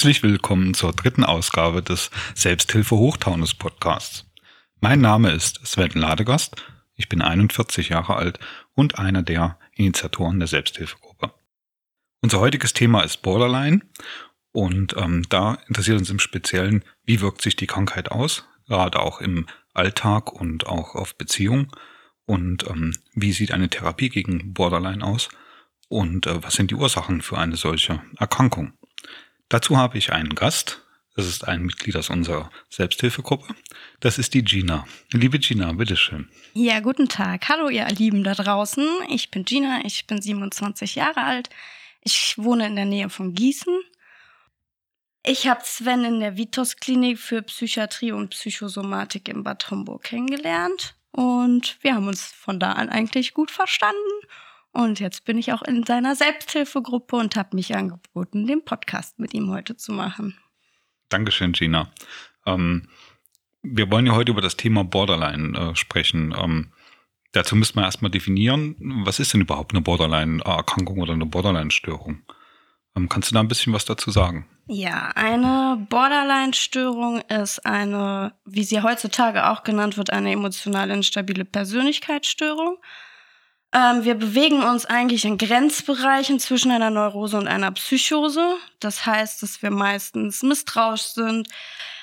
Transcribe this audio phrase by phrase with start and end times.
[0.00, 4.24] Herzlich willkommen zur dritten Ausgabe des Selbsthilfe Hochtaunus Podcasts.
[4.80, 6.56] Mein Name ist Sven Ladegast.
[6.94, 8.38] Ich bin 41 Jahre alt
[8.74, 11.34] und einer der Initiatoren der Selbsthilfegruppe.
[12.22, 13.82] Unser heutiges Thema ist Borderline
[14.52, 19.20] und ähm, da interessiert uns im Speziellen, wie wirkt sich die Krankheit aus, gerade auch
[19.20, 19.44] im
[19.74, 21.70] Alltag und auch auf Beziehungen
[22.24, 25.28] und ähm, wie sieht eine Therapie gegen Borderline aus
[25.90, 28.72] und äh, was sind die Ursachen für eine solche Erkrankung.
[29.50, 30.80] Dazu habe ich einen Gast.
[31.16, 33.52] Das ist ein Mitglied aus unserer Selbsthilfegruppe.
[33.98, 34.86] Das ist die Gina.
[35.12, 36.30] Liebe Gina, bitteschön.
[36.54, 37.48] Ja, guten Tag.
[37.48, 38.86] Hallo, ihr Lieben da draußen.
[39.10, 41.50] Ich bin Gina, ich bin 27 Jahre alt.
[42.02, 43.76] Ich wohne in der Nähe von Gießen.
[45.26, 50.94] Ich habe Sven in der Vitos Klinik für Psychiatrie und Psychosomatik in Bad Homburg kennengelernt.
[51.10, 53.98] Und wir haben uns von da an eigentlich gut verstanden.
[54.72, 59.34] Und jetzt bin ich auch in seiner Selbsthilfegruppe und habe mich angeboten, den Podcast mit
[59.34, 60.38] ihm heute zu machen.
[61.08, 61.90] Dankeschön, Gina.
[62.46, 62.88] Ähm,
[63.62, 66.34] wir wollen ja heute über das Thema Borderline äh, sprechen.
[66.38, 66.72] Ähm,
[67.32, 72.22] dazu müssen wir erstmal definieren, was ist denn überhaupt eine Borderline-Erkrankung oder eine Borderline-Störung?
[72.96, 74.46] Ähm, kannst du da ein bisschen was dazu sagen?
[74.66, 82.78] Ja, eine Borderline-Störung ist eine, wie sie heutzutage auch genannt wird, eine emotional instabile Persönlichkeitsstörung.
[83.72, 88.56] Ähm, wir bewegen uns eigentlich in Grenzbereichen zwischen einer Neurose und einer Psychose.
[88.80, 91.48] Das heißt, dass wir meistens misstrauisch sind,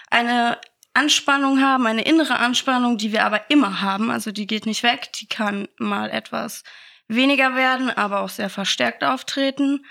[0.10, 0.58] eine
[0.94, 4.10] Anspannung haben, eine innere Anspannung, die wir aber immer haben.
[4.10, 6.64] Also die geht nicht weg, die kann mal etwas
[7.08, 9.86] weniger werden, aber auch sehr verstärkt auftreten.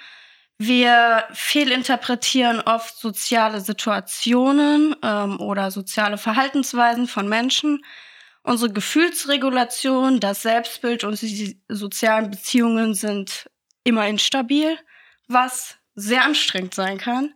[0.59, 7.85] Wir fehlinterpretieren oft soziale Situationen ähm, oder soziale Verhaltensweisen von Menschen.
[8.47, 13.51] Unsere Gefühlsregulation, das Selbstbild und die sozialen Beziehungen sind
[13.83, 14.79] immer instabil,
[15.27, 17.35] was sehr anstrengend sein kann.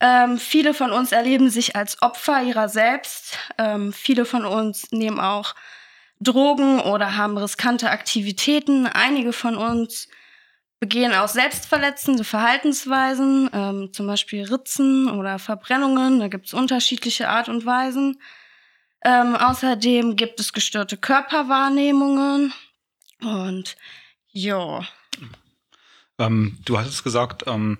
[0.00, 3.36] Ähm, viele von uns erleben sich als Opfer ihrer selbst.
[3.58, 5.56] Ähm, viele von uns nehmen auch
[6.20, 8.86] Drogen oder haben riskante Aktivitäten.
[8.86, 10.06] Einige von uns
[10.78, 16.20] begehen auch selbstverletzende Verhaltensweisen, ähm, zum Beispiel Ritzen oder Verbrennungen.
[16.20, 18.20] Da gibt es unterschiedliche Art und Weisen.
[19.04, 22.52] Ähm, außerdem gibt es gestörte Körperwahrnehmungen
[23.20, 23.76] und
[24.30, 24.86] ja.
[26.18, 27.78] Ähm, du hattest gesagt, ähm,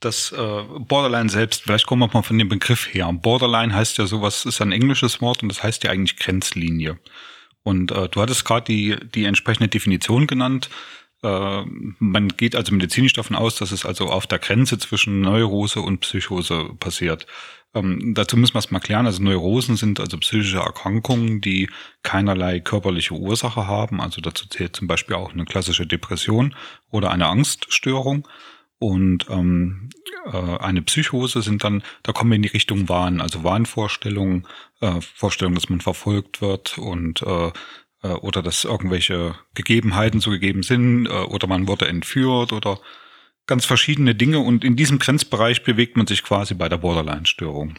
[0.00, 3.12] dass äh, Borderline selbst, vielleicht kommen wir mal von dem Begriff her.
[3.12, 6.98] Borderline heißt ja sowas, ist ein englisches Wort und das heißt ja eigentlich Grenzlinie.
[7.62, 10.70] Und äh, du hattest gerade die, die entsprechende Definition genannt.
[11.22, 11.64] Äh,
[11.98, 16.00] man geht also medizinisch davon aus, dass es also auf der Grenze zwischen Neurose und
[16.00, 17.26] Psychose passiert.
[17.74, 19.06] Ähm, dazu müssen wir es mal klären.
[19.06, 21.68] Also Neurosen sind also psychische Erkrankungen, die
[22.02, 24.00] keinerlei körperliche Ursache haben.
[24.00, 26.54] Also dazu zählt zum Beispiel auch eine klassische Depression
[26.90, 28.26] oder eine Angststörung.
[28.80, 29.90] Und ähm,
[30.26, 34.46] äh, eine Psychose sind dann, da kommen wir in die Richtung Wahn, also Wahnvorstellungen,
[34.80, 37.50] äh, Vorstellungen, dass man verfolgt wird und äh,
[38.02, 42.80] äh, oder dass irgendwelche Gegebenheiten so gegeben sind äh, oder man wurde entführt oder
[43.46, 47.78] ganz verschiedene Dinge und in diesem Grenzbereich bewegt man sich quasi bei der Borderline-Störung.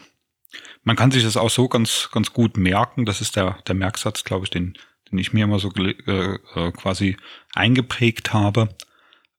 [0.82, 3.06] Man kann sich das auch so ganz, ganz gut merken.
[3.06, 4.76] Das ist der, der Merksatz, glaube ich, den,
[5.10, 7.16] den ich mir immer so äh, äh, quasi
[7.54, 8.70] eingeprägt habe.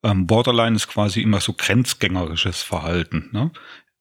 [0.04, 3.30] Ähm, Borderline ist quasi immer so grenzgängerisches Verhalten.
[3.34, 3.52] Ne?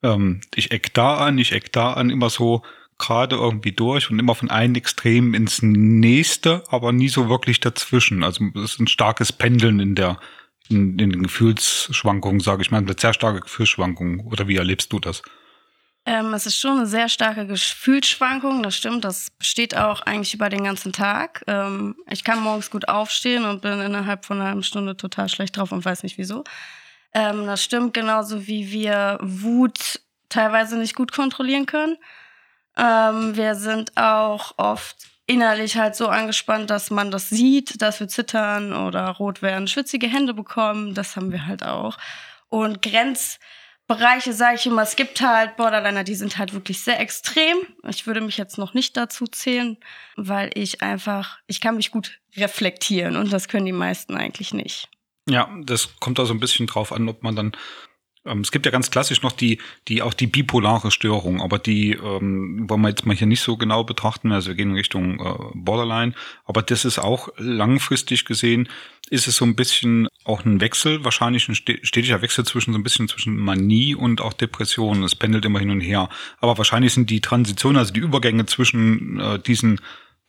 [0.02, 2.62] Ähm, ich eck da an, ich eck da an, immer so
[3.00, 8.22] gerade irgendwie durch und immer von einem Extrem ins nächste, aber nie so wirklich dazwischen.
[8.22, 10.18] Also es ist ein starkes Pendeln in der
[10.68, 14.20] in, in den Gefühlsschwankungen, sage ich mal, eine sehr starke Gefühlsschwankung.
[14.20, 15.22] Oder wie erlebst du das?
[16.06, 19.04] Ähm, es ist schon eine sehr starke Gefühlsschwankung, das stimmt.
[19.04, 21.42] Das besteht auch eigentlich über den ganzen Tag.
[21.46, 25.56] Ähm, ich kann morgens gut aufstehen und bin innerhalb von einer halben Stunde total schlecht
[25.56, 26.44] drauf und weiß nicht wieso.
[27.12, 31.96] Ähm, das stimmt genauso wie wir Wut teilweise nicht gut kontrollieren können.
[32.76, 34.96] Ähm, wir sind auch oft
[35.26, 40.08] innerlich halt so angespannt, dass man das sieht, dass wir zittern oder rot werden, schwitzige
[40.08, 40.94] Hände bekommen.
[40.94, 41.98] Das haben wir halt auch.
[42.48, 47.58] Und Grenzbereiche, sage ich immer, es gibt halt Borderliner, die sind halt wirklich sehr extrem.
[47.88, 49.78] Ich würde mich jetzt noch nicht dazu zählen,
[50.16, 54.88] weil ich einfach, ich kann mich gut reflektieren und das können die meisten eigentlich nicht.
[55.28, 57.52] Ja, das kommt da so ein bisschen drauf an, ob man dann
[58.24, 59.58] es gibt ja ganz klassisch noch die,
[59.88, 63.56] die auch die bipolare Störung, aber die ähm, wollen wir jetzt mal hier nicht so
[63.56, 64.32] genau betrachten.
[64.32, 66.12] Also wir gehen in Richtung äh, Borderline,
[66.44, 68.68] aber das ist auch langfristig gesehen
[69.10, 72.84] ist es so ein bisschen auch ein Wechsel, wahrscheinlich ein stetiger Wechsel zwischen so ein
[72.84, 75.02] bisschen zwischen Manie und auch Depression.
[75.02, 76.08] Es pendelt immer hin und her.
[76.38, 79.80] Aber wahrscheinlich sind die Transitionen, also die Übergänge zwischen äh, diesen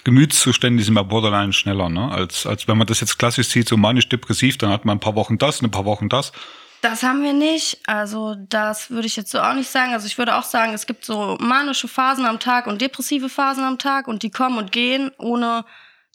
[0.03, 2.09] Gemütszuständen, die sind bei Borderline schneller, ne?
[2.09, 5.15] Als, als wenn man das jetzt klassisch sieht, so manisch-depressiv, dann hat man ein paar
[5.15, 6.31] Wochen das, ein paar Wochen das
[6.81, 7.79] Das haben wir nicht.
[7.85, 9.93] Also das würde ich jetzt so auch nicht sagen.
[9.93, 13.63] Also ich würde auch sagen, es gibt so manische Phasen am Tag und depressive Phasen
[13.63, 15.63] am Tag und die kommen und gehen, ohne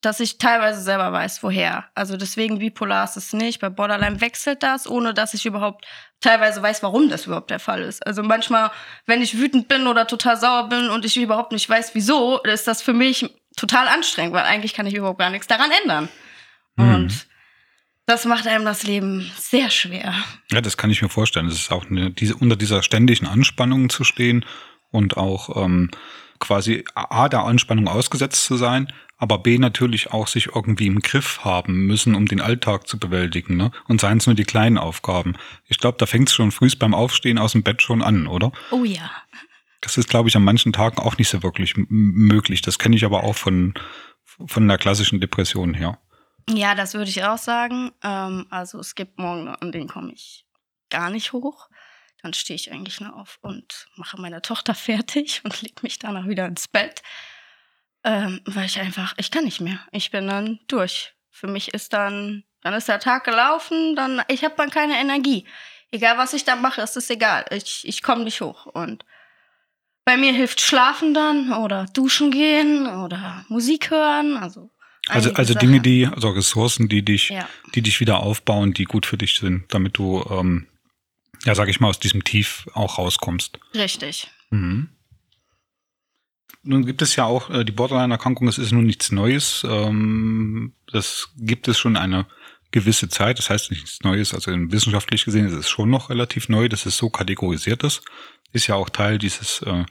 [0.02, 1.86] dass ich teilweise selber weiß, woher.
[1.94, 3.60] Also deswegen bipolar ist es nicht.
[3.60, 5.86] Bei Borderline wechselt das, ohne dass ich überhaupt
[6.20, 8.06] teilweise weiß, warum das überhaupt der Fall ist.
[8.06, 8.70] Also manchmal,
[9.06, 12.66] wenn ich wütend bin oder total sauer bin und ich überhaupt nicht weiß, wieso, ist
[12.66, 16.08] das für mich total anstrengend, weil eigentlich kann ich überhaupt gar nichts daran ändern.
[16.76, 16.94] Mhm.
[16.94, 17.26] Und
[18.06, 20.14] das macht einem das Leben sehr schwer.
[20.50, 21.47] Ja, das kann ich mir vorstellen.
[21.47, 24.44] Es ist auch eine, diese, unter dieser ständigen Anspannung zu stehen
[24.91, 25.91] und auch ähm,
[26.38, 31.44] quasi A, der Anspannung ausgesetzt zu sein, aber B natürlich auch sich irgendwie im Griff
[31.44, 33.56] haben müssen, um den Alltag zu bewältigen.
[33.56, 33.73] Ne?
[33.88, 35.35] Und seien es nur die kleinen Aufgaben.
[35.67, 38.52] Ich glaube, da fängt es schon früh beim Aufstehen aus dem Bett schon an, oder?
[38.70, 39.11] Oh ja.
[39.81, 42.61] Das ist, glaube ich, an manchen Tagen auch nicht so wirklich möglich.
[42.61, 43.75] Das kenne ich aber auch von,
[44.47, 45.99] von der klassischen Depression her.
[46.48, 47.93] Ja, das würde ich auch sagen.
[48.02, 50.46] Ähm, also es gibt Morgen, an denen komme ich
[50.90, 51.69] gar nicht hoch.
[52.22, 56.26] Dann stehe ich eigentlich nur auf und mache meine Tochter fertig und lege mich danach
[56.26, 57.02] wieder ins Bett.
[58.04, 59.81] Ähm, weil ich einfach, ich kann nicht mehr.
[59.90, 61.14] Ich bin dann durch.
[61.31, 65.46] Für mich ist dann, dann ist der Tag gelaufen, dann, ich habe dann keine Energie.
[65.90, 67.44] Egal was ich da mache, ist es egal.
[67.50, 68.66] Ich, ich komme nicht hoch.
[68.66, 69.04] Und
[70.04, 74.37] bei mir hilft Schlafen dann oder duschen gehen oder Musik hören.
[74.37, 74.70] Also
[75.08, 75.55] also, also.
[75.55, 77.49] Dinge, die, also Ressourcen, die dich, Ja.
[77.75, 80.67] die dich wieder aufbauen, die gut für dich sind, damit du, ähm,
[81.44, 83.58] ja, sag ich mal, aus diesem Tief auch rauskommst.
[83.75, 84.29] Richtig.
[84.50, 84.88] Mhm.
[86.62, 89.64] Nun gibt es ja auch äh, die Borderline-Erkrankung, das ist nun nichts Neues.
[89.69, 92.26] Ähm, das gibt es schon eine
[92.73, 96.69] gewisse Zeit, das heißt nichts Neues, also wissenschaftlich gesehen ist es schon noch relativ neu,
[96.69, 98.02] dass es so kategorisiert ist.
[98.52, 99.85] Ist ja auch Teil dieses äh,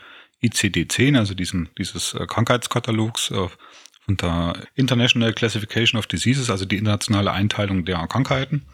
[0.44, 3.32] ICD-10, also diesem, dieses äh, Krankheitskatalogs
[4.07, 8.66] der International Classification of Diseases, also die internationale Einteilung der Krankheiten.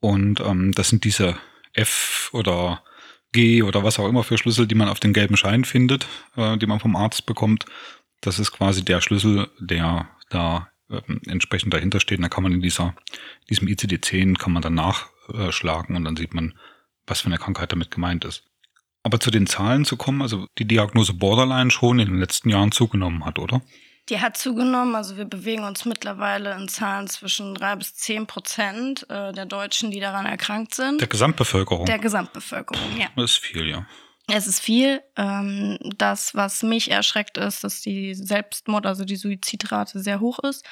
[0.00, 1.36] Und ähm, das sind diese
[1.72, 2.82] F oder
[3.32, 6.06] G oder was auch immer für Schlüssel, die man auf den gelben Schein findet,
[6.36, 7.64] äh, die man vom Arzt bekommt.
[8.20, 12.22] Das ist quasi der Schlüssel, der da ähm, entsprechend dahinter steht.
[12.22, 12.94] Da kann man in dieser,
[13.48, 16.54] diesem ICD-10 kann man dann nachschlagen und dann sieht man,
[17.06, 18.44] was für eine Krankheit damit gemeint ist.
[19.02, 22.70] Aber zu den Zahlen zu kommen, also die Diagnose Borderline schon in den letzten Jahren
[22.70, 23.62] zugenommen hat, oder?
[24.08, 24.94] Die hat zugenommen.
[24.94, 29.90] Also wir bewegen uns mittlerweile in Zahlen zwischen drei bis zehn Prozent äh, der Deutschen,
[29.90, 31.00] die daran erkrankt sind.
[31.00, 31.86] Der Gesamtbevölkerung.
[31.86, 33.06] Der Gesamtbevölkerung, ja.
[33.16, 33.86] das ist viel, ja.
[34.28, 35.02] Es ist viel.
[35.16, 40.64] Ähm, das, was mich erschreckt, ist, dass die Selbstmord, also die Suizidrate sehr hoch ist.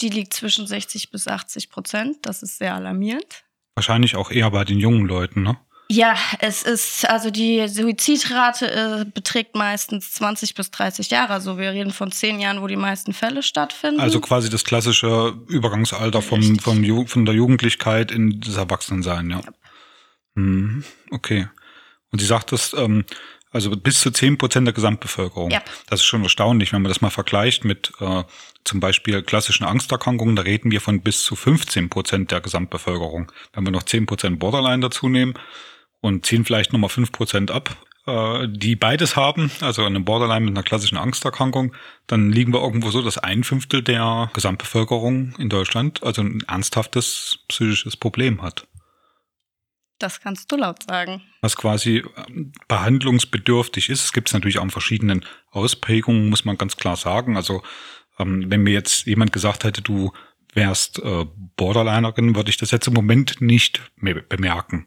[0.00, 2.18] Die liegt zwischen 60 bis 80 Prozent.
[2.22, 3.44] Das ist sehr alarmierend.
[3.74, 5.58] Wahrscheinlich auch eher bei den jungen Leuten, ne?
[5.88, 11.32] Ja, es ist, also die Suizidrate äh, beträgt meistens 20 bis 30 Jahre.
[11.32, 14.00] Also wir reden von zehn Jahren, wo die meisten Fälle stattfinden.
[14.00, 19.40] Also quasi das klassische Übergangsalter vom, vom Ju von der Jugendlichkeit in das Erwachsenensein, ja.
[20.34, 21.48] Mhm, okay.
[22.10, 23.04] Und sie sagt das, ähm,
[23.52, 25.50] also bis zu 10 Prozent der Gesamtbevölkerung.
[25.52, 25.62] Ja.
[25.88, 28.24] Das ist schon erstaunlich, wenn man das mal vergleicht mit äh,
[28.64, 30.34] zum Beispiel klassischen Angsterkrankungen.
[30.34, 33.30] Da reden wir von bis zu 15 Prozent der Gesamtbevölkerung.
[33.52, 35.34] Wenn wir noch 10 Prozent Borderline dazu nehmen
[36.00, 37.76] und ziehen vielleicht nochmal 5 Prozent ab,
[38.06, 41.74] äh, die beides haben, also eine Borderline mit einer klassischen Angsterkrankung,
[42.06, 47.40] dann liegen wir irgendwo so, dass ein Fünftel der Gesamtbevölkerung in Deutschland also ein ernsthaftes
[47.48, 48.66] psychisches Problem hat.
[49.98, 51.22] das kannst du laut sagen.
[51.40, 54.04] Was quasi ähm, behandlungsbedürftig ist.
[54.04, 57.36] Es gibt es natürlich auch in verschiedenen Ausprägungen, muss man ganz klar sagen.
[57.36, 57.62] Also
[58.18, 60.12] ähm, wenn mir jetzt jemand gesagt hätte, du
[60.52, 64.86] wärst äh, Borderlinerin, würde ich das jetzt im Moment nicht bemerken,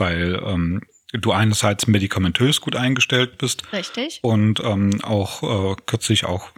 [0.00, 4.20] weil ähm, du einerseits medikamentös gut eingestellt bist Richtig?
[4.22, 5.42] und ähm, auch
[5.72, 6.50] äh, kürzlich auch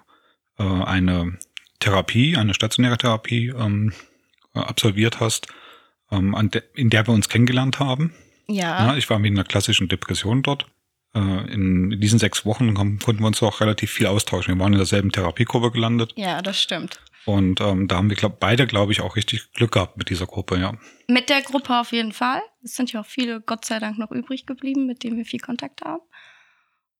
[0.58, 1.38] äh, eine
[1.80, 3.92] Therapie, eine stationäre Therapie ähm,
[4.54, 5.48] äh, absolviert hast,
[6.10, 8.12] ähm, de in der wir uns kennengelernt haben.
[8.48, 8.86] Ja.
[8.86, 10.66] Ja, ich war mit einer klassischen Depression dort.
[11.14, 14.54] Äh, in diesen sechs Wochen haben, konnten wir uns auch relativ viel austauschen.
[14.54, 17.00] Wir waren in derselben Therapiegruppe gelandet Ja, das stimmt.
[17.24, 20.26] Und ähm, da haben wir glaub, beide, glaube ich, auch richtig Glück gehabt mit dieser
[20.26, 20.58] Gruppe.
[20.58, 20.74] Ja,
[21.08, 22.40] Mit der Gruppe auf jeden Fall.
[22.64, 25.40] Es sind ja auch viele, Gott sei Dank, noch übrig geblieben, mit denen wir viel
[25.40, 26.02] Kontakt haben.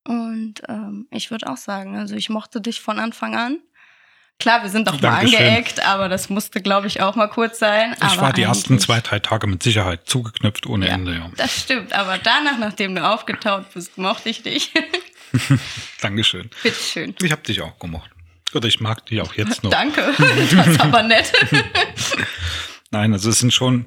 [0.05, 3.59] Und ähm, ich würde auch sagen, also ich mochte dich von Anfang an.
[4.41, 7.95] Klar, wir sind auch mal angeeckt, aber das musste, glaube ich, auch mal kurz sein.
[7.97, 10.95] ich aber war die ersten zwei, drei Tage mit Sicherheit zugeknüpft ohne Ja.
[10.95, 11.15] Ende.
[11.15, 14.73] Ja, Das stimmt, aber danach, nachdem du aufgetaucht bist, mochte ich dich.
[16.01, 16.51] Dankeschön.
[16.63, 17.15] Bitteschön.
[17.23, 18.11] Ich habe dich auch gemocht.
[18.55, 19.71] Oder ich mag dich auch jetzt noch.
[19.71, 21.33] Danke, das ist aber nett.
[22.91, 23.87] Nein, also es sind schon.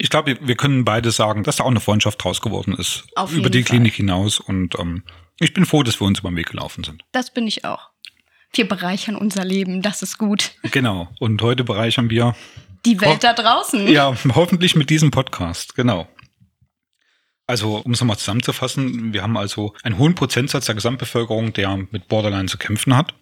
[0.00, 3.04] Ich glaube, wir- können beide sagen, dass da auch eine Freundschaft draus geworden ist.
[3.16, 3.70] Auf über die Fall.
[3.76, 4.38] Klinik hinaus.
[4.38, 5.02] Und ähm,
[5.40, 7.02] ich bin froh, dass wir uns über den Weg gelaufen sind.
[7.10, 7.90] Das bin ich auch.
[8.52, 10.52] Wir bereichern unser Leben, das ist gut.
[10.62, 11.08] Genau.
[11.18, 12.36] Und heute bereichern wir
[12.86, 13.88] Die Welt da draußen.
[13.88, 16.08] Ja, hoffentlich mit diesem Podcast, genau.
[17.46, 22.06] Also, um es nochmal zusammenzufassen, wir haben also einen hohen Prozentsatz der Gesamtbevölkerung, der mit
[22.08, 23.14] Borderline zu kämpfen hat.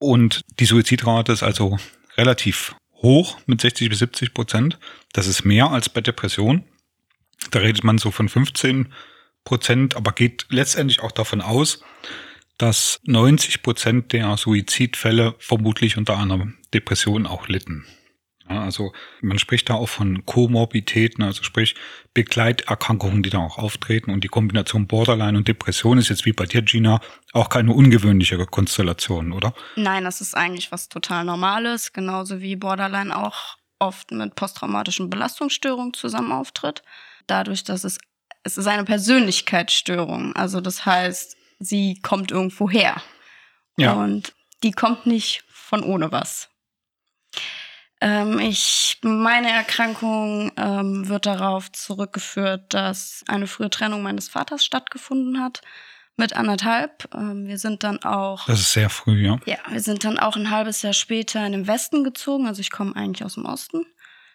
[0.00, 1.78] Und die Suizidrate ist also
[2.16, 4.78] relativ hoch mit 60 bis 70 Prozent.
[5.12, 6.64] Das ist mehr als bei Depression.
[7.50, 8.92] Da redet man so von 15
[9.44, 11.82] Prozent, aber geht letztendlich auch davon aus,
[12.56, 17.86] dass 90 Prozent der Suizidfälle vermutlich unter einer Depression auch litten.
[18.58, 21.74] Also man spricht da auch von Komorbiditäten, also sprich
[22.14, 24.10] Begleiterkrankungen, die da auch auftreten.
[24.10, 27.00] Und die Kombination Borderline und Depression ist jetzt wie bei dir, Gina,
[27.32, 29.54] auch keine ungewöhnliche Konstellation, oder?
[29.76, 35.94] Nein, das ist eigentlich was total Normales, genauso wie Borderline auch oft mit posttraumatischen Belastungsstörungen
[35.94, 36.82] zusammen auftritt.
[37.26, 37.98] Dadurch, dass es,
[38.42, 40.34] es ist eine Persönlichkeitsstörung.
[40.34, 43.02] Also das heißt, sie kommt irgendwo her.
[43.76, 43.94] Ja.
[43.94, 46.48] Und die kommt nicht von ohne was.
[48.00, 55.42] Ähm, ich, meine Erkrankung ähm, wird darauf zurückgeführt, dass eine frühe Trennung meines Vaters stattgefunden
[55.42, 55.60] hat
[56.16, 57.08] mit anderthalb.
[57.14, 58.46] Ähm, wir sind dann auch.
[58.46, 59.38] Das ist sehr früh, ja.
[59.44, 62.46] Ja, wir sind dann auch ein halbes Jahr später in den Westen gezogen.
[62.46, 63.84] Also ich komme eigentlich aus dem Osten.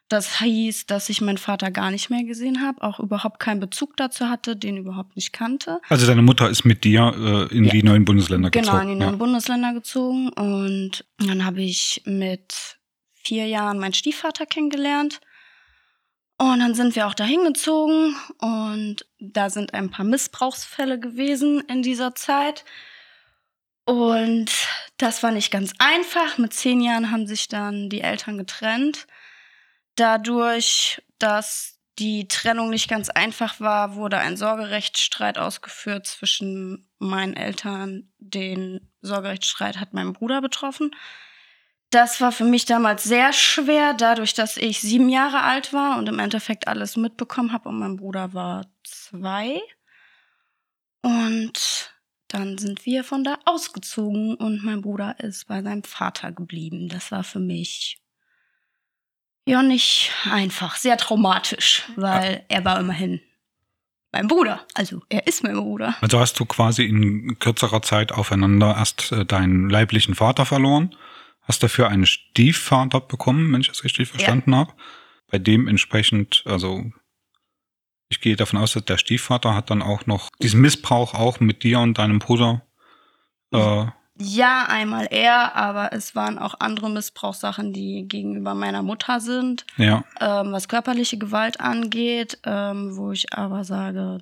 [0.07, 3.97] Das hieß, dass ich meinen Vater gar nicht mehr gesehen habe, auch überhaupt keinen Bezug
[3.97, 5.79] dazu hatte, den überhaupt nicht kannte.
[5.89, 7.11] Also deine Mutter ist mit dir
[7.51, 7.71] äh, in ja.
[7.71, 8.67] die neuen Bundesländer gezogen.
[8.67, 9.17] Genau, in die neuen ja.
[9.17, 10.29] Bundesländer gezogen.
[10.29, 12.77] Und dann habe ich mit
[13.25, 15.19] vier Jahren meinen Stiefvater kennengelernt.
[16.37, 21.81] Und dann sind wir auch dahin gezogen und da sind ein paar Missbrauchsfälle gewesen in
[21.81, 22.65] dieser Zeit.
[23.85, 24.51] Und
[24.97, 26.37] das war nicht ganz einfach.
[26.37, 29.07] Mit zehn Jahren haben sich dann die Eltern getrennt.
[29.95, 38.11] Dadurch, dass die Trennung nicht ganz einfach war, wurde ein Sorgerechtsstreit ausgeführt zwischen meinen Eltern.
[38.17, 40.91] Den Sorgerechtsstreit hat mein Bruder betroffen.
[41.91, 46.09] Das war für mich damals sehr schwer, dadurch, dass ich sieben Jahre alt war und
[46.09, 49.61] im Endeffekt alles mitbekommen habe und mein Bruder war zwei.
[51.01, 51.93] Und
[52.27, 56.89] dann sind wir von da ausgezogen und mein Bruder ist bei seinem Vater geblieben.
[56.89, 58.01] Das war für mich
[59.45, 63.21] ja nicht einfach, sehr traumatisch, weil er war immerhin
[64.11, 64.65] mein Bruder.
[64.73, 65.95] Also er ist mein Bruder.
[66.01, 70.95] Also hast du quasi in kürzerer Zeit aufeinander erst äh, deinen leiblichen Vater verloren
[71.45, 74.59] hast dafür einen Stiefvater bekommen, wenn ich das richtig verstanden ja.
[74.59, 74.73] habe.
[75.31, 76.91] Bei dem entsprechend, also
[78.09, 81.63] ich gehe davon aus, dass der Stiefvater hat dann auch noch diesen Missbrauch auch mit
[81.63, 82.61] dir und deinem Bruder.
[83.51, 83.85] Äh,
[84.17, 89.65] ja, einmal er, aber es waren auch andere Missbrauchssachen, die gegenüber meiner Mutter sind.
[89.77, 90.05] Ja.
[90.21, 94.19] Ähm, was körperliche Gewalt angeht, ähm, wo ich aber sage,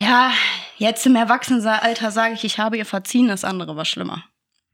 [0.00, 0.32] ja,
[0.76, 4.24] jetzt im Erwachsenenalter sage ich, ich habe ihr verziehen, das andere war schlimmer.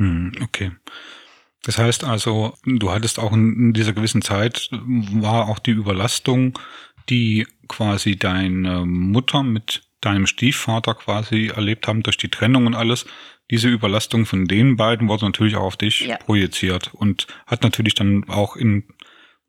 [0.00, 0.72] Hm, okay.
[1.62, 6.58] Das heißt also, du hattest auch in dieser gewissen Zeit, war auch die Überlastung,
[7.08, 13.06] die quasi deine Mutter mit deinem Stiefvater quasi erlebt haben durch die Trennung und alles.
[13.50, 16.16] Diese Überlastung von den beiden wurde natürlich auch auf dich ja.
[16.16, 18.84] projiziert und hat natürlich dann auch in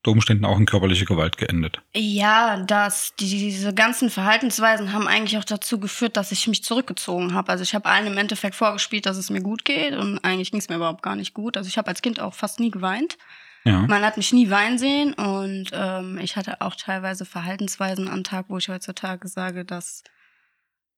[0.03, 1.81] unter Umständen auch in körperliche Gewalt geendet.
[1.95, 7.49] Ja, dass diese ganzen Verhaltensweisen haben eigentlich auch dazu geführt, dass ich mich zurückgezogen habe.
[7.49, 10.59] Also ich habe allen im Endeffekt vorgespielt, dass es mir gut geht und eigentlich ging
[10.59, 11.55] es mir überhaupt gar nicht gut.
[11.55, 13.17] Also ich habe als Kind auch fast nie geweint.
[13.63, 13.87] Ja.
[13.87, 18.47] Man hat mich nie weinen sehen und ähm, ich hatte auch teilweise Verhaltensweisen am Tag,
[18.49, 20.03] wo ich heutzutage sage, dass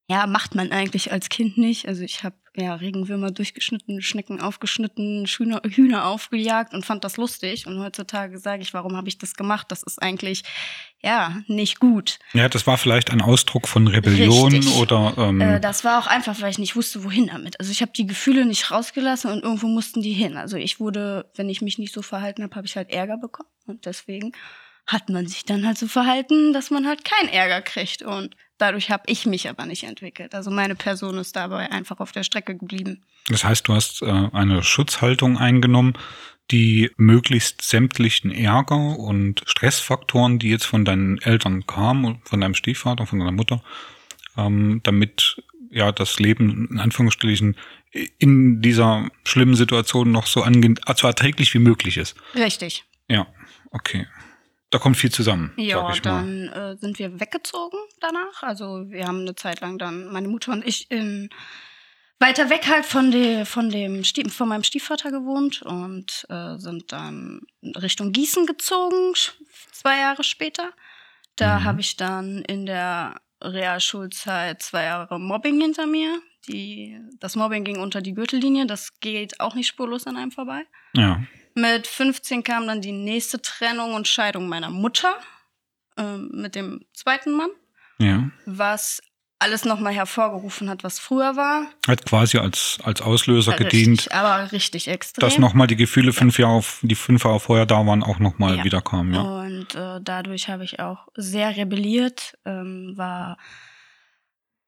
[0.08, 1.88] ja, macht man eigentlich als Kind nicht.
[1.88, 7.68] Also ich habe ja Regenwürmer durchgeschnitten, Schnecken aufgeschnitten, Hühner, Hühner aufgejagt und fand das lustig.
[7.68, 9.68] Und heutzutage sage ich, warum habe ich das gemacht?
[9.70, 10.44] Das ist eigentlich
[11.02, 12.20] ja nicht gut.
[12.34, 14.76] Ja, das war vielleicht ein Ausdruck von Rebellion Richtig.
[14.76, 15.14] oder.
[15.18, 17.60] Ähm äh, das war auch einfach, weil ich nicht wusste, wohin damit.
[17.60, 20.38] Also ich habe die Gefühle nicht rausgelassen und irgendwo mussten die hin.
[20.38, 23.50] Also ich wurde, wenn ich mich nicht so verhalten habe, habe ich halt Ärger bekommen
[23.68, 24.32] und deswegen
[24.88, 28.04] hat man sich dann halt so verhalten, dass man halt keinen Ärger kriegt.
[28.04, 30.36] Und dadurch habe ich mich aber nicht entwickelt.
[30.36, 33.04] Also meine Person ist dabei einfach auf der Strecke geblieben.
[33.28, 35.94] Das heißt, du hast äh, eine Schutzhaltung eingenommen,
[36.52, 43.08] die möglichst sämtlichen Ärger und Stressfaktoren, die jetzt von deinen Eltern kamen, von deinem Stiefvater,
[43.08, 43.64] von deiner Mutter,
[44.38, 47.58] ähm, damit ja das Leben in Anführungsstrichen
[48.20, 52.16] in dieser schlimmen Situation noch so, ange so erträglich wie möglich ist.
[52.36, 52.84] Richtig.
[53.08, 53.28] Ja,
[53.72, 54.06] okay
[54.76, 55.54] da kommt viel zusammen.
[55.56, 58.44] Ja, dann äh, sind wir weggezogen danach.
[58.44, 61.30] Also wir haben eine Zeit lang dann, meine Mutter und ich, in
[62.20, 67.44] weiter weg halt von, de, von, dem von meinem Stiefvater gewohnt und äh, sind dann
[67.64, 69.14] Richtung Gießen gezogen,
[69.72, 70.72] zwei Jahre später.
[71.38, 71.64] Da mhm.
[71.64, 76.22] habe ich dann in der Realschulzeit zwei Jahre Mobbing hinter mir.
[76.50, 80.64] Die, das Mobbing ging unter die Gürtellinie, das geht auch nicht spurlos an einem vorbei.
[80.96, 81.24] Ja.
[81.56, 85.16] Mit 15 kam dann die nächste Trennung und Scheidung meiner Mutter
[85.98, 87.50] äh, mit dem zweiten Mann.
[87.98, 88.30] Ja.
[88.46, 89.02] was
[89.40, 91.68] alles nochmal hervorgerufen hat, was früher war.
[91.88, 95.22] Hat quasi als, als Auslöser Richtig, gedient, aber richtig extrem.
[95.22, 98.58] dass nochmal die Gefühle fünf Jahre, auf- die fünf Jahre vorher da waren, auch nochmal
[98.58, 98.64] Ja.
[98.66, 99.22] wieder kamen, ja.
[99.22, 103.38] Und äh, dadurch habe ich auch sehr rebelliert, ähm, war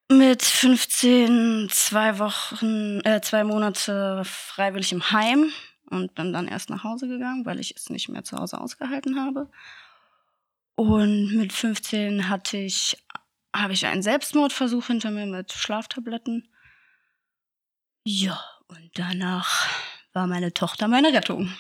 [0.10, 5.50] mit 15 zwei Wochen, äh, zwei Monate freiwillig im Heim
[5.90, 9.20] und bin dann erst nach Hause gegangen, weil ich es nicht mehr zu Hause ausgehalten
[9.20, 9.50] habe.
[10.76, 13.04] Und mit 15 hatte ich,
[13.56, 16.48] habe ich einen Selbstmordversuch hinter mir mit Schlaftabletten.
[18.04, 19.68] Ja, und danach
[20.14, 21.52] war meine Tochter meine Rettung.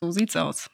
[0.00, 0.70] So sieht's aus.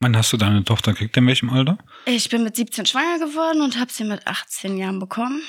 [0.00, 1.16] Wann hast du deine Tochter gekriegt?
[1.16, 1.78] In welchem Alter?
[2.04, 5.42] Ich bin mit 17 schwanger geworden und habe sie mit 18 Jahren bekommen.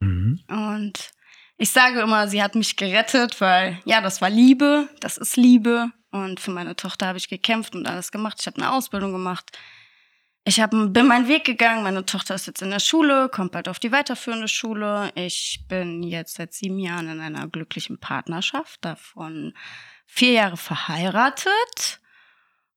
[0.00, 0.40] Mhm.
[0.48, 1.12] Und
[1.56, 5.90] ich sage immer, sie hat mich gerettet, weil ja, das war Liebe, das ist Liebe.
[6.14, 8.36] Und für meine Tochter habe ich gekämpft und alles gemacht.
[8.38, 9.50] Ich habe eine Ausbildung gemacht.
[10.44, 11.82] Ich hab, bin meinen Weg gegangen.
[11.82, 15.10] Meine Tochter ist jetzt in der Schule, kommt bald auf die weiterführende Schule.
[15.16, 19.54] Ich bin jetzt seit sieben Jahren in einer glücklichen Partnerschaft, davon
[20.06, 22.00] vier Jahre verheiratet.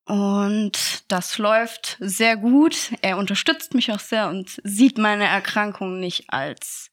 [0.06, 2.92] Und das läuft sehr gut.
[3.04, 6.90] Er unterstützt mich auch sehr und sieht meine Erkrankung nicht als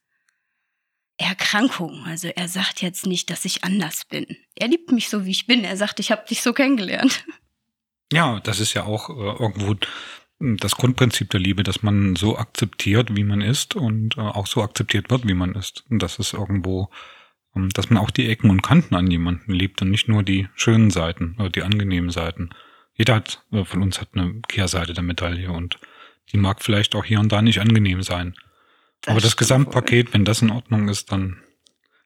[1.17, 2.05] Erkrankung.
[2.07, 4.27] Also er sagt jetzt nicht, dass ich anders bin.
[4.57, 5.65] Er liebt mich so, wie ich bin.
[5.65, 7.25] Er sagt, ich habe dich so kennengelernt.
[8.13, 9.75] Ja, das ist ja auch äh, irgendwo
[10.39, 14.63] das Grundprinzip der Liebe, dass man so akzeptiert, wie man ist und äh, auch so
[14.63, 15.85] akzeptiert wird, wie man ist.
[15.91, 16.91] Und das ist irgendwo,
[17.57, 20.49] ähm, dass man auch die Ecken und Kanten an jemanden liebt und nicht nur die
[20.55, 22.51] schönen Seiten oder die angenehmen Seiten.
[22.95, 25.79] Jeder hat, äh, von uns hat eine Kehrseite der Medaille und
[26.33, 28.35] die mag vielleicht auch hier und da nicht angenehm sein.
[29.07, 31.43] Aber das Gesamtpaket, wenn das in Ordnung ist, dann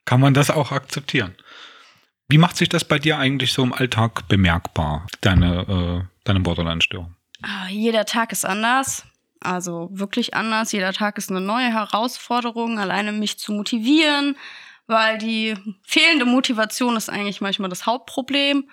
[0.05, 1.35] kann man das auch akzeptieren.
[2.27, 7.15] Wie macht sich das bei dir eigentlich so im Alltag bemerkbar, deine, äh, deine Borderline-Störung?
[7.41, 9.05] Ah, jeder Tag ist anders.
[9.39, 10.71] Also wirklich anders.
[10.71, 14.35] Jeder Tag ist eine neue Herausforderung, alleine mich zu motivieren,
[14.85, 18.69] weil die fehlende Motivation ist eigentlich manchmal das Hauptproblem.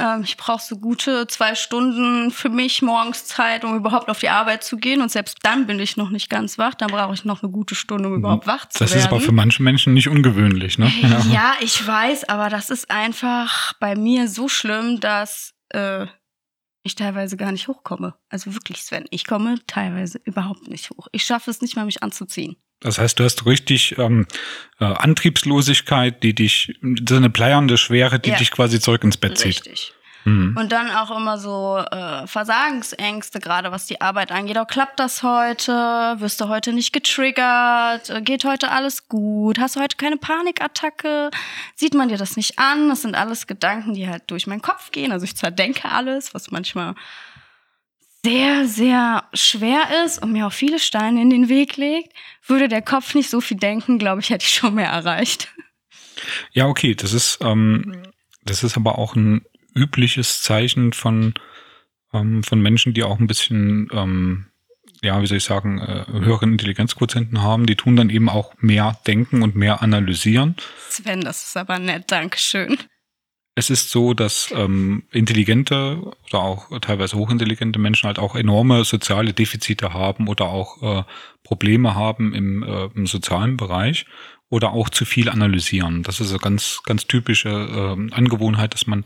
[0.00, 4.30] Ähm, ich brauche so gute zwei Stunden für mich morgens Zeit, um überhaupt auf die
[4.30, 5.02] Arbeit zu gehen.
[5.02, 6.74] Und selbst dann bin ich noch nicht ganz wach.
[6.74, 9.00] Dann brauche ich noch eine gute Stunde, um überhaupt wach zu Das werden.
[9.00, 10.90] ist aber für manche Menschen nicht ungewöhnlich, ne?
[11.30, 11.54] Ja.
[11.60, 16.06] ich weiß, aber das ist einfach bei mir so schlimm, dass äh,
[16.82, 18.14] ich teilweise gar nicht hochkomme.
[18.30, 21.08] Also wirklich, Sven, ich komme teilweise überhaupt nicht hoch.
[21.12, 22.56] Ich schaffe es nicht mal, mich anzuziehen.
[22.80, 24.26] Das heißt, du hast richtig ähm,
[24.80, 28.36] äh, Antriebslosigkeit, die dich, so eine bleiernde Schwere, die Ja.
[28.36, 29.66] dich quasi zurück ins Bett zieht.
[29.66, 29.92] Richtig.
[30.24, 30.54] Mhm.
[30.58, 34.58] Und dann auch immer so äh, Versagensängste, gerade was die Arbeit angeht.
[34.58, 35.72] Auch klappt das heute?
[36.18, 38.10] Wirst du heute nicht getriggert?
[38.10, 39.58] Äh, Geht heute alles gut?
[39.58, 41.30] Hast du heute keine Panikattacke?
[41.74, 42.90] Sieht man dir das nicht an?
[42.90, 45.10] Das sind alles Gedanken, die halt durch meinen Kopf gehen.
[45.12, 46.94] Also ich zerdenke alles, was manchmal
[48.24, 52.12] sehr, sehr schwer ist und mir auch viele Steine in den Weg legt.
[52.46, 55.48] Würde der Kopf nicht so viel denken, glaube ich, hätte ich schon mehr erreicht.
[56.52, 58.02] Ja, okay, das ist, ähm,
[58.44, 59.42] das ist aber auch ein
[59.74, 61.34] übliches Zeichen von,
[62.12, 64.46] ähm, von Menschen, die auch ein bisschen, ähm,
[65.02, 67.64] ja, wie soll ich sagen, äh, höheren Intelligenzquotienten haben.
[67.64, 70.56] Die tun dann eben auch mehr denken und mehr analysieren.
[70.90, 72.10] Sven, das ist aber nett.
[72.10, 72.76] Dankeschön.
[73.60, 79.34] Es ist so, dass ähm, intelligente oder auch teilweise hochintelligente Menschen halt auch enorme soziale
[79.34, 81.04] Defizite haben oder auch äh,
[81.44, 84.06] Probleme haben im, äh, im sozialen Bereich
[84.48, 86.02] oder auch zu viel analysieren.
[86.02, 89.02] Das ist eine ganz, ganz typische ähm, Angewohnheit, dass man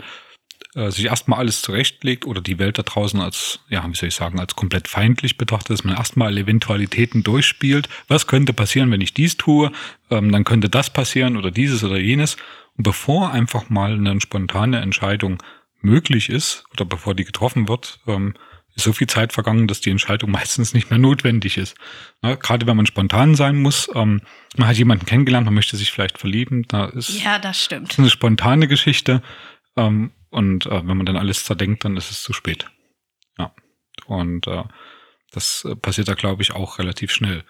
[0.76, 4.14] äh, sich erstmal alles zurechtlegt oder die Welt da draußen als, ja, wie soll ich
[4.14, 7.88] sagen, als komplett feindlich betrachtet, dass man erstmal alle Eventualitäten durchspielt.
[8.06, 9.72] Was könnte passieren, wenn ich dies tue?
[10.10, 12.36] Ähm, dann könnte das passieren oder dieses oder jenes.
[12.76, 15.42] Und bevor einfach mal eine spontane Entscheidung
[15.80, 18.34] möglich ist oder bevor die getroffen wird, ähm,
[18.74, 21.76] ist so viel Zeit vergangen, dass die Entscheidung meistens nicht mehr notwendig ist.
[22.22, 24.22] Gerade wenn man spontan sein muss, ähm,
[24.56, 27.98] man hat jemanden kennengelernt, man möchte sich vielleicht verlieben, da ist Ja, das stimmt.
[27.98, 29.22] eine spontane Geschichte.
[29.76, 32.66] Ähm, und äh, wenn man dann alles zerdenkt, dann ist es zu spät.
[33.38, 33.54] Ja.
[34.06, 34.64] Und äh,
[35.30, 37.44] das äh, passiert da, glaube ich, auch relativ schnell.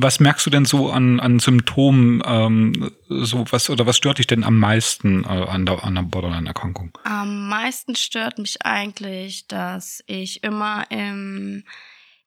[0.00, 4.28] Was merkst du denn so an, an Symptomen, ähm, so was oder was stört dich
[4.28, 6.96] denn am meisten äh, an der, an der Borderline-Erkrankung?
[7.02, 11.64] Am meisten stört mich eigentlich, dass ich immer im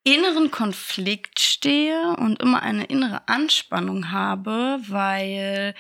[0.03, 5.73] inneren Konflikt stehe und immer eine innere Anspannung habe, weil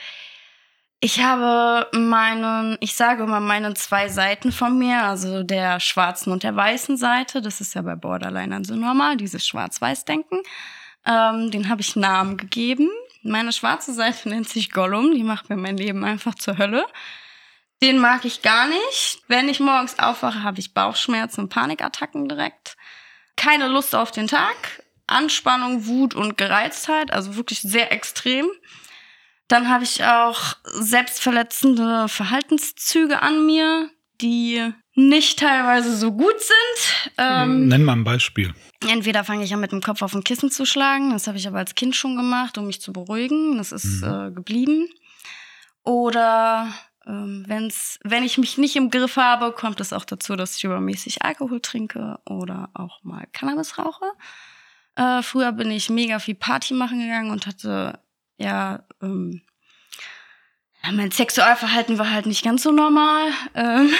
[1.01, 6.43] ich habe meinen, ich sage immer meine zwei Seiten von mir, also der schwarzen und
[6.43, 7.41] der weißen Seite.
[7.41, 10.41] Das ist ja bei Borderlinern so normal, dieses Schwarz-Weiß-Denken.
[11.05, 12.89] Ähm, den habe ich Namen gegeben.
[13.23, 16.85] Meine schwarze Seite nennt sich Gollum, die macht mir mein Leben einfach zur Hölle.
[17.81, 19.21] Den mag ich gar nicht.
[19.27, 22.77] Wenn ich morgens aufwache, habe ich Bauchschmerzen und Panikattacken direkt.
[23.35, 24.83] Keine Lust auf den Tag.
[25.07, 28.47] Anspannung, Wut und Gereiztheit, also wirklich sehr extrem.
[29.47, 33.89] Dann habe ich auch selbstverletzende Verhaltenszüge an mir,
[34.21, 37.13] die nicht teilweise so gut sind.
[37.17, 38.53] Ähm, Nenn mal ein Beispiel.
[38.87, 41.47] Entweder fange ich an mit dem Kopf auf ein Kissen zu schlagen, das habe ich
[41.47, 44.27] aber als Kind schon gemacht, um mich zu beruhigen, das ist mhm.
[44.27, 44.89] äh, geblieben.
[45.83, 46.73] Oder
[47.07, 50.63] ähm, wenn's, wenn ich mich nicht im Griff habe, kommt es auch dazu, dass ich
[50.63, 54.05] übermäßig Alkohol trinke oder auch mal Cannabis rauche.
[54.95, 57.99] Äh, früher bin ich mega viel Party machen gegangen und hatte
[58.37, 59.41] ja, ähm,
[60.83, 63.31] ja, mein Sexualverhalten war halt nicht ganz so normal.
[63.53, 63.91] Ähm,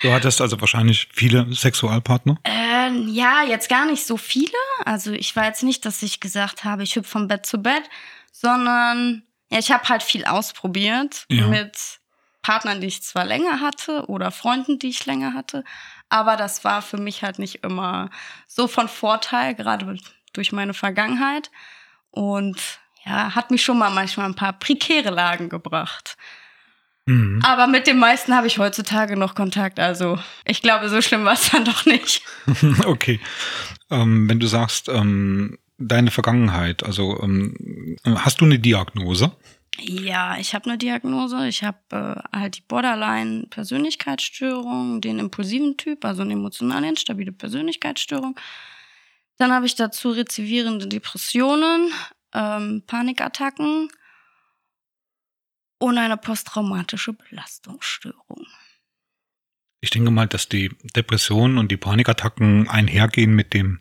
[0.00, 2.36] Du hattest also wahrscheinlich viele Sexualpartner?
[2.44, 4.52] Ähm, ja, jetzt gar nicht so viele.
[4.84, 7.82] Also ich war jetzt nicht, dass ich gesagt habe, ich hüpfe vom Bett zu Bett,
[8.32, 11.46] sondern ja, ich habe halt viel ausprobiert ja.
[11.46, 12.00] mit
[12.42, 15.64] Partnern, die ich zwar länger hatte oder Freunden, die ich länger hatte,
[16.08, 18.10] aber das war für mich halt nicht immer
[18.46, 19.98] so von Vorteil, gerade
[20.32, 21.50] durch meine Vergangenheit.
[22.10, 26.16] Und ja, hat mich schon mal manchmal ein paar prekäre Lagen gebracht.
[27.08, 27.40] Mhm.
[27.42, 29.80] Aber mit den meisten habe ich heutzutage noch Kontakt.
[29.80, 32.22] Also ich glaube, so schlimm war es dann doch nicht.
[32.84, 33.18] okay.
[33.90, 39.32] Ähm, wenn du sagst, ähm, deine Vergangenheit, also ähm, hast du eine Diagnose?
[39.80, 41.48] Ja, ich habe eine Diagnose.
[41.48, 48.38] Ich habe äh, halt die Borderline-Persönlichkeitsstörung, den impulsiven Typ, also eine emotional instabile Persönlichkeitsstörung.
[49.38, 51.90] Dann habe ich dazu rezivierende Depressionen,
[52.34, 53.88] ähm, Panikattacken
[55.78, 58.46] und eine posttraumatische Belastungsstörung.
[59.80, 63.80] Ich denke mal, dass die Depressionen und die Panikattacken einhergehen mit dem,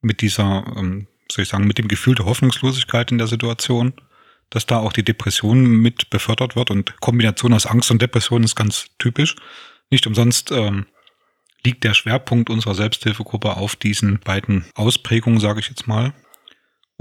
[0.00, 3.92] mit dieser, ähm, soll ich sagen, mit dem Gefühl der Hoffnungslosigkeit in der Situation,
[4.48, 8.56] dass da auch die Depression mit befördert wird und Kombination aus Angst und Depression ist
[8.56, 9.36] ganz typisch.
[9.90, 10.86] Nicht umsonst ähm,
[11.64, 16.14] liegt der Schwerpunkt unserer Selbsthilfegruppe auf diesen beiden Ausprägungen, sage ich jetzt mal.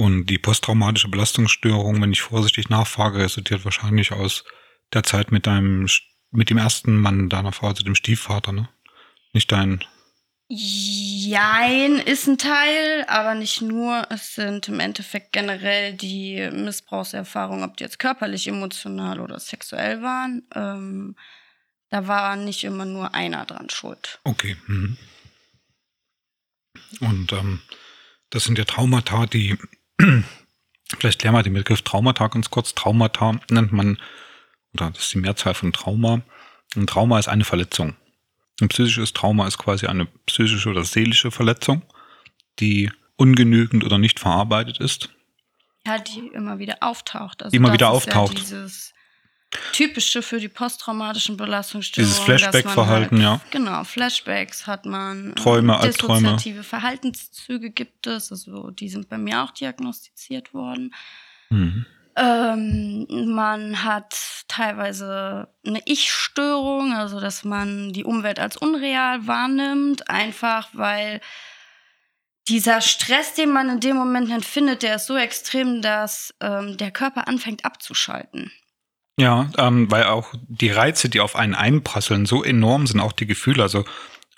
[0.01, 4.43] Und die posttraumatische Belastungsstörung, wenn ich vorsichtig nachfrage, resultiert wahrscheinlich aus
[4.93, 5.87] der Zeit mit deinem,
[6.31, 8.67] mit dem ersten Mann deiner Frau, also dem Stiefvater, ne?
[9.31, 9.83] Nicht dein.
[10.47, 14.07] Jein ist ein Teil, aber nicht nur.
[14.09, 20.41] Es sind im Endeffekt generell die Missbrauchserfahrungen, ob die jetzt körperlich, emotional oder sexuell waren.
[20.55, 21.15] Ähm,
[21.89, 24.19] da war nicht immer nur einer dran schuld.
[24.23, 24.57] Okay.
[24.65, 24.97] Mhm.
[27.01, 27.61] Und ähm,
[28.31, 29.59] das sind ja Traumata, die
[30.97, 32.75] Vielleicht klären wir den Begriff Traumata ganz kurz.
[32.75, 33.97] Traumata nennt man,
[34.73, 36.21] oder das ist die Mehrzahl von Trauma.
[36.75, 37.95] Ein Trauma ist eine Verletzung.
[38.61, 41.81] Ein psychisches Trauma ist quasi eine psychische oder seelische Verletzung,
[42.59, 45.09] die ungenügend oder nicht verarbeitet ist.
[45.85, 47.43] Ja, die immer wieder auftaucht.
[47.43, 48.33] Also immer wieder auftaucht.
[48.33, 48.93] Ja dieses
[49.73, 52.11] typische für die posttraumatischen Belastungsstörungen.
[52.11, 53.41] Dieses Flashback-Verhalten, halt, ja.
[53.51, 55.35] Genau, Flashbacks hat man.
[55.35, 56.21] Träume, äh, Albträume.
[56.21, 60.93] Dissoziative Verhaltenszüge gibt es, also die sind bei mir auch diagnostiziert worden.
[61.49, 61.85] Mhm.
[62.15, 70.69] Ähm, man hat teilweise eine Ich-Störung, also dass man die Umwelt als unreal wahrnimmt, einfach
[70.73, 71.21] weil
[72.47, 76.91] dieser Stress, den man in dem Moment empfindet, der ist so extrem, dass ähm, der
[76.91, 78.51] Körper anfängt abzuschalten.
[79.17, 83.27] Ja, ähm, weil auch die Reize, die auf einen einprasseln, so enorm sind, auch die
[83.27, 83.61] Gefühle.
[83.61, 83.83] Also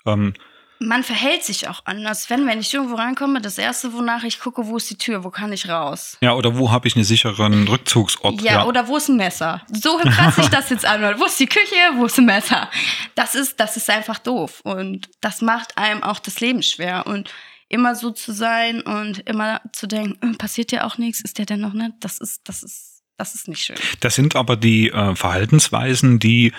[0.04, 0.34] ähm,
[0.80, 2.30] man verhält sich auch anders.
[2.30, 5.30] Wenn, wenn ich irgendwo reinkomme, das erste, wonach ich gucke, wo ist die Tür, wo
[5.30, 6.18] kann ich raus?
[6.20, 8.40] Ja, oder wo habe ich einen sicheren Rückzugsort?
[8.42, 9.62] Ja, ja, oder wo ist ein Messer?
[9.72, 11.18] So krass sich das jetzt an.
[11.18, 12.68] Wo ist die Küche, wo ist ein Messer?
[13.14, 14.60] Das ist, das ist einfach doof.
[14.64, 17.06] Und das macht einem auch das Leben schwer.
[17.06, 17.30] Und
[17.68, 21.46] immer so zu sein und immer zu denken, äh, passiert ja auch nichts, ist der
[21.46, 21.92] denn noch nicht?
[22.00, 23.76] Das ist, das ist das ist nicht schön.
[24.00, 26.52] Das sind aber die äh, Verhaltensweisen, die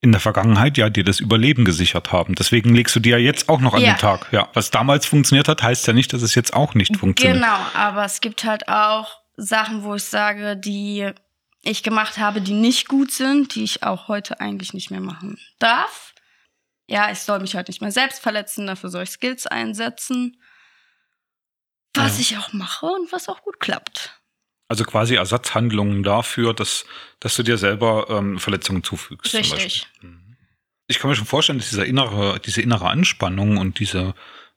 [0.00, 2.34] in der Vergangenheit ja dir das Überleben gesichert haben.
[2.34, 3.92] Deswegen legst du dir ja jetzt auch noch an ja.
[3.92, 4.26] den Tag.
[4.32, 7.40] Ja, was damals funktioniert hat, heißt ja nicht, dass es jetzt auch nicht funktioniert.
[7.40, 11.12] Genau, aber es gibt halt auch Sachen, wo ich sage, die
[11.62, 15.38] ich gemacht habe, die nicht gut sind, die ich auch heute eigentlich nicht mehr machen
[15.60, 16.14] darf.
[16.88, 20.36] Ja, ich soll mich halt nicht mehr selbst verletzen, dafür soll ich Skills einsetzen.
[21.94, 22.22] Was ja.
[22.22, 24.20] ich auch mache und was auch gut klappt.
[24.72, 26.86] Also quasi Ersatzhandlungen dafür, dass,
[27.20, 29.34] dass du dir selber ähm, Verletzungen zufügst.
[29.34, 29.86] Richtig.
[30.00, 30.38] Mhm.
[30.86, 34.14] Ich kann mir schon vorstellen, dass dieser innere, diese innere Anspannung und diese,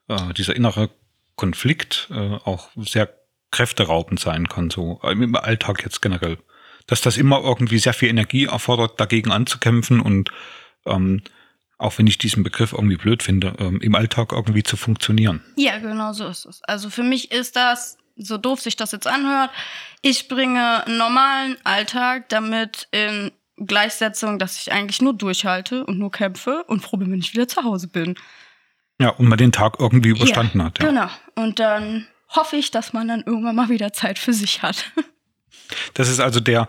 [0.07, 0.89] äh, dieser innere
[1.35, 3.13] Konflikt äh, auch sehr
[3.51, 6.37] kräfteraubend sein kann, so im Alltag jetzt generell.
[6.87, 10.31] Dass das immer irgendwie sehr viel Energie erfordert, dagegen anzukämpfen und
[10.85, 11.23] ähm,
[11.77, 15.43] auch wenn ich diesen Begriff irgendwie blöd finde, ähm, im Alltag irgendwie zu funktionieren.
[15.57, 16.63] Ja, genau so ist es.
[16.63, 19.51] Also für mich ist das so doof sich das jetzt anhört,
[20.01, 26.11] ich bringe einen normalen Alltag damit in Gleichsetzung, dass ich eigentlich nur durchhalte und nur
[26.11, 28.15] kämpfe und froh bin, wenn ich wieder zu Hause bin.
[28.99, 30.79] Ja, und man den Tag irgendwie überstanden ja, hat.
[30.79, 30.87] Ja.
[30.87, 31.07] Genau.
[31.35, 34.85] Und dann hoffe ich, dass man dann irgendwann mal wieder Zeit für sich hat.
[35.95, 36.67] Das ist also der,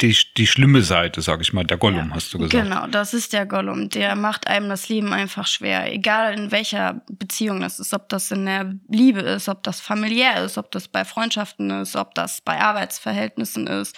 [0.00, 2.52] die, die schlimme Seite, sag ich mal, der Gollum, Ja, hast du gesagt.
[2.52, 3.88] Genau, das ist der Gollum.
[3.88, 5.92] Der macht einem das Leben einfach schwer.
[5.92, 10.44] Egal in welcher Beziehung das ist, ob das in der Liebe ist, ob das familiär
[10.44, 13.96] ist, ob das bei Freundschaften ist, ob das bei Arbeitsverhältnissen ist.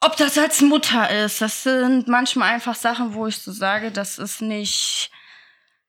[0.00, 4.18] Ob das als Mutter ist, das sind manchmal einfach Sachen, wo ich so sage, das
[4.18, 5.10] ist nicht,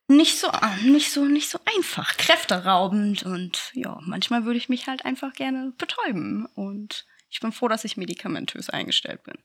[0.07, 0.49] nicht so,
[0.85, 5.73] nicht so, nicht so einfach, kräfteraubend und ja, manchmal würde ich mich halt einfach gerne
[5.77, 9.35] betäuben und ich bin froh, dass ich medikamentös eingestellt bin.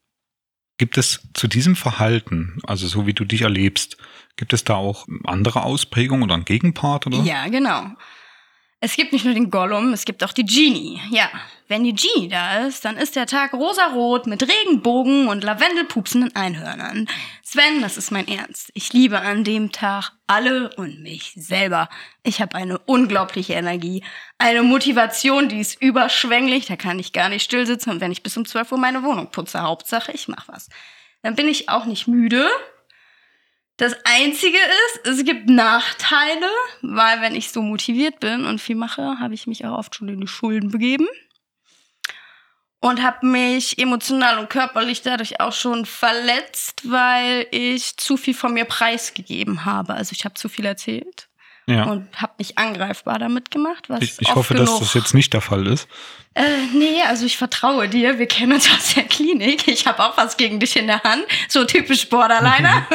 [0.79, 3.99] Gibt es zu diesem Verhalten, also so wie du dich erlebst,
[4.37, 7.19] gibt es da auch andere Ausprägungen oder einen Gegenpart oder?
[7.19, 7.93] Ja, genau.
[8.85, 11.01] Es gibt nicht nur den Gollum, es gibt auch die Genie.
[11.11, 11.31] Ja,
[11.69, 17.07] wenn die Genie da ist, dann ist der Tag rosarot mit Regenbogen und lavendelpupsenden Einhörnern.
[17.45, 18.73] Sven, das ist mein Ernst.
[18.75, 21.89] Ich liebe an dem Tag alle und mich selber.
[22.25, 24.03] Ich habe eine unglaubliche Energie,
[24.39, 28.25] eine Motivation, die ist überschwänglich, da kann ich gar nicht still sitzen und wenn ich
[28.25, 30.69] bis um 12 Uhr meine Wohnung putze, Hauptsache ich mach was.
[31.23, 32.49] Dann bin ich auch nicht müde,
[33.83, 36.47] das Einzige ist, es gibt Nachteile,
[36.83, 40.09] weil wenn ich so motiviert bin und viel mache, habe ich mich auch oft schon
[40.09, 41.09] in die Schulden begeben.
[42.79, 48.55] Und habe mich emotional und körperlich dadurch auch schon verletzt, weil ich zu viel von
[48.55, 49.95] mir preisgegeben habe.
[49.95, 51.29] Also ich habe zu viel erzählt
[51.73, 51.85] Ja.
[51.85, 53.85] und habe mich angreifbar damit gemacht.
[53.89, 55.89] Was ich ich hoffe, dass genug- das jetzt nicht der Fall ist.
[56.35, 56.43] äh,
[56.75, 58.19] nee, also ich vertraue dir.
[58.19, 59.69] Wir kennen uns aus der Klinik.
[59.69, 61.25] Ich habe auch was gegen dich in der Hand.
[61.49, 62.87] So typisch Borderliner.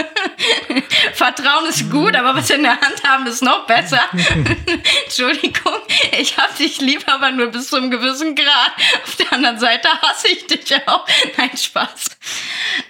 [1.13, 4.01] Vertrauen ist gut, aber was in der Hand haben ist noch besser.
[5.05, 5.73] Entschuldigung,
[6.19, 8.71] ich habe dich lieb, aber nur bis zu einem gewissen Grad.
[9.05, 11.05] Auf der anderen Seite hasse ich dich auch.
[11.37, 12.05] Nein, Spaß.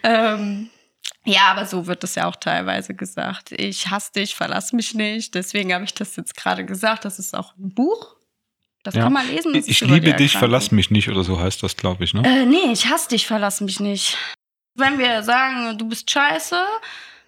[0.04, 0.70] Ähm,
[1.28, 3.52] ja, aber so wird es ja auch teilweise gesagt.
[3.52, 5.36] Ich hasse dich, verlass mich nicht.
[5.36, 7.06] Deswegen habe ich das jetzt gerade gesagt.
[7.06, 8.16] Das ist auch ein Buch.
[8.84, 9.04] Das Ja.
[9.04, 9.52] kann man lesen.
[9.54, 12.24] das Ich liebe dich, verlass mich nicht oder so heißt das, glaube ich, ne?
[12.26, 14.18] Äh, nee, ich hasse dich, verlass mich nicht.
[14.76, 16.56] Wenn wir sagen, du bist scheiße,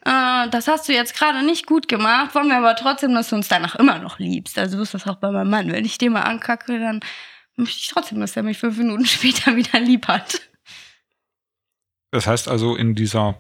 [0.06, 3.36] äh, das hast du jetzt gerade nicht gut gemacht, wollen wir aber trotzdem, dass du
[3.36, 4.58] uns danach immer noch liebst.
[4.58, 5.72] Also so ist das auch bei meinem Mann.
[5.72, 7.02] Wenn ich den mal ankacke, dann
[7.58, 10.40] möchte ich trotzdem, dass er mich fünf Minuten später wieder lieb hat.
[12.12, 13.38] Das heißt also in dieser,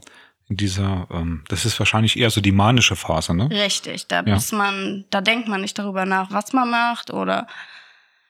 [0.50, 3.50] dieser, ähm, das ist wahrscheinlich eher so die manische Phase, ne?
[3.52, 4.34] Richtig, da Ja.
[4.34, 7.48] muss man, da denkt man nicht darüber nach, was man macht oder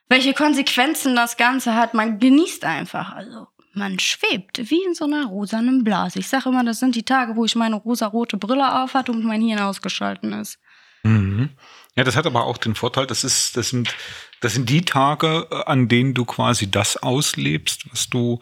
[0.09, 1.93] welche Konsequenzen das Ganze hat.
[1.93, 3.13] Man genießt einfach.
[3.13, 6.19] Also man schwebt wie in so einer rosanen Blase.
[6.19, 9.41] Ich sage immer, das sind die Tage, wo ich meine rosarote Brille aufhatte und mein
[9.41, 10.59] Hirn ausgeschalten ist.
[11.03, 11.49] Mhm.
[11.95, 13.95] Ja, das hat aber auch den Vorteil, das ist, das sind,
[14.41, 18.39] das sind die Tage, äh, an denen du quasi das auslebst, was du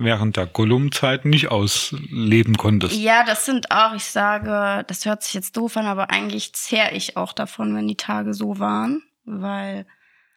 [0.00, 2.96] während der Gollum-Zeit nicht ausleben konntest.
[2.96, 6.94] Ja, das sind auch, ich sage, das hört sich jetzt doof an, aber eigentlich zehr
[6.96, 9.86] ich auch davon, wenn die Tage so waren, weil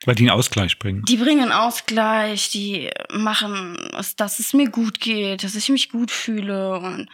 [0.05, 1.03] Weil die einen Ausgleich bringen.
[1.07, 3.77] Die bringen Ausgleich, die machen,
[4.17, 7.09] dass es mir gut geht, dass ich mich gut fühle und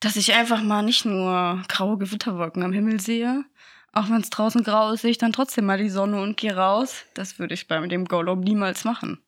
[0.00, 3.44] dass ich einfach mal nicht nur graue Gewitterwolken am Himmel sehe.
[3.92, 6.54] Auch wenn es draußen grau ist, sehe ich dann trotzdem mal die Sonne und gehe
[6.54, 7.04] raus.
[7.14, 9.20] Das würde ich bei dem Gollum niemals machen.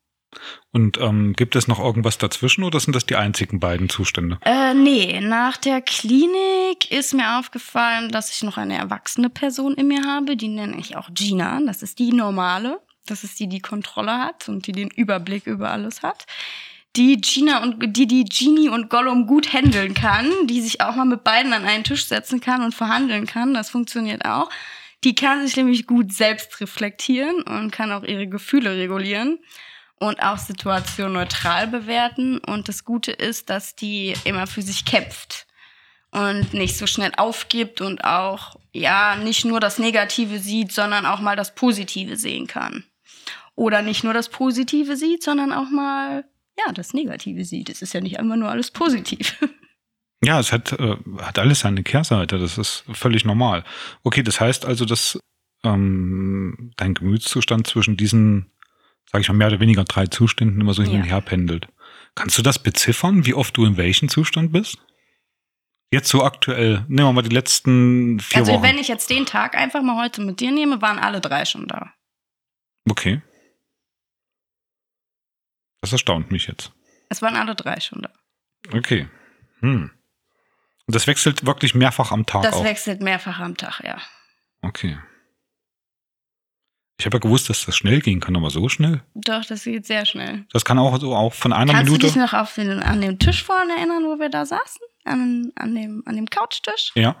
[0.71, 4.37] Und ähm, gibt es noch irgendwas dazwischen oder sind das die einzigen beiden Zustände?
[4.43, 9.87] Äh, nee, nach der Klinik ist mir aufgefallen, dass ich noch eine erwachsene Person in
[9.87, 10.35] mir habe.
[10.35, 11.59] Die nenne ich auch Gina.
[11.65, 12.79] Das ist die normale.
[13.05, 16.25] Das ist die, die Kontrolle hat und die den Überblick über alles hat.
[16.95, 21.05] Die Gina und die die Genie und Gollum gut handeln kann, die sich auch mal
[21.05, 23.53] mit beiden an einen Tisch setzen kann und verhandeln kann.
[23.53, 24.49] Das funktioniert auch.
[25.03, 29.39] Die kann sich nämlich gut selbst reflektieren und kann auch ihre Gefühle regulieren
[29.99, 32.37] und auch Situationen neutral bewerten.
[32.39, 35.47] Und das Gute ist, dass die immer für sich kämpft
[36.11, 41.19] und nicht so schnell aufgibt und auch, ja, nicht nur das Negative sieht, sondern auch
[41.19, 42.83] mal das Positive sehen kann.
[43.55, 46.25] Oder nicht nur das Positive sieht, sondern auch mal,
[46.57, 47.69] ja, das Negative sieht.
[47.69, 49.37] Es ist ja nicht immer nur alles positiv.
[50.23, 53.63] Ja, es hat, äh, hat alles seine Kehrseite, das ist völlig normal.
[54.03, 55.19] Okay, das heißt also, dass
[55.63, 58.51] ähm, dein Gemütszustand zwischen diesen,
[59.11, 61.13] sage ich mal, mehr oder weniger drei Zuständen immer so hin und Ja.
[61.15, 61.67] her pendelt.
[62.15, 64.77] Kannst du das beziffern, wie oft du in welchem Zustand bist?
[65.91, 68.63] Jetzt so aktuell, nehmen wir mal die letzten vier also Wochen.
[68.63, 71.67] wenn ich jetzt den Tag einfach mal heute mit dir nehme, waren alle drei schon
[71.67, 71.93] da.
[72.89, 73.21] okay.
[75.81, 76.73] Das erstaunt mich jetzt.
[77.09, 78.09] Es waren alle drei schon da.
[78.75, 79.07] Okay.
[79.59, 79.91] Hm.
[80.87, 82.63] Und das wechselt wirklich mehrfach am Tag Das auch.
[82.63, 84.01] wechselt mehrfach am Tag, ja.
[84.61, 84.97] Okay.
[86.99, 89.01] Ich habe ja gewusst, dass das schnell gehen kann, aber so schnell.
[89.13, 90.45] Doch, das geht sehr schnell.
[90.51, 92.07] Das kann auch so auch von einer Kannst Minute.
[92.07, 94.81] du dich noch auf den, an den Tisch vorne erinnern, wo wir da saßen?
[95.03, 96.91] An, an, dem, an dem Couchtisch?
[96.95, 97.15] ja.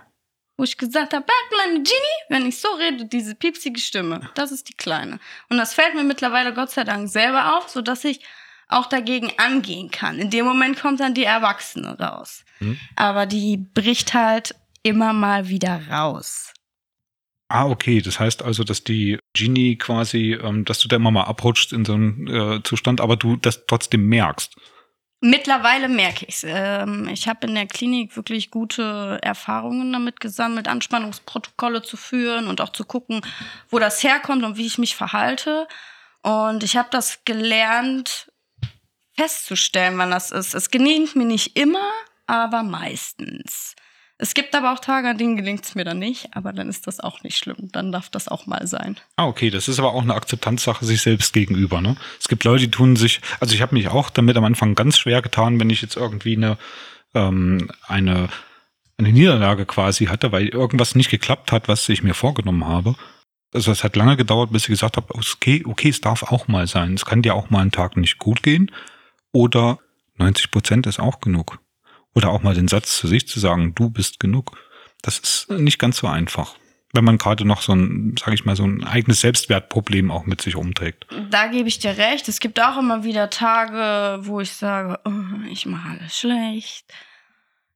[0.57, 4.67] wo ich gesagt habe, kleine Genie, wenn ich so rede, diese piepsige Stimme, das ist
[4.67, 5.19] die kleine.
[5.49, 8.21] Und das fällt mir mittlerweile Gott sei Dank selber auf, so dass ich
[8.67, 10.17] auch dagegen angehen kann.
[10.17, 12.43] In dem Moment kommt dann die Erwachsene raus.
[12.57, 12.77] Hm.
[12.95, 16.53] Aber die bricht halt immer mal wieder raus.
[17.49, 18.01] Ah, okay.
[18.01, 21.85] Das heißt also, dass die Genie quasi, ähm, dass du da immer mal abrutscht in
[21.85, 24.55] so einen äh, Zustand, aber du das trotzdem merkst.
[25.19, 26.45] Mittlerweile merke ich es.
[26.47, 32.61] Ähm, ich habe in der Klinik wirklich gute Erfahrungen damit gesammelt, Anspannungsprotokolle zu führen und
[32.61, 33.21] auch zu gucken,
[33.69, 35.67] wo das herkommt und wie ich mich verhalte.
[36.21, 38.31] Und ich habe das gelernt,
[39.15, 40.53] festzustellen, wann das ist.
[40.53, 41.91] Es gelingt mir nicht immer,
[42.27, 43.75] aber meistens.
[44.19, 46.87] Es gibt aber auch Tage, an denen gelingt es mir dann nicht, aber dann ist
[46.87, 47.69] das auch nicht schlimm.
[47.71, 48.97] Dann darf das auch mal sein.
[49.15, 51.81] Ah, okay, das ist aber auch eine Akzeptanzsache sich selbst gegenüber.
[51.81, 51.95] Ne?
[52.19, 54.97] Es gibt Leute, die tun sich, also ich habe mich auch damit am Anfang ganz
[54.97, 56.57] schwer getan, wenn ich jetzt irgendwie eine,
[57.13, 58.29] ähm, eine,
[58.97, 62.95] eine Niederlage quasi hatte, weil irgendwas nicht geklappt hat, was ich mir vorgenommen habe.
[63.53, 66.65] Also es hat lange gedauert, bis ich gesagt habe, okay, okay, es darf auch mal
[66.65, 66.95] sein.
[66.95, 68.71] Es kann dir auch mal einen Tag nicht gut gehen
[69.31, 69.77] oder
[70.17, 71.59] 90 Prozent ist auch genug.
[72.17, 74.57] Oder auch mal den Satz zu sich zu sagen, du bist genug.
[75.03, 76.55] Das ist nicht ganz so einfach.
[76.91, 80.41] Wenn man gerade noch so ein, sage ich mal, so ein eigenes Selbstwertproblem auch mit
[80.41, 81.05] sich umträgt.
[81.29, 82.27] Da gebe ich dir recht.
[82.27, 86.91] Es gibt auch immer wieder Tage, wo ich sage, oh, ich mache alles schlecht.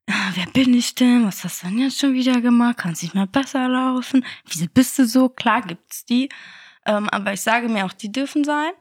[0.10, 1.28] Ja, wer bin ich denn?
[1.28, 2.78] Was hast du denn jetzt schon wieder gemacht?
[2.78, 4.26] Kann es nicht mal besser laufen?
[4.48, 5.30] Wieso bist du so?
[5.30, 6.30] Klar gibt's die.
[6.88, 8.72] Ähm, aber ich sage mir auch, die dürfen sein,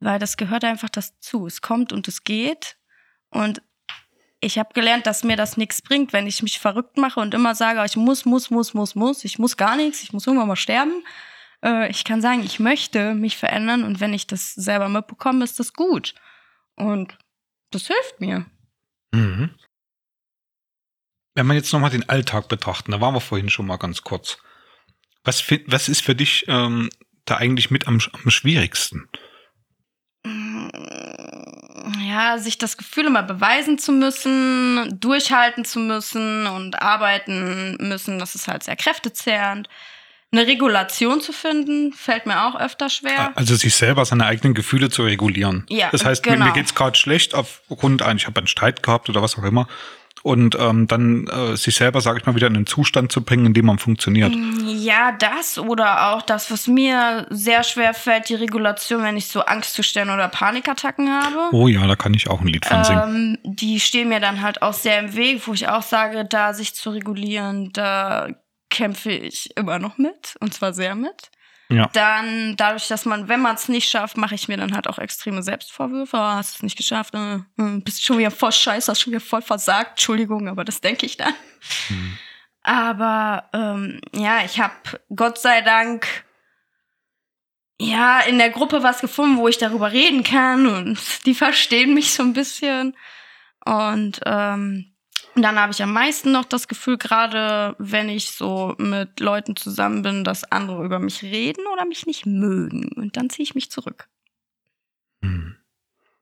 [0.00, 1.46] weil das gehört einfach dazu.
[1.46, 2.76] Es kommt und es geht.
[3.30, 3.62] Und
[4.44, 7.54] ich habe gelernt, dass mir das nichts bringt, wenn ich mich verrückt mache und immer
[7.54, 10.56] sage, ich muss, muss, muss, muss, muss, ich muss gar nichts, ich muss irgendwann mal
[10.56, 11.02] sterben.
[11.64, 15.58] Äh, ich kann sagen, ich möchte mich verändern und wenn ich das selber mitbekomme, ist
[15.58, 16.14] das gut.
[16.76, 17.16] Und
[17.70, 18.46] das hilft mir.
[19.12, 19.50] Mhm.
[21.34, 24.38] Wenn wir jetzt nochmal den Alltag betrachten, da waren wir vorhin schon mal ganz kurz.
[25.24, 26.90] Was, was ist für dich ähm,
[27.24, 29.08] da eigentlich mit am, am schwierigsten?
[32.14, 38.34] Ja, sich das Gefühl immer beweisen zu müssen, durchhalten zu müssen und arbeiten müssen, das
[38.34, 39.68] ist halt sehr kräftezehrend.
[40.30, 43.32] Eine Regulation zu finden, fällt mir auch öfter schwer.
[43.36, 45.64] Also sich selber seine eigenen Gefühle zu regulieren.
[45.68, 46.34] Ja, das heißt, genau.
[46.34, 46.54] mir, mir genau.
[46.54, 49.68] geht's gerade schlecht aufgrund ein, ich habe einen Streit gehabt oder was auch immer
[50.24, 53.44] und ähm, dann äh, sich selber, sage ich mal, wieder in einen Zustand zu bringen,
[53.44, 54.34] in dem man funktioniert.
[54.34, 59.26] Mm, ja, das oder auch das, was mir sehr schwer fällt, die Regulation, wenn ich
[59.26, 61.54] so Angstzustände oder Panikattacken habe.
[61.54, 63.38] Oh ja, da kann ich auch ein Lied von singen.
[63.44, 66.54] Ähm, die stehen mir dann halt auch sehr im Weg, wo ich auch sage, da
[66.54, 68.30] sich zu regulieren, da
[68.70, 71.30] kämpfe ich immer noch mit und zwar sehr mit.
[71.68, 71.88] Ja.
[71.92, 74.98] Dann dadurch, dass man, wenn man es nicht schafft, mache ich mir dann halt auch
[74.98, 76.16] extreme Selbstvorwürfe.
[76.16, 79.20] Oh, hast es nicht geschafft, äh, äh, bist schon wieder voll scheiße, hast schon wieder
[79.20, 79.92] voll versagt.
[79.92, 81.32] Entschuldigung, aber das denke ich dann.
[81.88, 82.18] Mhm.
[82.62, 84.74] Aber ähm, ja, ich habe
[85.14, 86.06] Gott sei Dank
[87.80, 92.12] ja in der Gruppe was gefunden, wo ich darüber reden kann und die verstehen mich
[92.12, 92.96] so ein bisschen.
[93.64, 94.93] Und ähm,
[95.34, 99.56] und dann habe ich am meisten noch das Gefühl, gerade wenn ich so mit Leuten
[99.56, 102.92] zusammen bin, dass andere über mich reden oder mich nicht mögen.
[102.94, 104.08] Und dann ziehe ich mich zurück.
[105.22, 105.56] Hm.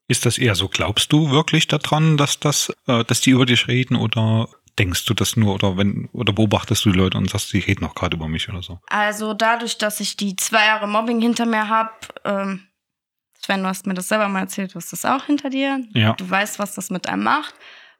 [0.09, 0.69] Ist das eher so?
[0.69, 4.49] Glaubst du wirklich daran, dass das, äh, dass die über dich reden oder
[4.79, 7.85] denkst du das nur oder wenn oder beobachtest du die Leute und sagst, die reden
[7.85, 8.81] auch gerade über mich oder so?
[8.89, 11.93] Also dadurch, dass ich die zwei Jahre Mobbing hinter mir habe,
[12.25, 12.67] ähm,
[13.45, 15.85] Sven, du hast mir das selber mal erzählt, du hast das auch hinter dir.
[15.95, 16.13] Ja.
[16.13, 17.55] Du weißt, was das mit einem macht.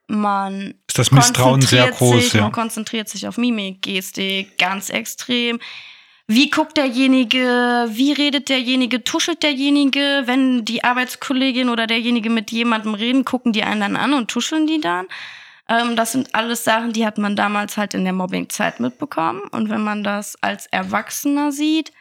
[0.09, 2.43] Man ist das Misstrauen sehr groß, sich, ja.
[2.43, 5.59] Man konzentriert sich auf Mimik, Gestik, ganz extrem.
[6.27, 7.89] Wie guckt derjenige?
[7.91, 9.05] Wie redet derjenige?
[9.05, 10.23] Tuschelt derjenige?
[10.27, 14.67] Wenn die Arbeitskollegin oder derjenige mit jemandem reden, gucken die einen dann an und tuscheln
[14.67, 15.07] die dann?
[15.69, 19.43] Ähm, das sind alles Sachen, die hat man damals halt in der Mobbingzeit mitbekommen.
[19.51, 21.93] Und wenn man das als Erwachsener sieht,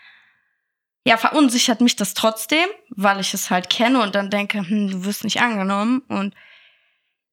[1.03, 5.05] ja, verunsichert mich das trotzdem, weil ich es halt kenne und dann denke, hm, du
[5.05, 6.35] wirst nicht angenommen und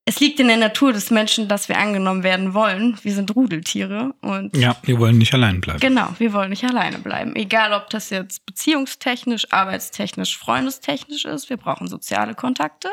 [0.08, 2.98] es liegt in der Natur des Menschen, dass wir angenommen werden wollen.
[3.02, 5.80] Wir sind Rudeltiere und ja, wir wollen nicht allein bleiben.
[5.80, 7.36] Genau, wir wollen nicht alleine bleiben.
[7.36, 11.50] Egal, ob das jetzt beziehungstechnisch, arbeitstechnisch, freundestechnisch ist.
[11.50, 12.88] Wir brauchen soziale Kontakte.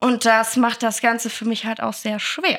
[0.00, 2.58] Und das macht das Ganze für mich halt auch sehr schwer.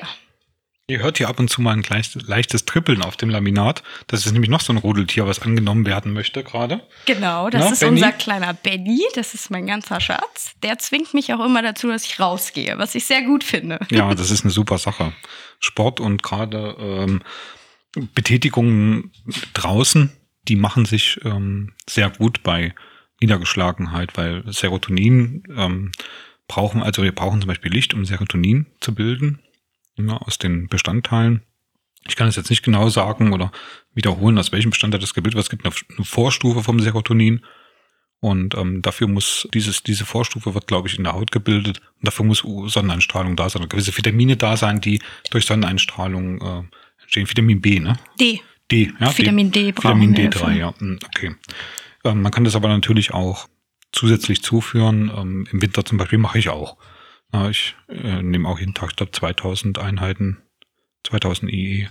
[0.86, 1.82] Ihr hört hier ab und zu mal ein
[2.26, 3.82] leichtes Trippeln auf dem Laminat.
[4.06, 6.86] Das ist nämlich noch so ein Rudeltier, was angenommen werden möchte gerade.
[7.06, 7.92] Genau, das Na, ist Benny?
[7.92, 9.00] unser kleiner Benny.
[9.14, 10.52] Das ist mein ganzer Schatz.
[10.62, 13.80] Der zwingt mich auch immer dazu, dass ich rausgehe, was ich sehr gut finde.
[13.90, 15.14] Ja, das ist eine super Sache.
[15.58, 17.22] Sport und gerade ähm,
[18.14, 19.10] Betätigungen
[19.54, 20.12] draußen,
[20.48, 22.74] die machen sich ähm, sehr gut bei
[23.22, 25.92] Niedergeschlagenheit, weil Serotonin ähm,
[26.46, 29.38] brauchen, also wir brauchen zum Beispiel Licht, um Serotonin zu bilden
[29.96, 31.42] ja, aus den Bestandteilen.
[32.06, 33.50] Ich kann es jetzt nicht genau sagen oder
[33.94, 35.46] wiederholen, aus welchem Bestandteil das gebildet wird.
[35.46, 37.44] Es gibt eine, eine Vorstufe vom Serotonin.
[38.20, 41.80] Und ähm, dafür muss dieses, diese Vorstufe wird, glaube ich, in der Haut gebildet.
[41.98, 43.62] Und dafür muss Sonneneinstrahlung da sein.
[43.62, 47.28] Und gewisse Vitamine da sein, die durch Sonneneinstrahlung äh, entstehen.
[47.28, 47.98] Vitamin B, ne?
[48.18, 48.40] D.
[48.70, 49.16] D, ja.
[49.16, 50.74] Vitamin D, D Vitamin D3, ja.
[50.78, 51.34] Hm, okay.
[52.04, 53.46] Ähm, man kann das aber natürlich auch
[53.92, 55.10] zusätzlich zuführen.
[55.14, 56.76] Ähm, Im Winter zum Beispiel mache ich auch.
[57.34, 60.38] Ja, ich äh, nehme auch jeden Tag statt 2000 Einheiten,
[61.02, 61.88] 2000 IE,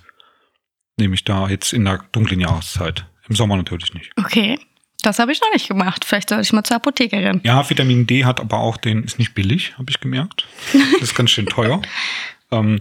[0.97, 3.05] nehme ich da jetzt in der dunklen Jahreszeit.
[3.27, 4.11] Im Sommer natürlich nicht.
[4.17, 4.57] Okay.
[5.01, 6.05] Das habe ich noch nicht gemacht.
[6.05, 7.41] Vielleicht sollte ich mal zur Apothekerin.
[7.43, 10.47] Ja, Vitamin D hat aber auch den, ist nicht billig, habe ich gemerkt.
[10.93, 11.81] Das ist ganz schön teuer.
[12.51, 12.79] ähm,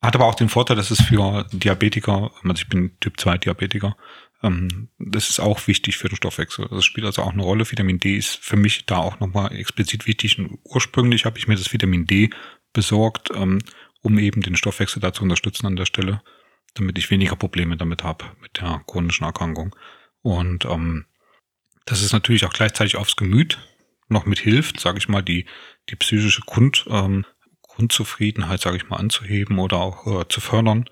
[0.00, 3.94] hat aber auch den Vorteil, dass es für Diabetiker, also ich bin Typ 2 Diabetiker,
[4.98, 6.68] das ist auch wichtig für den Stoffwechsel.
[6.70, 7.70] Das spielt also auch eine Rolle.
[7.70, 10.38] Vitamin D ist für mich da auch nochmal explizit wichtig.
[10.38, 12.30] Und ursprünglich habe ich mir das Vitamin D
[12.72, 13.60] besorgt, ähm,
[14.02, 16.22] um eben den Stoffwechsel da zu unterstützen an der Stelle,
[16.74, 19.74] damit ich weniger Probleme damit habe, mit der chronischen Erkrankung.
[20.20, 21.06] Und ähm,
[21.86, 23.58] das ist natürlich auch gleichzeitig aufs Gemüt
[24.08, 25.46] noch mit hilft, sage ich mal, die,
[25.88, 27.24] die psychische Grund, ähm,
[27.62, 30.88] Grundzufriedenheit, sage ich mal, anzuheben oder auch äh, zu fördern.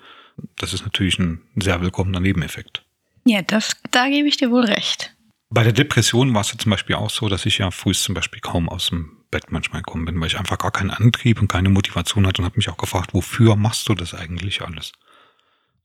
[0.57, 2.85] Das ist natürlich ein sehr willkommener Nebeneffekt.
[3.25, 5.15] Ja, das, da gebe ich dir wohl recht.
[5.51, 8.15] Bei der Depression war es ja zum Beispiel auch so, dass ich ja früh zum
[8.15, 11.49] Beispiel kaum aus dem Bett manchmal gekommen bin, weil ich einfach gar keinen Antrieb und
[11.49, 14.93] keine Motivation hatte und habe mich auch gefragt, wofür machst du das eigentlich alles?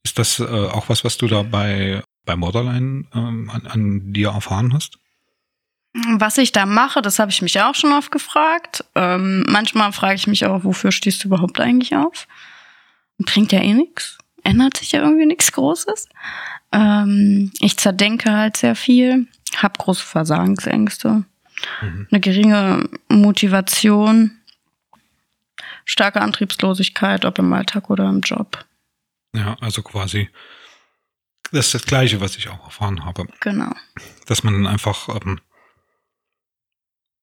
[0.04, 4.30] Ist das äh, auch was, was du da bei, bei Borderline ähm, an, an dir
[4.30, 5.00] erfahren hast?
[5.94, 8.86] Was ich da mache, das habe ich mich auch schon oft gefragt.
[8.96, 12.28] Ähm, manchmal frage ich mich auch, wofür stehst du überhaupt eigentlich auf?
[13.18, 14.18] Bringt ja eh nichts.
[14.44, 16.08] Ändert sich ja irgendwie nichts Großes.
[16.72, 21.24] Ähm, ich zerdenke halt sehr viel, habe große Versagensängste,
[21.82, 22.07] mhm.
[22.11, 24.32] eine geringe Motivation,
[25.86, 28.65] starke Antriebslosigkeit, ob im Alltag oder im Job.
[29.34, 30.30] Ja, also quasi
[31.51, 33.26] das ist das Gleiche, was ich auch erfahren habe.
[33.39, 33.72] Genau.
[34.26, 35.39] Dass man dann einfach ähm,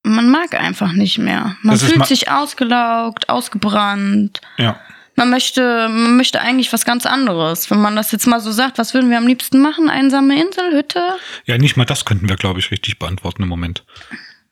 [0.06, 1.56] man mag einfach nicht mehr.
[1.62, 4.40] Man fühlt sich ausgelaugt, ausgebrannt.
[4.58, 4.78] Ja
[5.16, 7.70] man möchte, man möchte eigentlich was ganz anderes.
[7.70, 9.88] Wenn man das jetzt mal so sagt, was würden wir am liebsten machen?
[9.88, 11.16] Einsame Insel, Hütte?
[11.44, 13.84] Ja, nicht mal das könnten wir, glaube ich, richtig beantworten im Moment.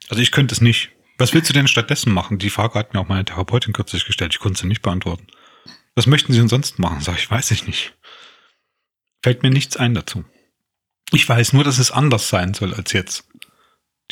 [0.09, 0.91] Also ich könnte es nicht.
[1.19, 2.39] Was willst du denn stattdessen machen?
[2.39, 4.33] Die Frage hat mir auch meine Therapeutin kürzlich gestellt.
[4.35, 5.27] Ich konnte sie nicht beantworten.
[5.95, 7.01] Was möchten Sie denn sonst machen?
[7.01, 7.95] Sag ich, weiß ich nicht.
[9.23, 10.25] Fällt mir nichts ein dazu.
[11.13, 13.29] Ich weiß nur, dass es anders sein soll als jetzt.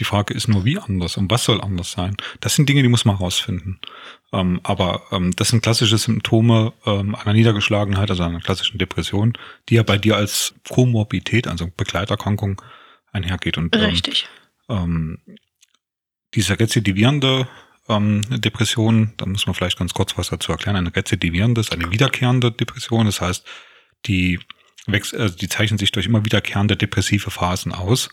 [0.00, 2.16] Die Frage ist nur, wie anders und was soll anders sein.
[2.40, 3.78] Das sind Dinge, die muss man herausfinden.
[4.32, 9.34] Ähm, aber ähm, das sind klassische Symptome ähm, einer Niedergeschlagenheit, also einer klassischen Depression,
[9.68, 12.62] die ja bei dir als Komorbidität, also Begleiterkrankung,
[13.12, 13.58] einhergeht.
[13.58, 14.26] Und, ähm, Richtig.
[14.70, 15.18] Ähm,
[16.34, 17.46] diese rezidivierende
[17.88, 20.76] ähm, Depression, da muss man vielleicht ganz kurz was dazu erklären.
[20.76, 23.04] Eine rezidivierende ist eine wiederkehrende Depression.
[23.04, 23.46] Das heißt,
[24.06, 24.40] die,
[24.86, 28.08] also die zeichnen sich durch immer wiederkehrende depressive Phasen aus.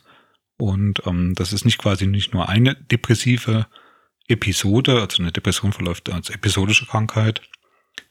[0.57, 3.67] Und ähm, das ist nicht quasi nicht nur eine depressive
[4.27, 7.41] Episode, also eine Depression verläuft als episodische Krankheit,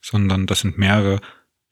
[0.00, 1.20] sondern das sind mehrere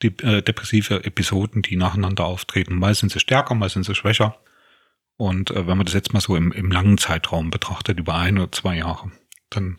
[0.03, 2.75] de äh, depressive Episoden, die nacheinander auftreten.
[2.75, 4.37] Mal sind sie stärker, mal sind sie schwächer.
[5.17, 8.39] Und äh, wenn man das jetzt mal so im, im langen Zeitraum betrachtet, über ein
[8.39, 9.13] oder zwei Jahre,
[9.51, 9.77] dann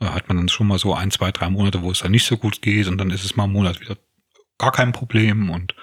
[0.00, 2.26] äh, hat man dann schon mal so ein, zwei, drei Monate, wo es dann nicht
[2.26, 3.98] so gut geht und dann ist es mal ein Monat wieder
[4.58, 5.74] gar kein Problem und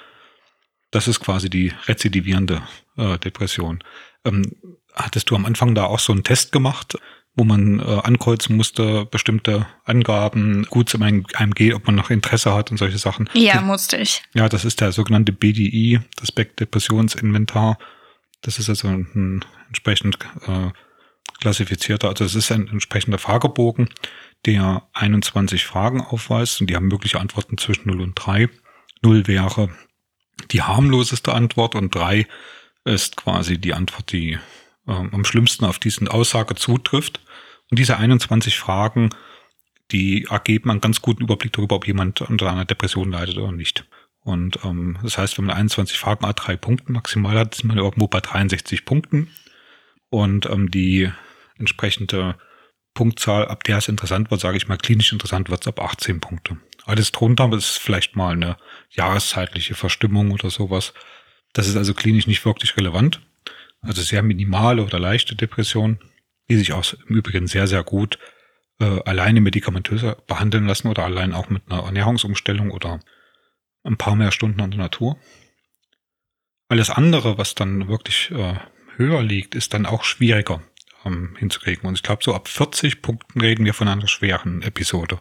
[0.91, 2.63] das ist quasi die rezidivierende
[2.97, 3.83] äh, Depression.
[4.29, 4.55] Ähm,
[4.93, 6.97] hattest du am Anfang da auch so einen Test gemacht?
[7.39, 12.69] wo man äh, ankreuzen musste, bestimmte Angaben, gut zum AMG, ob man noch Interesse hat
[12.69, 13.29] und solche Sachen.
[13.33, 14.21] Ja, musste ich.
[14.33, 17.77] Ja, das ist der sogenannte BDI, das Back-Depressionsinventar.
[18.41, 20.17] Das ist also ein entsprechend
[20.47, 20.71] äh,
[21.39, 23.89] klassifizierter, also es ist ein entsprechender Fragebogen,
[24.45, 28.49] der 21 Fragen aufweist und die haben mögliche Antworten zwischen 0 und 3.
[29.01, 29.69] 0 wäre
[30.51, 32.27] die harmloseste Antwort und 3
[32.89, 34.33] ist quasi die Antwort, die
[34.87, 37.21] äh, am schlimmsten auf diesen Aussage zutrifft.
[37.69, 39.09] Und diese 21 Fragen,
[39.91, 43.85] die ergeben einen ganz guten Überblick darüber, ob jemand unter einer Depression leidet oder nicht.
[44.21, 47.77] Und ähm, das heißt, wenn man 21 Fragen a drei Punkten maximal hat, ist man
[47.77, 49.29] irgendwo bei 63 Punkten.
[50.09, 51.11] Und ähm, die
[51.57, 52.35] entsprechende
[52.93, 56.19] Punktzahl, ab der es interessant wird, sage ich mal, klinisch interessant wird es ab 18
[56.19, 56.57] Punkte.
[56.85, 58.57] Alles drunter ist vielleicht mal eine
[58.89, 60.93] jahreszeitliche Verstimmung oder sowas.
[61.53, 63.21] Das ist also klinisch nicht wirklich relevant.
[63.81, 65.99] Also sehr minimale oder leichte Depression
[66.49, 68.17] die sich auch im Übrigen sehr, sehr gut
[68.79, 72.99] äh, alleine medikamentös behandeln lassen oder allein auch mit einer Ernährungsumstellung oder
[73.83, 75.17] ein paar mehr Stunden an der Natur.
[76.67, 78.55] Alles andere, was dann wirklich äh,
[78.95, 80.61] höher liegt, ist dann auch schwieriger
[81.05, 81.87] ähm, hinzukriegen.
[81.87, 85.19] Und ich glaube, so ab 40 Punkten reden wir von einer schweren Episode.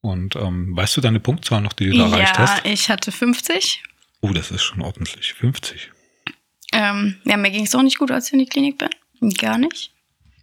[0.00, 2.64] Und ähm, weißt du deine Punktzahl noch, die du da ja, erreicht hast?
[2.64, 3.82] ich hatte 50.
[4.20, 5.32] Oh, das ist schon ordentlich.
[5.34, 5.90] 50.
[6.72, 9.30] Ähm, ja, mir ging es auch nicht gut, als ich in die Klinik bin.
[9.34, 9.92] Gar nicht.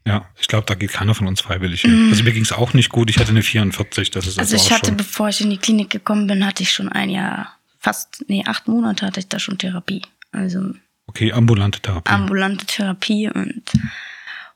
[0.06, 2.08] Ja, ich glaube, da geht keiner von uns freiwillig hin.
[2.12, 3.10] Also mir ging es auch nicht gut.
[3.10, 4.10] Ich hatte eine 44.
[4.12, 4.98] Das ist Also also ich hatte, schon.
[4.98, 8.68] bevor ich in die Klinik gekommen bin, hatte ich schon ein Jahr, fast, nee, acht
[8.68, 10.02] Monate hatte ich da schon Therapie.
[10.32, 10.74] Also
[11.08, 12.10] Okay, ambulante Therapie.
[12.12, 13.64] ambulante Therapie und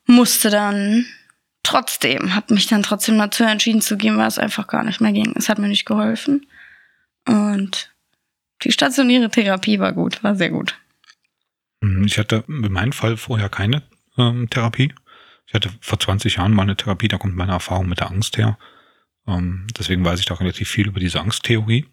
[0.06, 1.06] musste dann
[1.64, 5.12] trotzdem, habe mich dann trotzdem dazu entschieden zu gehen, weil es einfach gar nicht mehr
[5.14, 5.34] ging.
[5.36, 6.46] Es hat mir nicht geholfen.
[7.28, 7.92] Und
[8.64, 10.78] die stationäre Therapie war gut, war sehr gut.
[11.84, 13.84] Hm, Ich hatte in meinem Fall vorher keine
[14.18, 14.94] ähm, Therapie.
[15.48, 18.38] Ich hatte vor 20 Jahren mal eine Therapie, da kommt meine Erfahrung mit der Angst
[18.38, 18.58] her.
[19.28, 21.86] Ähm, deswegen weiß ich da relativ viel über diese Angsttheorie.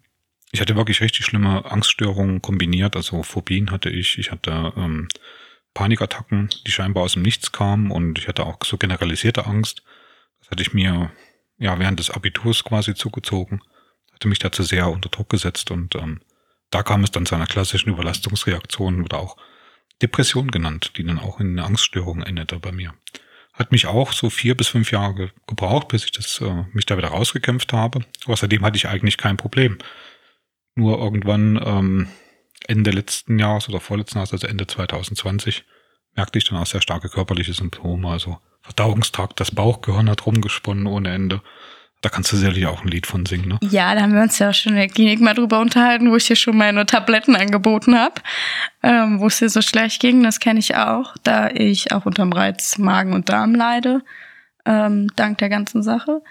[0.51, 5.07] Ich hatte wirklich richtig schlimme Angststörungen kombiniert, also Phobien hatte ich, ich hatte ähm,
[5.73, 9.83] Panikattacken, die scheinbar aus dem Nichts kamen und ich hatte auch so generalisierte Angst.
[10.39, 11.11] Das hatte ich mir
[11.57, 13.61] ja während des Abiturs quasi zugezogen,
[14.11, 16.21] hatte mich dazu sehr unter Druck gesetzt und ähm,
[16.71, 19.37] da kam es dann zu einer klassischen Überlastungsreaktion oder auch
[20.01, 22.93] Depression genannt, die dann auch in eine Angststörung endete bei mir.
[23.53, 26.85] Hat mich auch so vier bis fünf Jahre ge- gebraucht, bis ich das, äh, mich
[26.85, 28.05] da wieder rausgekämpft habe.
[28.25, 29.77] Außerdem hatte ich eigentlich kein Problem.
[30.75, 32.07] Nur irgendwann ähm,
[32.67, 35.65] Ende letzten Jahres oder vorletzten Jahres, also Ende 2020,
[36.15, 38.09] merkte ich dann auch sehr starke körperliche Symptome.
[38.09, 41.41] Also Verdauungstrakt, das Bauchgehirn hat rumgesponnen ohne Ende.
[42.01, 43.59] Da kannst du sicherlich auch ein Lied von singen, ne?
[43.61, 46.15] Ja, da haben wir uns ja auch schon in der Klinik mal drüber unterhalten, wo
[46.15, 48.21] ich dir schon meine Tabletten angeboten habe,
[48.83, 50.23] ähm, wo es dir so schlecht ging.
[50.23, 54.01] Das kenne ich auch, da ich auch unterm Reiz Magen und Darm leide,
[54.65, 56.21] ähm, dank der ganzen Sache,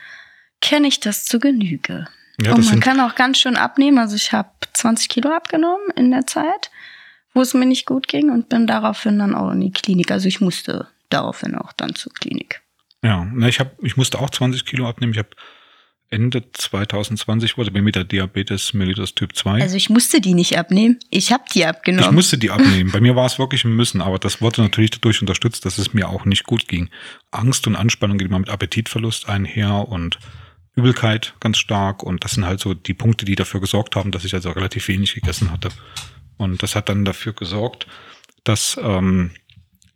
[0.62, 2.06] kenne ich das zu Genüge.
[2.40, 3.98] Ja, und man kann auch ganz schön abnehmen.
[3.98, 6.70] Also ich habe 20 Kilo abgenommen in der Zeit,
[7.34, 10.10] wo es mir nicht gut ging und bin daraufhin dann auch in die Klinik.
[10.10, 12.62] Also ich musste daraufhin auch dann zur Klinik.
[13.02, 15.12] ja, na, ich, hab, ich musste auch 20 Kilo abnehmen.
[15.12, 15.30] Ich habe
[16.10, 19.60] Ende 2020 wurde bei mir der Diabetes mellitus Typ 2.
[19.60, 20.98] Also ich musste die nicht abnehmen.
[21.10, 22.14] Ich habe die Ich abgenommen.
[22.14, 22.90] musste die abnehmen.
[22.90, 25.92] Bei mir war es wirklich ein Müssen, aber das wurde natürlich dadurch unterstützt, dass es
[25.92, 26.88] mir auch nicht gut ging.
[27.30, 30.18] Angst und Anspannung geht immer mit Appetitverlust einher und
[30.74, 32.02] Übelkeit ganz stark.
[32.02, 34.88] Und das sind halt so die Punkte, die dafür gesorgt haben, dass ich also relativ
[34.88, 35.68] wenig gegessen hatte.
[36.38, 37.86] Und das hat dann dafür gesorgt,
[38.44, 39.32] dass ähm,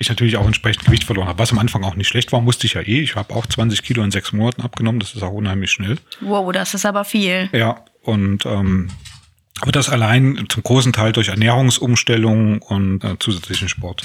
[0.02, 1.38] ich natürlich auch entsprechend Gewicht verloren habe.
[1.38, 3.00] Was am Anfang auch nicht schlecht war, musste ich ja eh.
[3.00, 5.00] Ich habe auch 20 Kilo in sechs Monaten abgenommen.
[5.00, 5.98] Das ist auch unheimlich schnell.
[6.20, 7.48] Wow, das ist aber viel.
[7.52, 8.90] Ja, und ähm,
[9.60, 14.04] aber das allein zum großen Teil durch Ernährungsumstellung und äh, zusätzlichen Sport.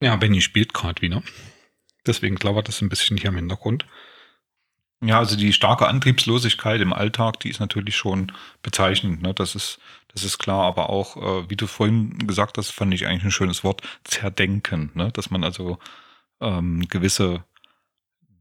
[0.00, 1.22] Ja, Benny spielt gerade wieder.
[2.06, 3.84] Deswegen klappert das ein bisschen hier im Hintergrund.
[5.00, 8.32] Ja, also die starke Antriebslosigkeit im Alltag, die ist natürlich schon
[8.62, 9.22] bezeichnend.
[9.22, 9.34] Ne?
[9.34, 9.78] Das ist,
[10.18, 13.30] das ist klar, aber auch, äh, wie du vorhin gesagt hast, fand ich eigentlich ein
[13.30, 14.90] schönes Wort, zerdenken.
[14.94, 15.10] Ne?
[15.12, 15.78] Dass man also
[16.40, 17.44] ähm, gewisse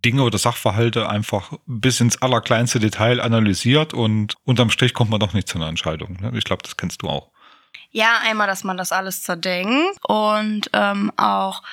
[0.03, 5.33] Dinge oder Sachverhalte einfach bis ins allerkleinste Detail analysiert und unterm Strich kommt man doch
[5.33, 6.17] nicht zu einer Entscheidung.
[6.21, 6.31] Ne?
[6.35, 7.31] Ich glaube, das kennst du auch.
[7.91, 11.63] Ja, einmal, dass man das alles zerdenkt und ähm, auch,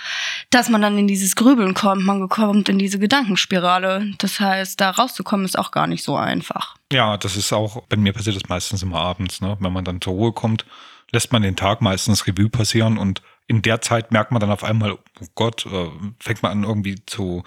[0.50, 2.04] dass man dann in dieses Grübeln kommt.
[2.04, 4.12] Man kommt in diese Gedankenspirale.
[4.18, 6.76] Das heißt, da rauszukommen ist auch gar nicht so einfach.
[6.92, 9.56] Ja, das ist auch, bei mir passiert das meistens immer abends, ne?
[9.60, 10.64] Wenn man dann zur Ruhe kommt,
[11.10, 14.64] lässt man den Tag meistens Revue passieren und in der Zeit merkt man dann auf
[14.64, 17.42] einmal, oh Gott, äh, fängt man an irgendwie zu,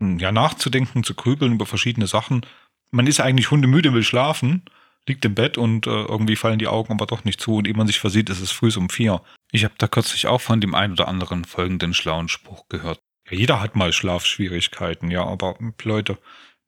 [0.00, 2.44] ja, nachzudenken, zu grübeln über verschiedene Sachen.
[2.90, 4.64] Man ist eigentlich hundemüde, will schlafen,
[5.08, 7.74] liegt im Bett und äh, irgendwie fallen die Augen aber doch nicht zu und ehe
[7.74, 9.22] man sich versieht, ist es früh um vier.
[9.50, 13.00] Ich habe da kürzlich auch von dem einen oder anderen folgenden schlauen Spruch gehört.
[13.28, 16.18] Ja, jeder hat mal Schlafschwierigkeiten, ja, aber Leute,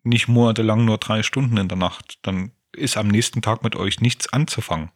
[0.02, 4.00] nicht monatelang nur drei Stunden in der Nacht, dann ist am nächsten Tag mit euch
[4.00, 4.90] nichts anzufangen.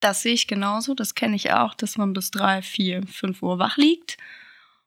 [0.00, 0.94] Das sehe ich genauso.
[0.94, 4.16] Das kenne ich auch, dass man bis drei, vier, fünf Uhr wach liegt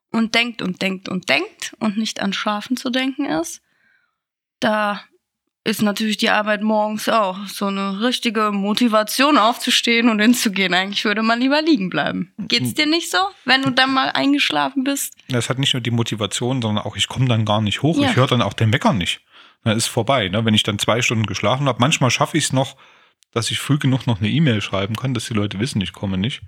[0.10, 3.62] und denkt und denkt und denkt und nicht an Schlafen zu denken ist.
[4.60, 5.04] Da
[5.64, 10.74] ist natürlich die Arbeit morgens auch so eine richtige Motivation aufzustehen und hinzugehen.
[10.74, 12.34] Eigentlich würde man lieber liegen bleiben.
[12.40, 15.14] Geht's dir nicht so, wenn du dann mal eingeschlafen bist?
[15.30, 18.00] Das hat nicht nur die Motivation, sondern auch, ich komme dann gar nicht hoch.
[18.00, 18.10] Ja.
[18.10, 19.22] Ich höre dann auch den Wecker nicht.
[19.64, 20.30] Dann ist vorbei.
[20.30, 20.44] Ne?
[20.44, 22.76] Wenn ich dann zwei Stunden geschlafen habe, manchmal schaffe ich es noch,
[23.32, 26.18] dass ich früh genug noch eine E-Mail schreiben kann, dass die Leute wissen, ich komme
[26.18, 26.42] nicht.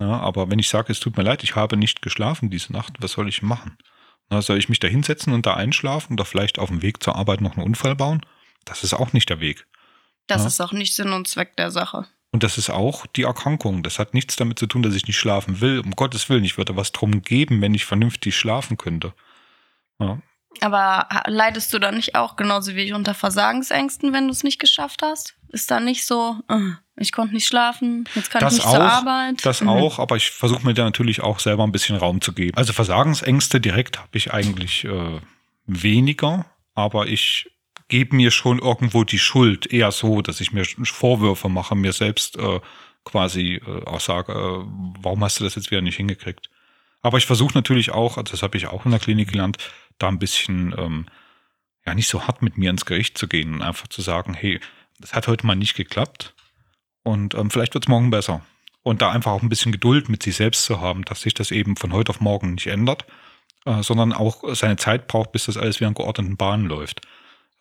[0.00, 2.94] Ja, aber wenn ich sage, es tut mir leid, ich habe nicht geschlafen diese Nacht,
[2.98, 3.78] was soll ich machen?
[4.30, 7.16] Na, soll ich mich da hinsetzen und da einschlafen oder vielleicht auf dem Weg zur
[7.16, 8.24] Arbeit noch einen Unfall bauen?
[8.64, 9.66] Das ist auch nicht der Weg.
[10.26, 10.48] Das Ja.
[10.48, 12.06] ist auch nicht Sinn und Zweck der Sache.
[12.32, 13.82] Und das ist auch die Erkrankung.
[13.84, 15.78] Das hat nichts damit zu tun, dass ich nicht schlafen will.
[15.80, 19.14] Um Gottes Willen, ich würde was drum geben, wenn ich vernünftig schlafen könnte.
[20.00, 20.18] Ja.
[20.60, 24.58] Aber leidest du dann nicht auch genauso wie ich unter Versagensängsten, wenn du es nicht
[24.58, 25.35] geschafft hast?
[25.48, 28.80] Ist dann nicht so, äh, ich konnte nicht schlafen, jetzt kann Das ich nicht zur
[28.84, 29.44] auch, Arbeit?
[29.44, 29.68] Das Mhm.
[29.68, 32.56] auch, aber ich versuche mir da natürlich auch selber ein bisschen Raum zu geben.
[32.56, 35.20] Also Versagensängste direkt habe ich eigentlich äh,
[35.66, 37.50] weniger, aber ich
[37.88, 39.72] gebe mir schon irgendwo die Schuld.
[39.72, 42.60] Eher so, dass ich mir Vorwürfe mache, mir selbst äh,
[43.04, 44.64] quasi äh, auch sage, äh,
[45.00, 46.50] warum hast du das jetzt wieder nicht hingekriegt?
[47.02, 49.58] Aber ich versuche natürlich auch, also das habe ich auch in der Klinik gelernt,
[49.98, 51.06] da ein bisschen ähm,
[51.86, 54.58] ja nicht so hart mit mir ins Gericht zu gehen und einfach zu sagen, hey,
[54.98, 56.34] das hat heute mal nicht geklappt
[57.02, 58.44] und ähm, vielleicht wird es morgen besser.
[58.82, 61.50] Und da einfach auch ein bisschen Geduld mit sich selbst zu haben, dass sich das
[61.50, 63.04] eben von heute auf morgen nicht ändert,
[63.64, 67.00] äh, sondern auch seine Zeit braucht, bis das alles wieder in geordneten Bahnen läuft.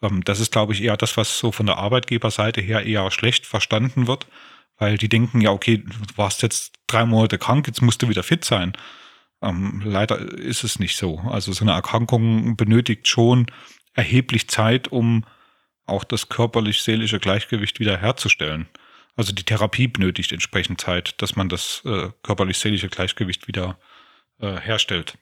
[0.01, 3.45] Ähm, das ist, glaube ich, eher das, was so von der Arbeitgeberseite her eher schlecht
[3.45, 4.27] verstanden wird,
[4.77, 8.23] weil die denken, ja, okay, du warst jetzt drei Monate krank, jetzt musst du wieder
[8.23, 8.73] fit sein.
[9.41, 11.19] Ähm, leider ist es nicht so.
[11.19, 13.47] Also so eine Erkrankung benötigt schon
[13.93, 15.25] erheblich Zeit, um
[15.86, 18.67] auch das körperlich-seelische Gleichgewicht wieder herzustellen.
[19.15, 23.79] Also die Therapie benötigt entsprechend Zeit, dass man das äh, körperlich-seelische Gleichgewicht wieder
[24.39, 25.17] äh, herstellt.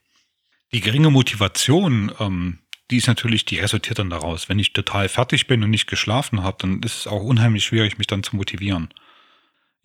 [0.71, 2.59] Die geringe Motivation, ähm,
[2.89, 4.49] die ist natürlich, die resultiert dann daraus.
[4.49, 7.97] Wenn ich total fertig bin und nicht geschlafen habe, dann ist es auch unheimlich schwierig,
[7.97, 8.89] mich dann zu motivieren.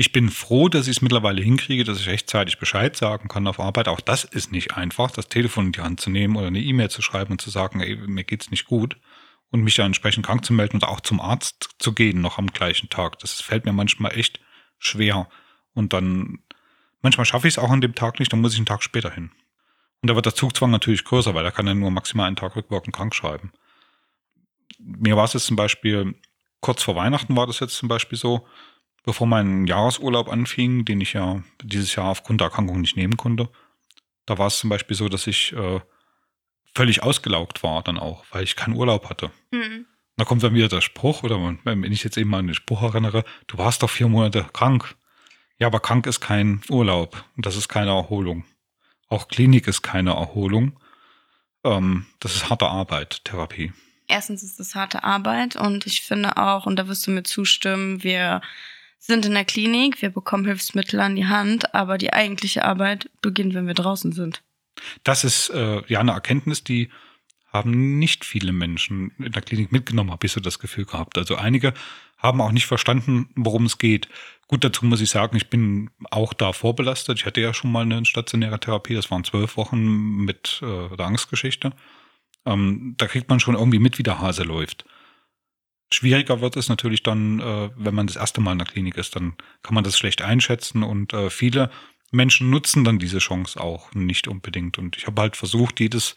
[0.01, 3.59] Ich bin froh, dass ich es mittlerweile hinkriege, dass ich rechtzeitig Bescheid sagen kann auf
[3.59, 3.89] Arbeit.
[3.89, 6.89] Auch das ist nicht einfach, das Telefon in die Hand zu nehmen oder eine E-Mail
[6.89, 8.97] zu schreiben und zu sagen, ey, mir geht's nicht gut
[9.51, 12.49] und mich da entsprechend krank zu melden und auch zum Arzt zu gehen noch am
[12.49, 13.19] gleichen Tag.
[13.21, 14.41] Das fällt mir manchmal echt
[14.79, 15.29] schwer.
[15.73, 16.41] Und dann,
[17.01, 19.11] manchmal schaffe ich es auch an dem Tag nicht, dann muss ich einen Tag später
[19.11, 19.31] hin.
[20.03, 22.57] Und da wird der Zugzwang natürlich größer, weil da kann er nur maximal einen Tag
[22.57, 23.53] rückwirkend krank schreiben.
[24.79, 26.15] Mir war es jetzt zum Beispiel,
[26.61, 28.47] kurz vor Weihnachten war das jetzt zum Beispiel so,
[29.05, 33.49] bevor mein Jahresurlaub anfing, den ich ja dieses Jahr aufgrund der Erkrankung nicht nehmen konnte,
[34.27, 35.81] da war es zum Beispiel so, dass ich äh,
[36.75, 39.31] völlig ausgelaugt war dann auch, weil ich keinen Urlaub hatte.
[39.51, 39.87] Mhm.
[40.17, 42.83] Da kommt dann wieder der Spruch, oder wenn ich jetzt eben mal an den Spruch
[42.83, 44.97] erinnere, du warst doch vier Monate krank.
[45.59, 48.45] Ja, aber krank ist kein Urlaub und das ist keine Erholung.
[49.09, 50.79] Auch Klinik ist keine Erholung.
[51.65, 53.73] Ähm, das ist harte Arbeit, Therapie.
[54.09, 58.03] Erstens ist es harte Arbeit und ich finde auch, und da wirst du mir zustimmen,
[58.03, 58.41] wir
[58.99, 63.55] sind in der Klinik, wir bekommen Hilfsmittel an die Hand, aber die eigentliche Arbeit beginnt,
[63.55, 64.43] wenn wir draußen sind.
[65.05, 66.91] Das ist äh, ja eine Erkenntnis, die
[67.53, 71.17] haben nicht viele Menschen in der Klinik mitgenommen, habe ich so das Gefühl gehabt.
[71.17, 71.73] Also einige
[72.19, 74.09] haben auch nicht verstanden, worum es geht.
[74.49, 77.19] Gut, dazu muss ich sagen, ich bin auch da vorbelastet.
[77.19, 81.07] Ich hatte ja schon mal eine stationäre Therapie, das waren zwölf Wochen mit äh, der
[81.07, 81.73] Angstgeschichte.
[82.45, 84.85] Ähm, da kriegt man schon irgendwie mit, wie der Hase läuft.
[85.91, 89.17] Schwieriger wird es natürlich dann, äh, wenn man das erste Mal in der Klinik ist,
[89.17, 91.71] dann kann man das schlecht einschätzen und äh, viele
[92.11, 94.79] Menschen nutzen dann diese Chance auch nicht unbedingt.
[94.79, 96.17] Und ich habe halt versucht, jedes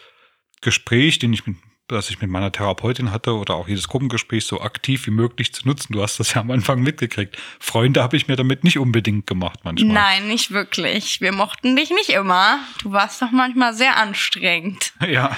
[0.62, 4.62] Gespräch, den ich mit, das ich mit meiner Therapeutin hatte oder auch jedes Gruppengespräch so
[4.62, 5.94] aktiv wie möglich zu nutzen.
[5.94, 7.38] Du hast das ja am Anfang mitgekriegt.
[7.60, 9.94] Freunde habe ich mir damit nicht unbedingt gemacht manchmal.
[9.94, 11.20] Nein, nicht wirklich.
[11.20, 12.60] Wir mochten dich nicht immer.
[12.82, 14.94] Du warst doch manchmal sehr anstrengend.
[15.08, 15.36] Ja,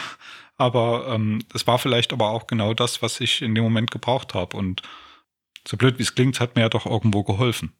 [0.57, 4.35] aber ähm, es war vielleicht aber auch genau das, was ich in dem Moment gebraucht
[4.35, 4.55] habe.
[4.55, 4.83] Und
[5.67, 7.73] so blöd wie es klingt, hat mir ja doch irgendwo geholfen.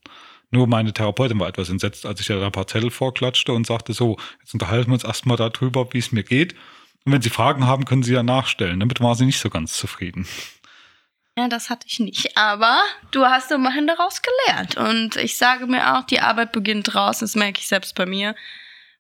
[0.53, 3.93] Nur meine Therapeutin war etwas entsetzt, als ich da ein paar Zettel vorklatschte und sagte,
[3.93, 6.53] so, jetzt unterhalten wir uns erstmal darüber, wie es mir geht.
[7.05, 8.79] Und wenn Sie Fragen haben, können Sie ja nachstellen.
[8.79, 10.27] Damit war sie nicht so ganz zufrieden.
[11.35, 12.37] Ja, das hatte ich nicht.
[12.37, 12.79] Aber
[13.09, 14.77] du hast immerhin daraus gelernt.
[14.77, 17.25] Und ich sage mir auch, die Arbeit beginnt draußen.
[17.25, 18.35] Das merke ich selbst bei mir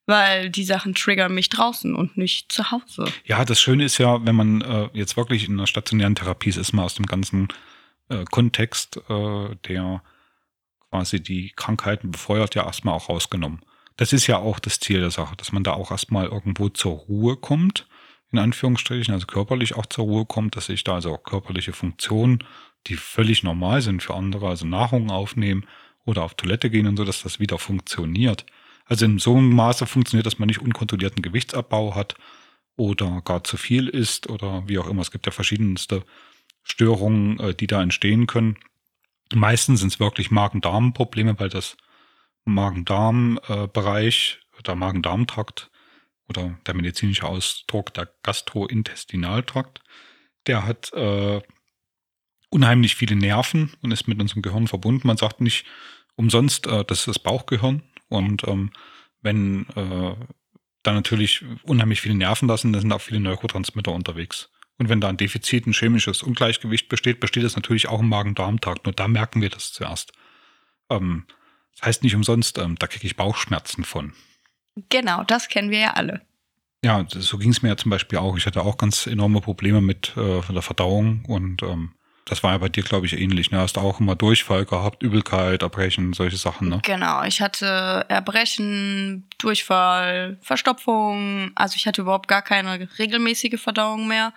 [0.05, 3.05] weil die Sachen triggern mich draußen und nicht zu Hause.
[3.25, 6.57] Ja, das Schöne ist ja, wenn man äh, jetzt wirklich in einer stationären Therapie ist,
[6.57, 7.47] ist man aus dem ganzen
[8.09, 10.01] äh, Kontext, äh, der
[10.93, 13.61] quasi die Krankheiten befeuert, ja erstmal auch rausgenommen.
[13.97, 16.93] Das ist ja auch das Ziel der Sache, dass man da auch erstmal irgendwo zur
[16.93, 17.87] Ruhe kommt,
[18.31, 22.43] in Anführungsstrichen, also körperlich auch zur Ruhe kommt, dass sich da also auch körperliche Funktionen,
[22.85, 25.65] die völlig normal sind für andere, also Nahrung aufnehmen
[26.05, 28.45] oder auf Toilette gehen und so, dass das wieder funktioniert.
[28.85, 32.13] Also in so einem Maße funktioniert, dass man nicht unkontrollierten Gewichtsabbau hat
[32.75, 35.01] oder gar zu viel isst oder wie auch immer.
[35.01, 36.03] Es gibt ja verschiedenste
[36.61, 38.57] Störungen, äh, die da entstehen können.
[39.33, 41.75] Meistens sind es wirklich Magen-Darm-Probleme, weil das
[42.45, 45.71] Magen-Darm-Bereich, der Magen-Darm-Trakt
[46.29, 49.81] oder der medizinische Ausdruck, der Gastrointestinaltrakt,
[50.47, 51.41] der hat äh,
[52.49, 55.07] unheimlich viele Nerven und ist mit unserem Gehirn verbunden.
[55.07, 55.65] Man sagt nicht
[56.15, 57.83] umsonst, äh, das ist das Bauchgehirn.
[58.09, 58.71] Und ähm,
[59.21, 60.15] wenn äh,
[60.83, 64.51] da natürlich unheimlich viele Nerven sind, dann sind auch viele Neurotransmitter unterwegs.
[64.79, 68.85] Und wenn da ein Defizit, ein chemisches Ungleichgewicht besteht, besteht es natürlich auch im Magen-Darm-Tag.
[68.85, 70.13] Nur da merken wir das zuerst.
[70.89, 71.25] Ähm,
[71.75, 74.13] das heißt nicht umsonst, ähm, da kriege ich Bauchschmerzen von.
[74.89, 76.21] Genau, das kennen wir ja alle.
[76.83, 78.35] Ja, so ging es mir ja zum Beispiel auch.
[78.35, 81.93] Ich hatte auch ganz enorme Probleme mit äh, der Verdauung und ähm,
[82.25, 83.51] das war ja bei dir, glaube ich, ähnlich.
[83.51, 83.59] Ne?
[83.59, 86.79] Hast du auch immer Durchfall gehabt, Übelkeit, Erbrechen, solche Sachen, ne?
[86.83, 91.51] Genau, ich hatte Erbrechen, Durchfall, Verstopfung.
[91.55, 94.33] Also ich hatte überhaupt gar keine regelmäßige Verdauung mehr.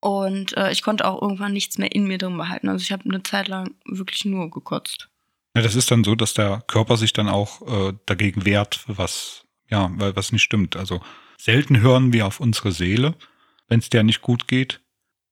[0.00, 2.68] Und äh, ich konnte auch irgendwann nichts mehr in mir drin behalten.
[2.68, 5.08] Also ich habe eine Zeit lang wirklich nur gekotzt.
[5.56, 9.44] Ja, das ist dann so, dass der Körper sich dann auch äh, dagegen wehrt, was,
[9.68, 10.76] ja, was nicht stimmt.
[10.76, 11.00] Also
[11.36, 13.16] selten hören wir auf unsere Seele,
[13.66, 14.80] wenn es der nicht gut geht.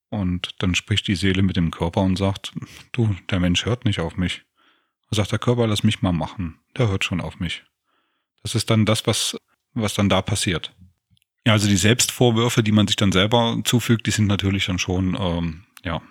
[0.09, 2.53] Und dann spricht die Seele mit dem Körper und sagt,
[2.93, 4.43] du, der Mensch hört nicht auf mich.
[5.11, 6.59] Da sagt der Körper, lass mich mal machen.
[6.77, 7.65] Der hört schon auf mich.
[8.43, 9.37] Das ist dann das, was,
[9.75, 10.73] was dann da passiert.
[11.47, 15.17] Ja, also die Selbstvorwürfe, die man sich dann selber zufügt, die sind natürlich dann schon,
[15.19, 16.03] ähm, ja,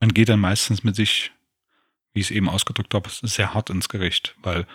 [0.00, 1.30] man geht dann meistens mit sich,
[2.12, 4.66] wie ich es eben ausgedrückt habe, sehr hart ins Gericht, weil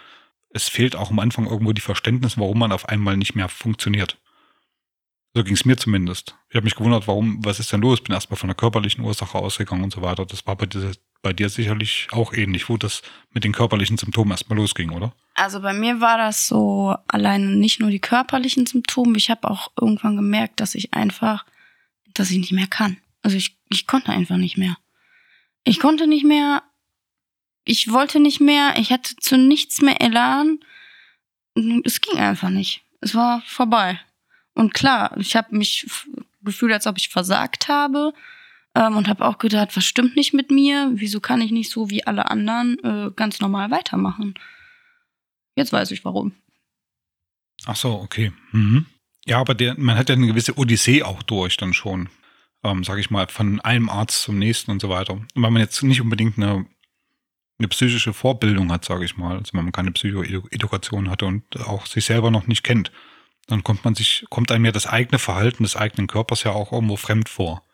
[0.51, 4.17] es fehlt auch am Anfang irgendwo die Verständnis, warum man auf einmal nicht mehr funktioniert.
[5.33, 6.37] So ging es mir zumindest.
[6.47, 8.01] Ich habe mich gewundert, warum, was ist denn los?
[8.01, 10.25] Bin erstmal von der körperlichen Ursache ausgegangen und so weiter.
[10.25, 13.01] Das war bei dir, bei dir sicherlich auch ähnlich, wo das
[13.31, 15.13] mit den körperlichen Symptomen erstmal losging, oder?
[15.39, 19.15] Also bei mir war das so alleine nicht nur die körperlichen Symptome.
[19.15, 21.45] Ich habe auch irgendwann gemerkt, dass ich einfach,
[22.13, 22.97] dass ich nicht mehr kann.
[23.21, 24.75] Also ich, ich konnte einfach nicht mehr.
[25.63, 26.61] Ich konnte nicht mehr.
[27.63, 28.73] Ich wollte nicht mehr.
[28.75, 30.59] Ich hatte zu nichts mehr Elan.
[31.85, 32.81] Es ging einfach nicht.
[32.99, 33.97] Es war vorbei.
[34.55, 35.87] Und klar, ich habe mich
[36.41, 38.13] gefühlt, als ob ich versagt habe
[38.75, 40.91] ähm, und habe auch gedacht, was stimmt nicht mit mir?
[40.95, 44.33] Wieso kann ich nicht so wie alle anderen äh, ganz normal weitermachen?
[45.59, 46.31] Jetzt weiß ich warum.
[47.65, 48.31] Ach so, okay.
[48.53, 48.85] Mhm.
[49.25, 52.07] Ja, aber der, man hat ja eine gewisse Odyssee auch durch dann schon,
[52.63, 55.15] ähm, sag ich mal, von einem Arzt zum nächsten und so weiter.
[55.15, 56.65] Und wenn man jetzt nicht unbedingt eine,
[57.57, 61.87] eine psychische Vorbildung hat, sage ich mal, also wenn man keine Psychoedukation hatte und auch
[61.87, 62.93] sich selber noch nicht kennt,
[63.47, 66.71] dann kommt man sich, kommt einem ja das eigene Verhalten des eigenen Körpers ja auch
[66.71, 67.65] irgendwo fremd vor.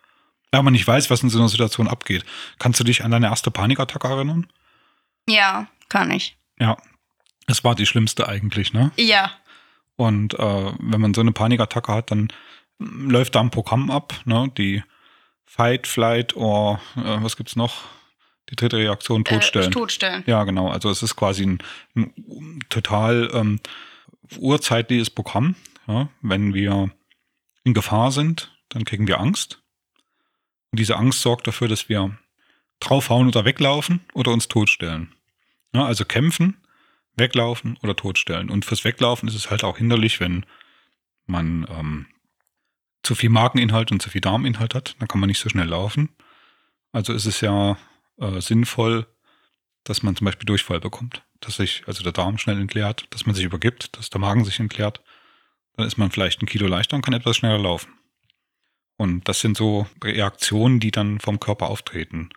[0.52, 2.26] Wenn man nicht weiß, was in so einer Situation abgeht.
[2.58, 4.48] Kannst du dich an deine erste Panikattacke erinnern?
[5.30, 6.36] Ja, kann ich.
[6.60, 6.78] Ja.
[7.48, 8.92] Es war die schlimmste eigentlich, ne?
[8.98, 9.32] Ja.
[9.96, 12.30] Und äh, wenn man so eine Panikattacke hat, dann
[12.80, 14.52] läuft da ein Programm ab, ne?
[14.58, 14.84] Die
[15.46, 17.84] Fight, Flight oder äh, was gibt's noch?
[18.50, 19.68] Die dritte Reaktion, äh, totstellen.
[19.68, 20.24] Äh, totstellen.
[20.28, 20.70] Ja, genau.
[20.70, 21.60] Also es ist quasi ein,
[21.96, 23.60] ein total ähm,
[24.38, 25.56] urzeitliches Programm.
[25.88, 26.92] Ja, wenn wir
[27.64, 29.62] in Gefahr sind, dann kriegen wir Angst.
[30.72, 32.18] Und diese Angst sorgt dafür, dass wir
[32.80, 35.14] draufhauen oder weglaufen oder uns totstellen.
[35.74, 36.58] Ja, also kämpfen,
[37.18, 38.50] weglaufen oder totstellen.
[38.50, 40.46] Und fürs Weglaufen ist es halt auch hinderlich, wenn
[41.26, 42.06] man ähm,
[43.04, 44.96] zu viel Mageninhalt und zu viel Darminhalt hat.
[45.00, 46.10] Dann kann man nicht so schnell laufen.
[46.92, 47.78] Also ist es ja
[48.20, 49.08] äh, sinnvoll,
[49.84, 53.36] dass man zum Beispiel Durchfall bekommt dass sich also der Darm schnell entleert, dass man
[53.36, 55.02] sich übergibt, dass der Magen sich entleert.
[55.76, 57.94] Dann ist man vielleicht ein Kilo leichter und kann etwas schneller laufen.
[58.98, 62.30] Und das sind so Reaktionen, die dann vom Körper auftreten.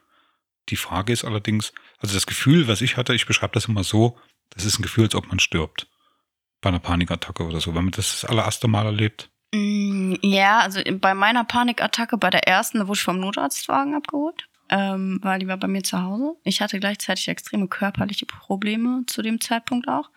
[0.71, 4.19] Die Frage ist allerdings, also das Gefühl, was ich hatte, ich beschreibe das immer so,
[4.51, 5.89] das ist ein Gefühl, als ob man stirbt.
[6.61, 9.31] Bei einer Panikattacke oder so, wenn man das das allererste Mal erlebt.
[9.55, 14.49] Mm, ja, also bei meiner Panikattacke, bei der ersten, da wurde ich vom Notarztwagen abgeholt
[14.71, 16.37] ähm, weil die war bei mir zu Hause.
[16.45, 20.11] Ich hatte gleichzeitig extreme körperliche Probleme zu dem Zeitpunkt auch.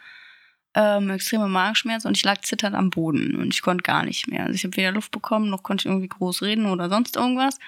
[0.73, 4.43] Ähm, extreme Magenschmerzen und ich lag zitternd am Boden und ich konnte gar nicht mehr.
[4.43, 7.59] Also ich habe weder Luft bekommen, noch konnte ich irgendwie groß reden oder sonst irgendwas.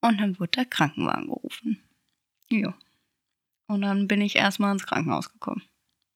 [0.00, 1.82] Und dann wurde der Krankenwagen gerufen.
[2.50, 2.74] Ja.
[3.66, 5.62] Und dann bin ich erstmal ins Krankenhaus gekommen.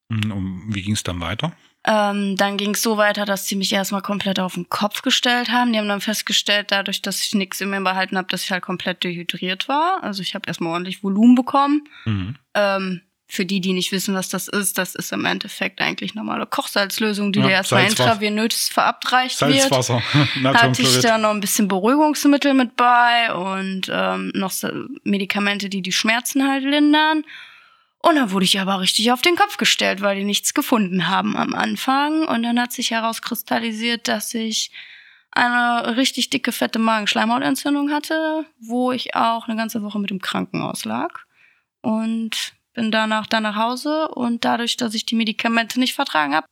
[0.09, 1.53] Mhm, und wie ging es dann weiter?
[1.85, 5.51] Ähm, dann ging es so weiter, dass sie mich erstmal komplett auf den Kopf gestellt
[5.51, 5.73] haben.
[5.73, 8.63] Die haben dann festgestellt, dadurch, dass ich nichts in mir behalten habe, dass ich halt
[8.63, 10.03] komplett dehydriert war.
[10.03, 11.89] Also ich habe erstmal ordentlich Volumen bekommen.
[12.05, 12.37] Mhm.
[12.55, 13.01] Ähm,
[13.31, 17.31] für die, die nicht wissen, was das ist, das ist im Endeffekt eigentlich normale Kochsalzlösung,
[17.33, 20.03] die ja, dir erstmal intravenös verabreicht Salzwasser.
[20.35, 20.63] wird.
[20.63, 24.53] Hatte ich da noch ein bisschen Beruhigungsmittel mit bei und ähm, noch
[25.05, 27.23] Medikamente, die die Schmerzen halt lindern.
[28.01, 31.37] Und dann wurde ich aber richtig auf den Kopf gestellt, weil die nichts gefunden haben
[31.37, 32.27] am Anfang.
[32.27, 34.71] Und dann hat sich herauskristallisiert, dass ich
[35.33, 40.85] eine richtig dicke, fette Magenschleimhautentzündung hatte, wo ich auch eine ganze Woche mit dem Krankenhaus
[40.85, 41.21] lag.
[41.81, 46.47] Und bin danach dann nach Hause und dadurch, dass ich die Medikamente nicht vertragen habe,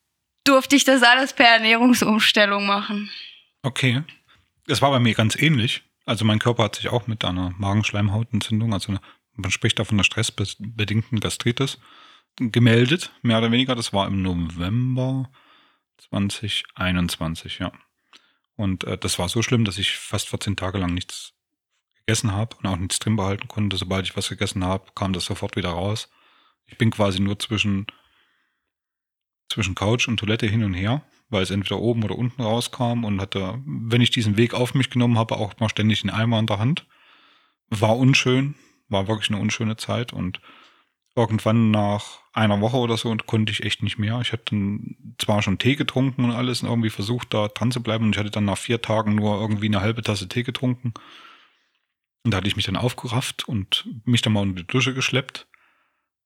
[0.44, 3.10] durfte ich das alles per Ernährungsumstellung machen.
[3.62, 4.02] Okay.
[4.66, 5.84] Das war bei mir ganz ähnlich.
[6.04, 9.00] Also mein Körper hat sich auch mit einer Magenschleimhautentzündung, also eine
[9.36, 11.78] man spricht da von der stressbedingten Gastritis,
[12.36, 13.74] gemeldet, mehr oder weniger.
[13.74, 15.30] Das war im November
[16.10, 17.72] 2021, ja.
[18.56, 21.34] Und äh, das war so schlimm, dass ich fast 14 Tage lang nichts
[21.98, 23.76] gegessen habe und auch nichts drin behalten konnte.
[23.76, 26.08] Sobald ich was gegessen habe, kam das sofort wieder raus.
[26.66, 27.86] Ich bin quasi nur zwischen,
[29.48, 33.20] zwischen Couch und Toilette hin und her, weil es entweder oben oder unten rauskam und
[33.20, 36.46] hatte, wenn ich diesen Weg auf mich genommen habe, auch mal ständig den Eimer in
[36.46, 36.86] der Hand.
[37.68, 38.54] War unschön,
[38.88, 40.40] war wirklich eine unschöne Zeit und
[41.16, 44.20] irgendwann nach einer Woche oder so konnte ich echt nicht mehr.
[44.20, 47.82] Ich hatte dann zwar schon Tee getrunken und alles und irgendwie versucht, da dran zu
[47.82, 48.04] bleiben.
[48.04, 50.92] Und ich hatte dann nach vier Tagen nur irgendwie eine halbe Tasse Tee getrunken.
[52.22, 55.48] Und da hatte ich mich dann aufgerafft und mich dann mal unter die Dusche geschleppt.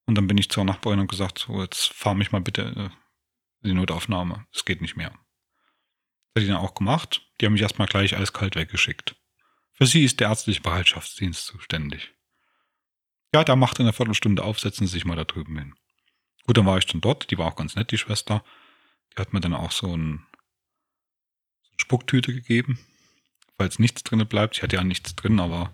[0.05, 2.91] Und dann bin ich zur Nachbarin und gesagt, so, jetzt fahr mich mal bitte
[3.63, 4.45] in die Notaufnahme.
[4.51, 5.11] Es geht nicht mehr.
[6.33, 7.21] Das hat die dann auch gemacht.
[7.39, 9.15] Die haben mich erstmal gleich eiskalt weggeschickt.
[9.71, 12.13] Für sie ist der ärztliche Bereitschaftsdienst zuständig.
[13.33, 15.73] Ja, da macht in einer Viertelstunde auf, setzen Sie sich mal da drüben hin.
[16.45, 18.43] Gut, dann war ich dann dort, die war auch ganz nett, die Schwester.
[19.13, 20.25] Die hat mir dann auch so, ein,
[21.81, 22.79] Spucktüte gegeben,
[23.57, 24.55] falls nichts drin bleibt.
[24.55, 25.71] Ich hatte ja nichts drin, aber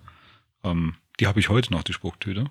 [0.64, 2.50] ähm, die habe ich heute noch, die Spucktüte.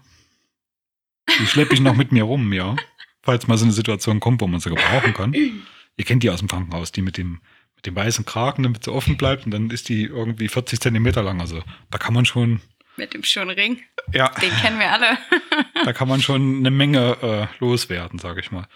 [1.39, 2.75] Die schleppe ich noch mit mir rum, ja.
[3.21, 5.33] Falls mal so eine Situation kommt, wo man sie gebrauchen kann.
[5.33, 7.41] Ihr kennt die aus dem Krankenhaus, die mit dem,
[7.75, 11.23] mit dem weißen Kragen, damit sie offen bleibt und dann ist die irgendwie 40 Zentimeter
[11.23, 11.41] lang.
[11.41, 12.61] Also da kann man schon.
[12.97, 13.83] Mit dem schönen Ring.
[14.11, 14.29] Ja.
[14.29, 15.17] Den kennen wir alle.
[15.85, 18.67] da kann man schon eine Menge äh, loswerden, sage ich mal.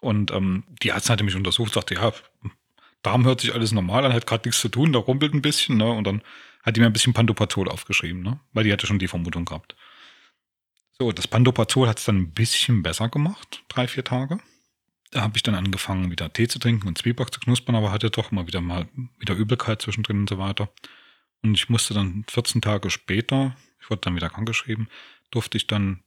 [0.00, 2.12] Und ähm, die Arzt hatte mich untersucht, sagte, ja,
[3.02, 5.76] Darm hört sich alles normal an, hat gerade nichts zu tun, da rumpelt ein bisschen,
[5.76, 5.88] ne?
[5.88, 6.22] Und dann
[6.62, 8.40] hat die mir ein bisschen Pantoprazol aufgeschrieben, ne?
[8.52, 9.76] Weil die hatte schon die Vermutung gehabt.
[10.98, 14.40] So, das Pantoprazol hat es dann ein bisschen besser gemacht, drei, vier Tage.
[15.12, 18.10] Da habe ich dann angefangen, wieder Tee zu trinken und Zwieback zu knuspern, aber hatte
[18.10, 20.68] doch immer wieder mal wieder Übelkeit zwischendrin und so weiter.
[21.42, 24.88] Und ich musste dann 14 Tage später, ich wurde dann wieder krankgeschrieben,
[25.30, 26.02] durfte ich dann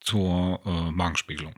[0.00, 1.54] zur äh, Magenspiegelung.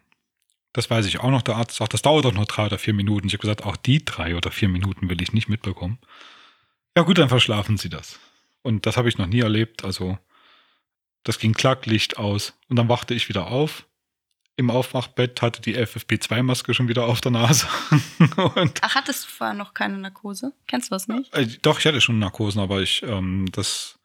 [0.73, 1.43] Das weiß ich auch noch.
[1.43, 3.29] Der Arzt sagt, das dauert doch noch drei oder vier Minuten.
[3.29, 5.99] Ich habe gesagt, auch die drei oder vier Minuten will ich nicht mitbekommen.
[6.97, 8.19] Ja gut, dann verschlafen Sie das.
[8.63, 9.85] Und das habe ich noch nie erlebt.
[9.85, 10.19] Also
[11.23, 12.55] das ging Klacklicht aus.
[12.69, 13.87] Und dann wachte ich wieder auf.
[14.57, 17.67] Im Aufwachbett hatte die FFP2-Maske schon wieder auf der Nase.
[18.37, 20.53] und Ach, hattest du vorher noch keine Narkose?
[20.69, 21.35] Kennst du das nicht?
[21.35, 23.99] Äh, doch, ich hatte schon Narkosen, aber ich, ähm, das,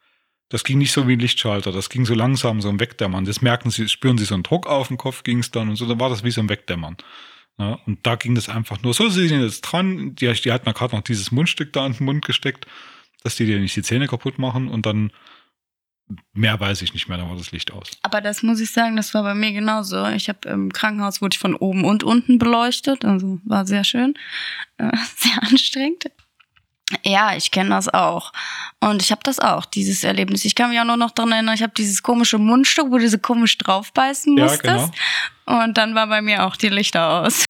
[0.50, 1.72] das ging nicht so wie ein Lichtschalter.
[1.72, 3.26] Das ging so langsam, so ein Wegdämmern.
[3.26, 5.76] Das merken sie, spüren sie so einen Druck auf den Kopf, ging es dann und
[5.76, 5.86] so.
[5.86, 6.98] Dann war das wie so ein Wegdämmern.
[7.60, 10.16] Ja, und da ging das einfach nur so, sie sind jetzt dran.
[10.16, 12.66] Die, die hat mir gerade noch dieses Mundstück da in den Mund gesteckt,
[13.22, 15.12] dass die dir nicht die Zähne kaputt machen und dann
[16.34, 17.92] mehr weiß ich nicht mehr, da war das Licht aus.
[18.02, 20.08] Aber das muss ich sagen, das war bei mir genauso.
[20.08, 24.16] Ich habe im Krankenhaus wurde ich von oben und unten beleuchtet, also war sehr schön,
[24.78, 26.06] äh, sehr anstrengend.
[27.04, 28.34] Ja, ich kenne das auch.
[28.80, 30.44] Und ich habe das auch, dieses Erlebnis.
[30.44, 33.08] Ich kann mich auch nur noch daran erinnern, ich habe dieses komische Mundstück, wo du
[33.08, 34.66] so komisch draufbeißen musstest.
[34.66, 34.92] Ja,
[35.46, 35.64] genau.
[35.64, 37.46] Und dann war bei mir auch die Lichter aus.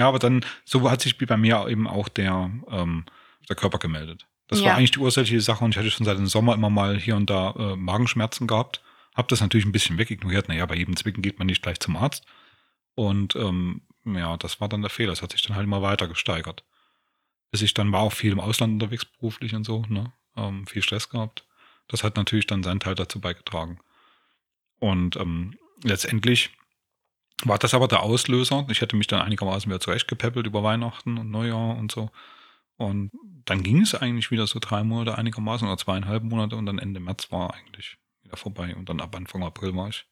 [0.00, 3.04] Ja, aber dann, so hat sich bei mir eben auch der, ähm,
[3.48, 4.26] der Körper gemeldet.
[4.52, 4.66] Das ja.
[4.66, 7.16] war eigentlich die ursächliche Sache und ich hatte schon seit dem Sommer immer mal hier
[7.16, 8.82] und da äh, Magenschmerzen gehabt.
[9.14, 10.46] Hab das natürlich ein bisschen wegignoriert.
[10.48, 12.26] Naja, bei jedem Zwicken geht man nicht gleich zum Arzt.
[12.94, 15.12] Und ähm, ja, das war dann der Fehler.
[15.12, 16.64] Das hat sich dann halt immer weiter gesteigert.
[17.50, 20.12] Bis ich dann war auch viel im Ausland unterwegs beruflich und so, ne?
[20.36, 21.46] Ähm, viel Stress gehabt.
[21.88, 23.80] Das hat natürlich dann seinen Teil dazu beigetragen.
[24.80, 26.50] Und ähm, letztendlich
[27.42, 28.66] war das aber der Auslöser.
[28.68, 32.10] Ich hätte mich dann einigermaßen wieder zurechtgepäppelt über Weihnachten und Neujahr und so.
[32.76, 33.10] Und
[33.44, 37.00] dann ging es eigentlich wieder so drei Monate einigermaßen oder zweieinhalb Monate und dann Ende
[37.00, 38.74] März war eigentlich wieder vorbei.
[38.74, 40.06] Und dann ab Anfang April war ich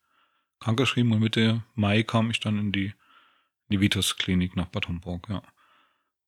[0.60, 5.28] krankgeschrieben und Mitte Mai kam ich dann in die, in die Vitus-Klinik nach Bad Homburg,
[5.28, 5.42] ja.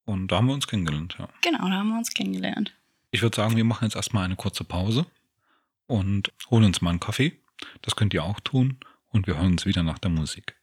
[0.05, 1.28] Und da haben wir uns kennengelernt, ja.
[1.43, 2.74] Genau, da haben wir uns kennengelernt.
[3.12, 5.07] Ich würde sagen, wir machen jetzt erstmal eine kurze Pause
[5.87, 7.39] und holen uns mal einen Kaffee.
[7.83, 8.78] Das könnt ihr auch tun.
[9.11, 10.57] Und wir hören uns wieder nach der Musik.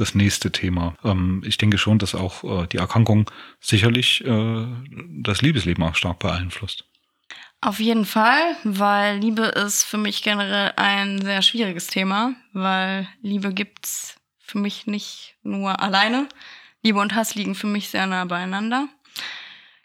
[0.00, 0.94] Das nächste Thema.
[1.04, 3.30] Ähm, ich denke schon, dass auch äh, die Erkrankung
[3.60, 4.66] sicherlich äh,
[5.20, 6.84] das Liebesleben auch stark beeinflusst.
[7.60, 13.52] Auf jeden Fall, weil Liebe ist für mich generell ein sehr schwieriges Thema, weil Liebe
[13.52, 16.28] gibt's für mich nicht nur alleine.
[16.82, 18.88] Liebe und Hass liegen für mich sehr nah beieinander.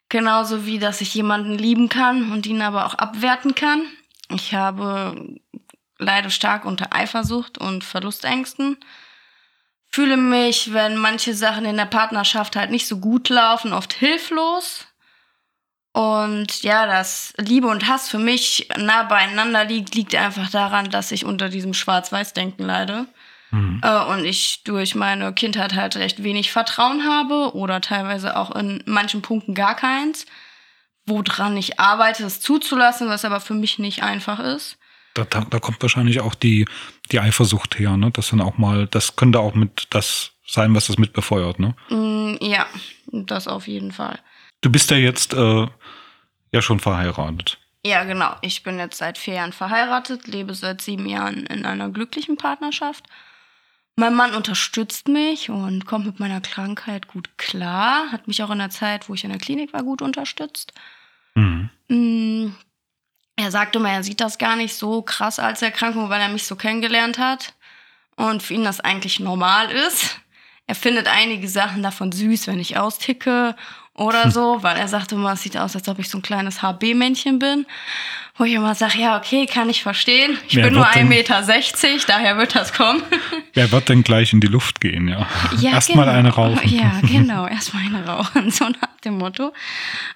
[0.09, 3.87] Genauso wie, dass ich jemanden lieben kann und ihn aber auch abwerten kann.
[4.29, 5.39] Ich habe
[5.97, 8.77] leide stark unter Eifersucht und Verlustängsten.
[9.93, 14.87] Fühle mich, wenn manche Sachen in der Partnerschaft halt nicht so gut laufen, oft hilflos.
[15.91, 21.11] Und ja, dass Liebe und Hass für mich nah beieinander liegt, liegt einfach daran, dass
[21.11, 23.05] ich unter diesem Schwarz-Weiß-Denken leide.
[23.51, 23.81] Mhm.
[23.83, 28.81] Äh, und ich durch meine Kindheit halt recht wenig Vertrauen habe oder teilweise auch in
[28.87, 30.25] manchen Punkten gar keins.
[31.05, 34.79] Woran ich arbeite, es zuzulassen, was aber für mich nicht einfach ist.
[35.13, 36.65] Da, da, da kommt wahrscheinlich auch die,
[37.11, 38.11] die Eifersucht her, ne?
[38.11, 41.75] Das dann auch mal, das könnte auch mit das sein, was das mit befeuert, ne?
[41.89, 42.65] Mm, ja,
[43.11, 44.19] das auf jeden Fall.
[44.61, 45.67] Du bist ja jetzt äh,
[46.51, 47.59] ja schon verheiratet.
[47.85, 48.35] Ja, genau.
[48.41, 53.05] Ich bin jetzt seit vier Jahren verheiratet, lebe seit sieben Jahren in einer glücklichen Partnerschaft.
[53.95, 58.11] Mein Mann unterstützt mich und kommt mit meiner Krankheit gut klar.
[58.11, 60.73] Hat mich auch in der Zeit, wo ich in der Klinik war, gut unterstützt.
[61.35, 61.69] Mhm.
[63.35, 66.45] Er sagte mal, er sieht das gar nicht so krass als Erkrankung, weil er mich
[66.45, 67.53] so kennengelernt hat.
[68.15, 70.19] Und für ihn das eigentlich normal ist.
[70.67, 73.55] Er findet einige Sachen davon süß, wenn ich austicke
[73.95, 76.61] oder so, weil er sagte immer, es sieht aus, als ob ich so ein kleines
[76.61, 77.65] HB-Männchen bin.
[78.35, 80.39] Wo ich immer sage, ja, okay, kann ich verstehen.
[80.47, 81.43] Ich Wer bin nur 1,60 Meter,
[82.07, 83.03] daher wird das kommen.
[83.53, 85.27] Wer wird denn gleich in die Luft gehen, ja?
[85.59, 86.17] ja erstmal genau.
[86.17, 86.67] eine rauchen.
[86.67, 89.53] Ja, genau, erstmal eine rauchen, so nach dem Motto.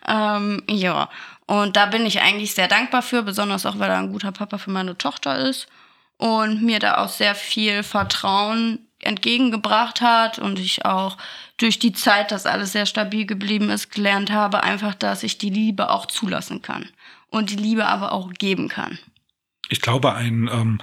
[0.07, 1.09] Ähm, ja,
[1.47, 4.57] und da bin ich eigentlich sehr dankbar für, besonders auch, weil er ein guter Papa
[4.57, 5.67] für meine Tochter ist
[6.17, 11.17] und mir da auch sehr viel Vertrauen entgegengebracht hat und ich auch
[11.57, 15.49] durch die Zeit, dass alles sehr stabil geblieben ist, gelernt habe, einfach, dass ich die
[15.49, 16.89] Liebe auch zulassen kann
[17.29, 18.99] und die Liebe aber auch geben kann.
[19.69, 20.79] Ich glaube, ein, ähm,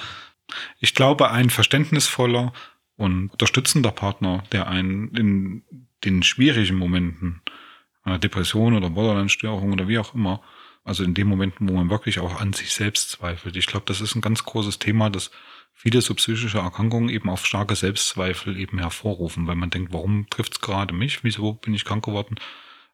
[0.80, 2.52] ich glaube, ein verständnisvoller
[2.96, 5.64] und unterstützender Partner, der einen in
[6.04, 7.42] den schwierigen Momenten
[8.04, 10.40] einer Depression oder Borderline-Störung oder wie auch immer,
[10.84, 13.56] also in den Momenten, wo man wirklich auch an sich selbst zweifelt.
[13.56, 15.30] Ich glaube, das ist ein ganz großes Thema, das
[15.72, 20.54] viele so psychische Erkrankungen eben auf starke Selbstzweifel eben hervorrufen, weil man denkt, warum trifft
[20.54, 21.24] es gerade mich?
[21.24, 22.36] Wieso bin ich krank geworden?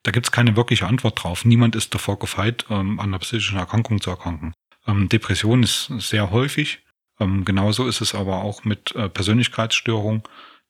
[0.02, 1.44] Da gibt es keine wirkliche Antwort drauf.
[1.44, 4.54] Niemand ist davor gefeit, ähm, an einer psychischen Erkrankung zu erkranken.
[4.86, 6.80] Ähm, Depression ist sehr häufig.
[7.18, 10.22] Ähm, genauso ist es aber auch mit äh, Persönlichkeitsstörungen,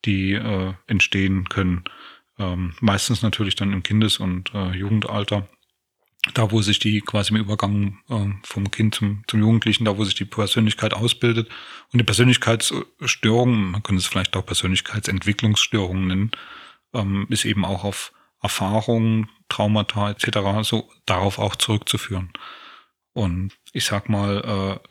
[0.04, 1.84] die äh, entstehen können.
[2.38, 5.48] Ähm, meistens natürlich dann im Kindes- und äh, Jugendalter
[6.34, 10.04] da wo sich die quasi im Übergang äh, vom Kind zum, zum Jugendlichen, da wo
[10.04, 11.48] sich die Persönlichkeit ausbildet.
[11.92, 16.30] Und die Persönlichkeitsstörung, man könnte es vielleicht auch Persönlichkeitsentwicklungsstörungen nennen,
[16.92, 18.12] ähm, ist eben auch auf
[18.42, 20.62] Erfahrungen, Traumata etc.
[20.62, 22.30] so darauf auch zurückzuführen.
[23.12, 24.88] Und ich sag mal, äh,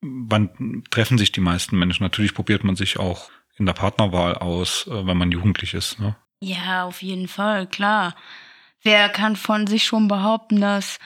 [0.00, 2.02] wann treffen sich die meisten Menschen?
[2.02, 5.98] Natürlich probiert man sich auch in der Partnerwahl aus, äh, wenn man jugendlich ist.
[5.98, 6.16] Ne?
[6.40, 8.14] Ja, auf jeden Fall, klar.
[8.82, 10.98] Wer kann von sich schon behaupten, dass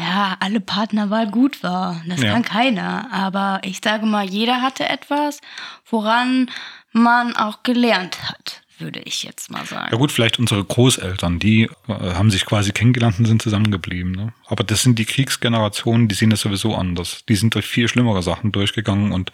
[0.00, 2.02] ja, alle Partnerwahl gut war.
[2.06, 2.32] Das ja.
[2.32, 3.12] kann keiner.
[3.12, 5.40] Aber ich sage mal, jeder hatte etwas,
[5.88, 6.50] woran
[6.92, 9.88] man auch gelernt hat, würde ich jetzt mal sagen.
[9.92, 14.12] Ja gut, vielleicht unsere Großeltern, die äh, haben sich quasi kennengelernt und sind zusammengeblieben.
[14.12, 14.32] Ne?
[14.46, 17.24] Aber das sind die Kriegsgenerationen, die sehen das sowieso anders.
[17.28, 19.32] Die sind durch viel schlimmere Sachen durchgegangen und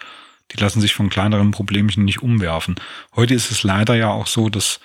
[0.51, 2.75] die lassen sich von kleineren Problemchen nicht umwerfen.
[3.15, 4.79] Heute ist es leider ja auch so, dass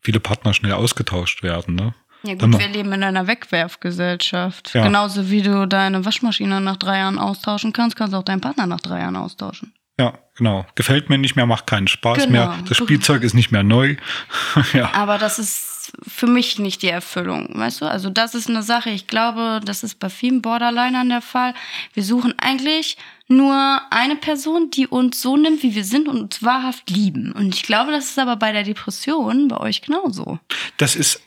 [0.00, 1.74] viele Partner schnell ausgetauscht werden.
[1.76, 1.94] Ne?
[2.24, 4.74] Ja gut, wir leben in einer Wegwerfgesellschaft.
[4.74, 4.84] Ja.
[4.84, 8.66] Genauso wie du deine Waschmaschine nach drei Jahren austauschen kannst, kannst du auch deinen Partner
[8.66, 9.72] nach drei Jahren austauschen.
[9.98, 10.64] Ja, genau.
[10.74, 12.30] Gefällt mir nicht mehr, macht keinen Spaß genau.
[12.30, 12.58] mehr.
[12.66, 13.96] Das Spielzeug ist nicht mehr neu.
[14.72, 14.90] ja.
[14.94, 17.86] Aber das ist für mich nicht die Erfüllung, weißt du?
[17.86, 21.54] Also das ist eine Sache, ich glaube, das ist bei vielen Borderlinern der Fall.
[21.92, 22.96] Wir suchen eigentlich
[23.28, 27.32] nur eine Person, die uns so nimmt, wie wir sind und uns wahrhaft lieben.
[27.32, 30.38] Und ich glaube, das ist aber bei der Depression bei euch genauso.
[30.76, 31.20] Das ist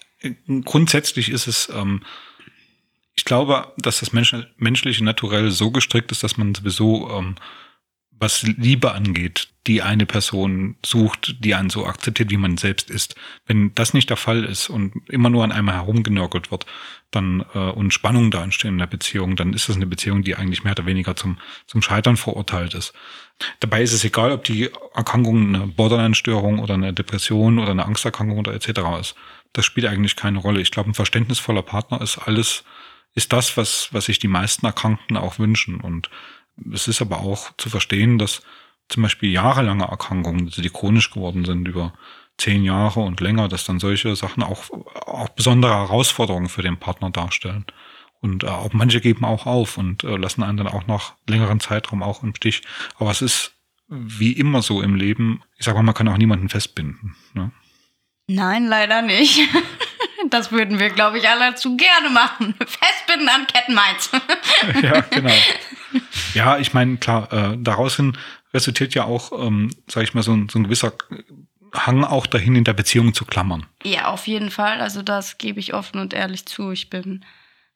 [0.63, 2.01] grundsätzlich ist es, ähm,
[3.15, 7.35] ich glaube, dass das Mensch, menschliche Naturell so gestrickt ist, dass man sowieso, ähm,
[8.17, 13.15] was Liebe angeht, die eine Person sucht, die einen so akzeptiert, wie man selbst ist.
[13.45, 16.65] Wenn das nicht der Fall ist und immer nur an einem herumgenörgelt wird,
[17.11, 20.35] dann äh, und Spannung da entstehen in der Beziehung, dann ist das eine Beziehung, die
[20.35, 22.93] eigentlich mehr oder weniger zum, zum Scheitern verurteilt ist.
[23.59, 28.37] Dabei ist es egal, ob die Erkrankung eine Borderline-Störung oder eine Depression oder eine Angsterkrankung
[28.37, 28.69] oder etc.
[29.01, 29.15] ist
[29.55, 30.61] das spielt eigentlich keine Rolle.
[30.61, 32.63] Ich glaube, ein verständnisvoller Partner ist alles,
[33.13, 35.79] ist das, was, was sich die meisten Erkrankten auch wünschen.
[35.79, 36.09] Und
[36.73, 38.41] es ist aber auch zu verstehen, dass
[38.89, 41.93] zum Beispiel jahrelange Erkrankungen, die chronisch geworden sind über
[42.37, 47.09] zehn Jahre und länger, dass dann solche Sachen auch, auch besondere Herausforderungen für den Partner
[47.09, 47.65] darstellen.
[48.19, 51.61] Und äh, auch manche geben auch auf und äh, lassen einen dann auch nach längeren
[51.61, 52.61] Zeitraum auch im Stich.
[52.97, 53.53] Aber es ist
[53.87, 57.15] wie immer so im Leben, ich sag mal, man kann auch niemanden festbinden.
[57.33, 57.51] Ne?
[58.27, 59.39] Nein, leider nicht.
[60.31, 62.55] Das würden wir, glaube ich, alle zu gerne machen.
[62.57, 64.09] Festbinden an Kettenmeinz.
[64.81, 65.33] ja, genau.
[66.33, 68.17] Ja, ich meine, klar, äh, daraus hin
[68.51, 70.93] resultiert ja auch, ähm, sag ich mal, so ein, so ein gewisser
[71.75, 73.67] Hang auch dahin, in der Beziehung zu klammern.
[73.83, 74.81] Ja, auf jeden Fall.
[74.81, 76.71] Also das gebe ich offen und ehrlich zu.
[76.71, 77.23] Ich bin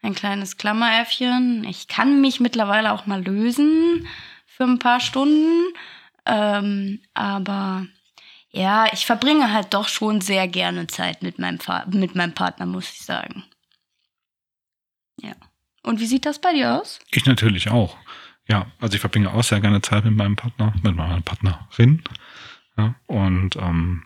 [0.02, 1.66] ein kleines Klammeräffchen.
[1.66, 4.08] Ich kann mich mittlerweile auch mal lösen
[4.48, 5.74] für ein paar Stunden.
[6.26, 7.86] Ähm, aber
[8.52, 11.60] ja, ich verbringe halt doch schon sehr gerne Zeit mit meinem,
[11.92, 13.44] mit meinem Partner, muss ich sagen.
[15.22, 15.34] Ja.
[15.84, 17.00] Und wie sieht das bei dir aus?
[17.12, 17.98] Ich natürlich auch.
[18.48, 22.04] Ja, also ich verbringe auch sehr gerne Zeit mit meinem Partner, mit meiner Partnerin.
[22.78, 24.06] Ja, und ähm,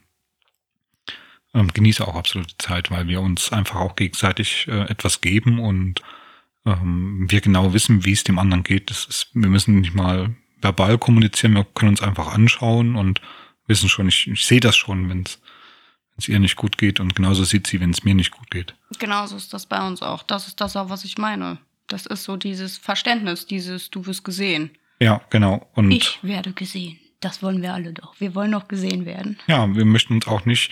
[1.53, 5.59] ähm, genieße auch absolut die Zeit, weil wir uns einfach auch gegenseitig äh, etwas geben
[5.59, 6.01] und
[6.65, 8.89] ähm, wir genau wissen, wie es dem anderen geht.
[8.89, 13.21] Das ist, wir müssen nicht mal verbal kommunizieren, wir können uns einfach anschauen und
[13.67, 15.25] wissen schon, ich, ich sehe das schon, wenn
[16.17, 18.75] es ihr nicht gut geht und genauso sieht sie, wenn es mir nicht gut geht.
[18.99, 20.23] Genauso ist das bei uns auch.
[20.23, 21.57] Das ist das auch, was ich meine.
[21.87, 24.71] Das ist so dieses Verständnis, dieses du wirst gesehen.
[24.99, 25.69] Ja, genau.
[25.73, 26.99] Und ich werde gesehen.
[27.19, 28.19] Das wollen wir alle doch.
[28.19, 29.39] Wir wollen doch gesehen werden.
[29.47, 30.71] Ja, wir möchten uns auch nicht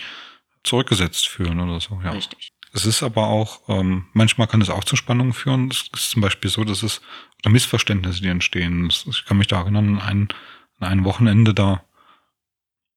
[0.64, 2.00] zurückgesetzt fühlen oder so.
[2.04, 2.12] Ja.
[2.12, 2.52] Richtig.
[2.74, 5.70] Es ist aber auch, ähm, manchmal kann es auch zu Spannungen führen.
[5.70, 7.02] Es ist zum Beispiel so, dass es
[7.42, 8.88] oder Missverständnisse, die entstehen.
[8.88, 10.28] Ich kann mich da erinnern, an ein,
[10.78, 11.84] an ein Wochenende, da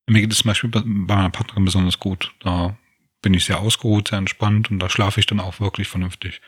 [0.07, 2.33] mir geht es zum Beispiel bei meiner Partnerin besonders gut.
[2.39, 2.77] Da
[3.21, 6.41] bin ich sehr ausgeruht, sehr entspannt und da schlafe ich dann auch wirklich vernünftig.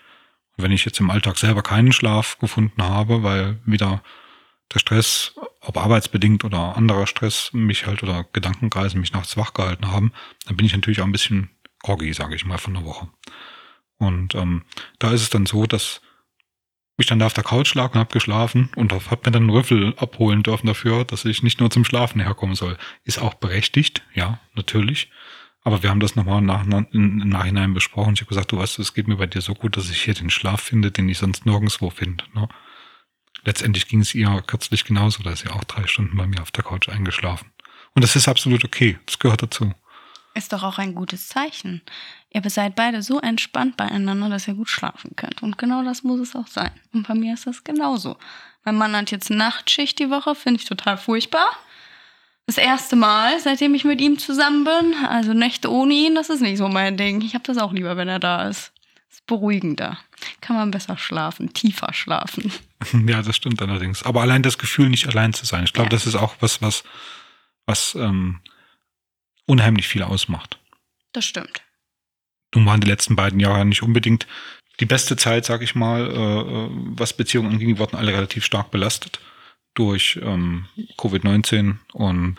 [0.56, 4.04] Und wenn ich jetzt im Alltag selber keinen Schlaf gefunden habe, weil wieder
[4.74, 9.92] der Stress, ob arbeitsbedingt oder anderer Stress, mich halt oder Gedankenkreisen mich nachts wach gehalten
[9.92, 10.12] haben,
[10.46, 11.50] dann bin ich natürlich auch ein bisschen
[11.82, 13.08] groggy, sage ich mal, von der Woche.
[13.98, 14.64] Und ähm,
[15.00, 16.02] da ist es dann so, dass
[16.98, 19.50] ich dann da auf der Couch lag und habe geschlafen und habe mir dann einen
[19.50, 22.78] Rüffel abholen dürfen dafür, dass ich nicht nur zum Schlafen herkommen soll.
[23.04, 25.10] Ist auch berechtigt, ja, natürlich.
[25.64, 28.14] Aber wir haben das nochmal nach, im Nachhinein besprochen.
[28.14, 30.14] Ich habe gesagt, du weißt, es geht mir bei dir so gut, dass ich hier
[30.14, 32.24] den Schlaf finde, den ich sonst nirgendwo finde.
[32.34, 32.48] Ne?
[33.48, 36.52] letztendlich ging es ihr kürzlich genauso, da ist sie auch drei Stunden bei mir auf
[36.52, 37.50] der Couch eingeschlafen.
[37.96, 39.00] Und das ist absolut okay.
[39.06, 39.74] Das gehört dazu.
[40.38, 41.82] Ist doch auch ein gutes Zeichen.
[42.30, 45.42] Ihr seid beide so entspannt beieinander, dass ihr gut schlafen könnt.
[45.42, 46.70] Und genau das muss es auch sein.
[46.94, 48.18] Und bei mir ist das genauso.
[48.64, 51.48] Mein Mann hat jetzt Nachtschicht die Woche, finde ich total furchtbar.
[52.46, 55.06] Das erste Mal, seitdem ich mit ihm zusammen bin.
[55.08, 57.22] Also Nächte ohne ihn, das ist nicht so mein Ding.
[57.22, 58.74] Ich habe das auch lieber, wenn er da ist.
[59.10, 59.98] Ist beruhigender.
[60.40, 62.52] Kann man besser schlafen, tiefer schlafen.
[63.08, 64.04] Ja, das stimmt allerdings.
[64.04, 65.98] Aber allein das Gefühl, nicht allein zu sein, ich glaube, ja.
[65.98, 66.84] das ist auch was, was,
[67.66, 68.40] was ähm,
[69.48, 70.60] unheimlich viel ausmacht.
[71.14, 71.64] Das stimmt.
[72.54, 74.28] Nun waren die letzten beiden Jahre nicht unbedingt
[74.80, 78.46] die beste Zeit, sag ich mal, äh, äh was Beziehungen anging, die wurden alle relativ
[78.46, 79.20] stark belastet
[79.74, 80.66] durch ähm,
[80.98, 82.38] Covid-19 und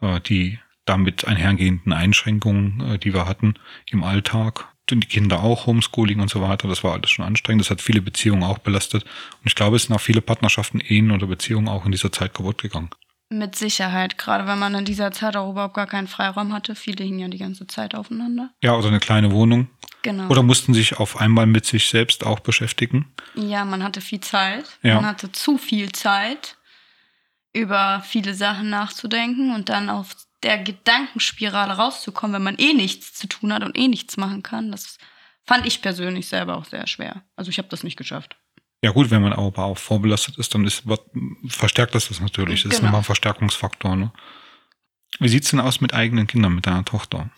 [0.00, 3.54] äh, die damit einhergehenden Einschränkungen, äh, die wir hatten
[3.86, 6.66] im Alltag die Kinder auch, Homeschooling und so weiter.
[6.66, 7.60] Das war alles schon anstrengend.
[7.60, 9.02] Das hat viele Beziehungen auch belastet.
[9.04, 12.32] Und ich glaube, es sind auch viele Partnerschaften, Ehen oder Beziehungen auch in dieser Zeit
[12.32, 12.88] kaputt gegangen.
[13.30, 16.74] Mit Sicherheit, gerade wenn man in dieser Zeit auch überhaupt gar keinen Freiraum hatte.
[16.74, 18.50] Viele hingen ja die ganze Zeit aufeinander.
[18.62, 19.68] Ja, oder eine kleine Wohnung.
[20.02, 20.28] Genau.
[20.28, 23.12] Oder mussten sich auf einmal mit sich selbst auch beschäftigen.
[23.34, 24.64] Ja, man hatte viel Zeit.
[24.82, 24.94] Ja.
[24.94, 26.56] Man hatte zu viel Zeit,
[27.52, 33.26] über viele Sachen nachzudenken und dann auf der Gedankenspirale rauszukommen, wenn man eh nichts zu
[33.26, 34.70] tun hat und eh nichts machen kann.
[34.70, 34.98] Das
[35.44, 37.22] fand ich persönlich selber auch sehr schwer.
[37.36, 38.36] Also ich habe das nicht geschafft.
[38.82, 40.84] Ja gut, wenn man aber auch vorbelastet ist, dann ist,
[41.48, 42.62] verstärkt das das natürlich.
[42.62, 42.74] Das genau.
[42.76, 43.96] ist nochmal ein Verstärkungsfaktor.
[43.96, 44.12] Ne?
[45.18, 47.30] Wie sieht's denn aus mit eigenen Kindern, mit deiner Tochter?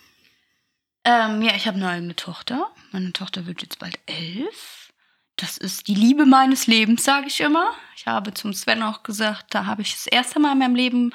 [1.03, 2.69] Ähm, ja, ich habe eine eigene Tochter.
[2.91, 4.91] Meine Tochter wird jetzt bald elf.
[5.35, 7.73] Das ist die Liebe meines Lebens, sage ich immer.
[7.95, 11.11] Ich habe zum Sven auch gesagt, da habe ich das erste Mal in meinem Leben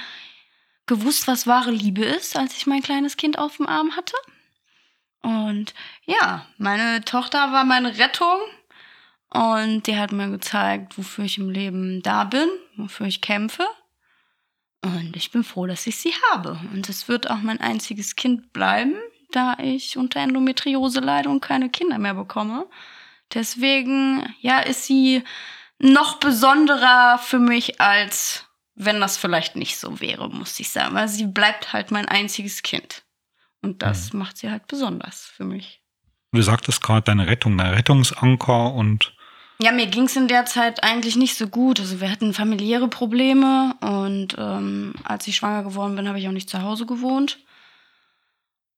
[0.86, 4.14] gewusst, was wahre Liebe ist, als ich mein kleines Kind auf dem Arm hatte.
[5.22, 5.74] Und
[6.04, 8.38] ja, meine Tochter war meine Rettung
[9.32, 13.66] und die hat mir gezeigt, wofür ich im Leben da bin, wofür ich kämpfe.
[14.82, 16.58] Und ich bin froh, dass ich sie habe.
[16.72, 18.94] Und es wird auch mein einziges Kind bleiben,
[19.32, 22.66] da ich unter Endometriose leide und keine Kinder mehr bekomme.
[23.34, 25.24] Deswegen, ja, ist sie
[25.78, 28.46] noch besonderer für mich als
[28.76, 30.94] wenn das vielleicht nicht so wäre, muss ich sagen.
[30.94, 33.04] Weil sie bleibt halt mein einziges Kind.
[33.62, 34.20] Und das mhm.
[34.20, 35.82] macht sie halt besonders für mich.
[36.32, 39.15] Du sagtest gerade deine Rettung, dein Rettungsanker und
[39.58, 41.80] Ja, mir ging es in der Zeit eigentlich nicht so gut.
[41.80, 46.32] Also wir hatten familiäre Probleme und ähm, als ich schwanger geworden bin, habe ich auch
[46.32, 47.38] nicht zu Hause gewohnt.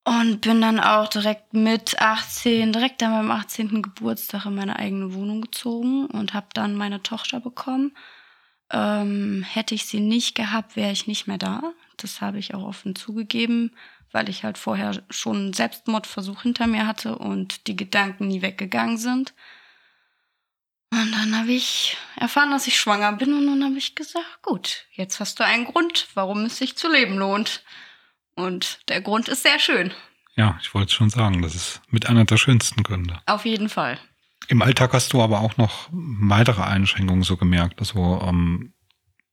[0.05, 3.83] Und bin dann auch direkt mit 18, direkt an meinem 18.
[3.83, 7.93] Geburtstag in meine eigene Wohnung gezogen und habe dann meine Tochter bekommen.
[8.71, 11.63] Ähm, hätte ich sie nicht gehabt, wäre ich nicht mehr da.
[11.97, 13.73] Das habe ich auch offen zugegeben,
[14.13, 18.97] weil ich halt vorher schon einen Selbstmordversuch hinter mir hatte und die Gedanken nie weggegangen
[18.97, 19.35] sind.
[20.91, 24.87] Und dann habe ich erfahren, dass ich schwanger bin und dann habe ich gesagt, gut,
[24.93, 27.63] jetzt hast du einen Grund, warum es sich zu leben lohnt.
[28.35, 29.93] Und der Grund ist sehr schön.
[30.37, 33.21] Ja, ich wollte schon sagen, das ist mit einer der schönsten Gründe.
[33.27, 33.99] Auf jeden Fall.
[34.47, 37.81] Im Alltag hast du aber auch noch weitere Einschränkungen so gemerkt.
[37.81, 38.73] Also ähm,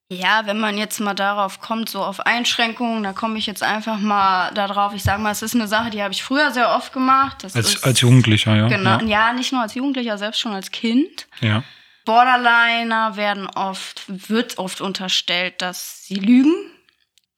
[0.09, 3.97] ja, wenn man jetzt mal darauf kommt, so auf Einschränkungen, da komme ich jetzt einfach
[3.97, 4.93] mal darauf.
[4.93, 7.43] Ich sage mal, es ist eine Sache, die habe ich früher sehr oft gemacht.
[7.43, 8.67] Das als, ist, als Jugendlicher, ja.
[8.67, 9.05] Genau, ja.
[9.05, 11.27] ja, nicht nur als Jugendlicher, selbst schon als Kind.
[11.41, 11.63] Ja.
[12.05, 16.53] Borderliner werden oft, wird oft unterstellt, dass sie lügen.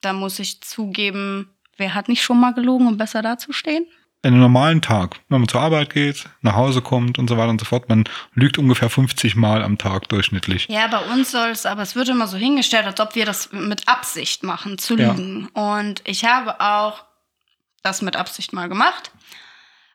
[0.02, 3.86] Da muss ich zugeben, wer hat nicht schon mal gelogen, um besser dazustehen?
[4.22, 7.60] Einen normalen Tag, wenn man zur Arbeit geht, nach Hause kommt und so weiter und
[7.60, 8.04] so fort, man
[8.34, 10.66] lügt ungefähr 50 Mal am Tag durchschnittlich.
[10.68, 13.52] Ja, bei uns soll es, aber es wird immer so hingestellt, als ob wir das
[13.52, 15.48] mit Absicht machen, zu lügen.
[15.54, 15.78] Ja.
[15.78, 17.04] Und ich habe auch
[17.82, 19.12] das mit Absicht mal gemacht.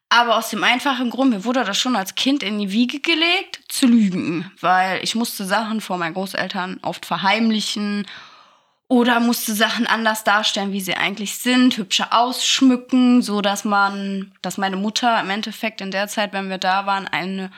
[0.10, 3.62] Aber aus dem einfachen Grund, mir wurde das schon als Kind in die Wiege gelegt,
[3.68, 4.52] zu lügen.
[4.62, 8.06] Weil ich musste Sachen vor meinen Großeltern oft verheimlichen
[8.94, 14.60] oder musste Sachen anders darstellen, wie sie eigentlich sind, hübscher ausschmücken, so dass man, dass
[14.60, 17.50] meine Mutter im Endeffekt in der Zeit, wenn wir da waren, eine,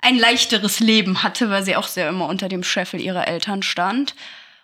[0.00, 4.16] ein leichteres Leben hatte, weil sie auch sehr immer unter dem Scheffel ihrer Eltern stand.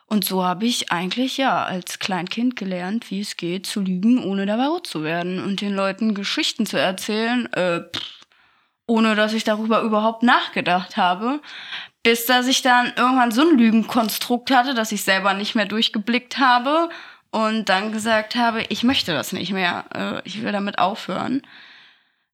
[0.06, 4.46] Und so habe ich eigentlich ja als Kleinkind gelernt, wie es geht, zu lügen, ohne
[4.46, 8.26] dabei rot zu werden und den Leuten Geschichten zu erzählen, äh, pff,
[8.88, 11.40] ohne dass ich darüber überhaupt nachgedacht habe.
[12.06, 16.38] Bis dass ich dann irgendwann so ein Lügenkonstrukt hatte, dass ich selber nicht mehr durchgeblickt
[16.38, 16.88] habe
[17.32, 21.42] und dann gesagt habe, ich möchte das nicht mehr, äh, ich will damit aufhören.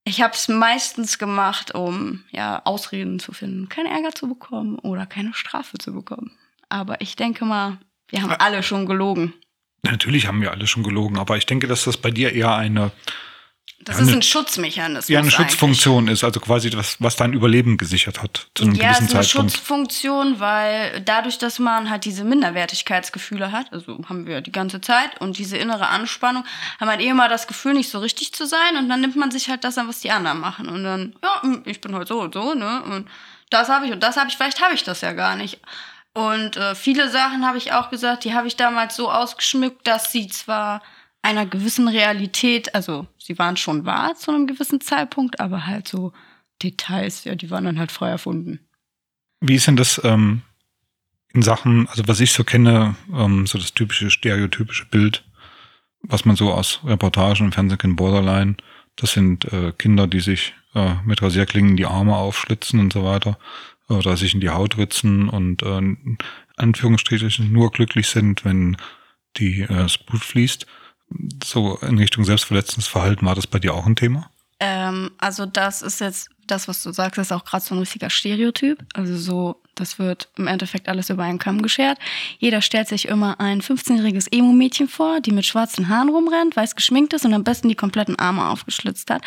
[0.05, 5.07] Ich habe es meistens gemacht, um ja Ausreden zu finden, keinen Ärger zu bekommen oder
[5.07, 6.33] keine Strafe zu bekommen.
[6.69, 7.79] Aber ich denke mal,
[8.09, 9.33] wir haben alle schon gelogen.
[9.85, 12.91] Natürlich haben wir alle schon gelogen, aber ich denke, dass das bei dir eher eine
[13.85, 15.09] das ja, ist ein Schutzmechanismus.
[15.09, 18.89] Ja, eine Schutzfunktion ist, also quasi das, was dein Überleben gesichert hat zu einem ja,
[18.89, 19.13] gewissen Zeitpunkt.
[19.13, 24.41] Ja, ist eine Schutzfunktion, weil dadurch, dass man halt diese Minderwertigkeitsgefühle hat, also haben wir
[24.41, 26.45] die ganze Zeit und diese innere Anspannung,
[26.81, 29.31] haben halt eh mal das Gefühl, nicht so richtig zu sein und dann nimmt man
[29.31, 32.09] sich halt das an, was die anderen machen und dann, ja, hm, ich bin halt
[32.09, 33.09] so und so, ne, und
[33.51, 35.59] das habe ich und das habe ich, vielleicht habe ich das ja gar nicht.
[36.15, 40.13] Und äh, viele Sachen habe ich auch gesagt, die habe ich damals so ausgeschmückt, dass
[40.13, 40.83] sie zwar
[41.23, 46.13] einer gewissen Realität, also sie waren schon wahr zu einem gewissen Zeitpunkt, aber halt so
[46.63, 48.61] Details, ja, die waren dann halt frei erfunden.
[49.41, 50.43] Wie ist denn das ähm,
[51.33, 55.25] in Sachen, also was ich so kenne, ähm, so das typische stereotypische Bild,
[56.03, 58.57] was man so aus Reportagen im Fernsehen kennt, Borderline,
[58.97, 63.39] das sind äh, Kinder, die sich äh, mit Rasierklingen die Arme aufschlitzen und so weiter
[63.89, 66.19] oder sich in die Haut ritzen und äh, in
[66.57, 68.77] Anführungsstrichen nur glücklich sind, wenn
[69.37, 70.67] die äh, das Blut fließt
[71.45, 74.31] so in Richtung selbstverletzendes Verhalten, war das bei dir auch ein Thema?
[74.61, 78.11] Ähm, also das ist jetzt, das, was du sagst, ist auch gerade so ein richtiger
[78.11, 78.79] Stereotyp.
[78.95, 81.99] Also so, das wird im Endeffekt alles über einen Kamm geschert.
[82.39, 87.13] Jeder stellt sich immer ein 15-jähriges Emo-Mädchen vor, die mit schwarzen Haaren rumrennt, weiß geschminkt
[87.13, 89.23] ist und am besten die kompletten Arme aufgeschlitzt hat.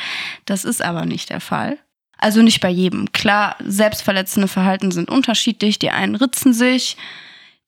[0.45, 1.80] Das ist aber nicht der Fall.
[2.18, 3.12] Also nicht bei jedem.
[3.12, 5.80] Klar, selbstverletzende Verhalten sind unterschiedlich.
[5.80, 6.95] Die einen ritzen sich,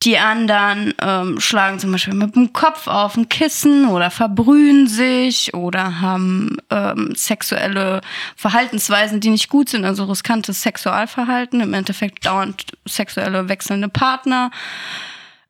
[0.03, 5.55] die anderen ähm, schlagen zum Beispiel mit dem Kopf auf ein Kissen oder verbrühen sich
[5.55, 8.01] oder haben ähm, sexuelle
[8.35, 14.51] Verhaltensweisen, die nicht gut sind, also riskantes Sexualverhalten, im Endeffekt dauernd sexuelle wechselnde Partner.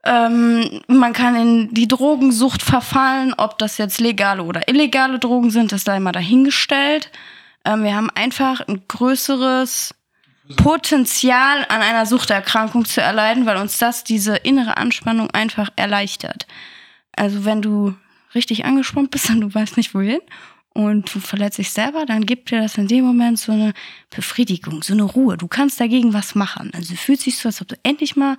[0.05, 5.73] Ähm, man kann in die Drogensucht verfallen, ob das jetzt legale oder illegale Drogen sind,
[5.73, 7.11] ist da immer dahingestellt.
[7.65, 9.93] Ähm, wir haben einfach ein größeres
[10.55, 16.47] Potenzial an einer Suchterkrankung zu erleiden, weil uns das diese innere Anspannung einfach erleichtert.
[17.15, 17.95] Also wenn du
[18.35, 20.19] richtig angespannt bist und du weißt nicht wohin
[20.73, 23.73] und du verletzt dich selber, dann gibt dir das in dem Moment so eine
[24.09, 25.37] Befriedigung, so eine Ruhe.
[25.37, 26.71] Du kannst dagegen was machen.
[26.73, 28.37] Also fühlt sich so, als ob du endlich mal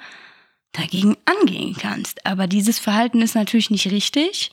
[0.73, 2.25] dagegen angehen kannst.
[2.25, 4.53] Aber dieses Verhalten ist natürlich nicht richtig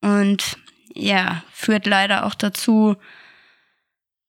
[0.00, 0.58] und
[0.94, 2.96] ja, führt leider auch dazu,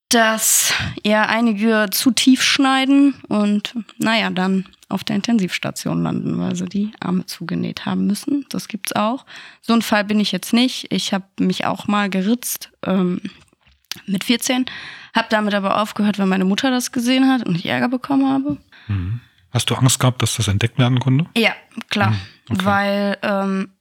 [0.09, 0.73] dass
[1.05, 6.91] ja einige zu tief schneiden und naja, dann auf der Intensivstation landen, weil sie die
[6.99, 8.45] Arme zugenäht haben müssen.
[8.49, 9.25] Das gibt's auch.
[9.61, 10.91] So ein Fall bin ich jetzt nicht.
[10.91, 12.71] Ich habe mich auch mal geritzt.
[12.85, 13.21] Ähm,
[14.05, 14.65] mit 14.
[15.13, 18.57] Hab damit aber aufgehört, weil meine Mutter das gesehen hat und ich Ärger bekommen habe.
[18.87, 19.21] Mhm.
[19.51, 21.25] Hast du Angst gehabt, dass das entdeckt werden konnte?
[21.35, 21.53] Ja,
[21.89, 22.11] klar.
[22.11, 22.19] Mhm,
[22.51, 22.65] okay.
[22.65, 23.71] Weil ähm,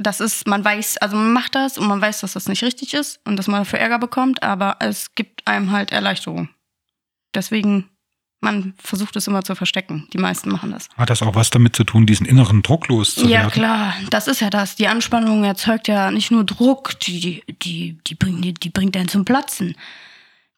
[0.00, 2.94] das ist, man weiß, also man macht das und man weiß, dass das nicht richtig
[2.94, 6.48] ist und dass man dafür Ärger bekommt, aber es gibt einem halt Erleichterung.
[7.34, 7.90] Deswegen,
[8.40, 10.08] man versucht es immer zu verstecken.
[10.12, 10.88] Die meisten machen das.
[10.96, 13.30] Hat das auch was damit zu tun, diesen inneren Druck loszuwerden?
[13.30, 14.74] Ja, klar, das ist ja das.
[14.74, 19.08] Die Anspannung erzeugt ja nicht nur Druck, die, die, die, bringt, die, die bringt einen
[19.08, 19.76] zum Platzen.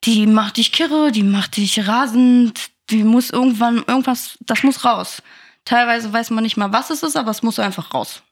[0.05, 5.23] Die macht dich kirre, die macht dich rasend, die muss irgendwann, irgendwas, das muss raus.
[5.65, 8.23] Teilweise weiß man nicht mal, was es ist, aber es muss einfach raus.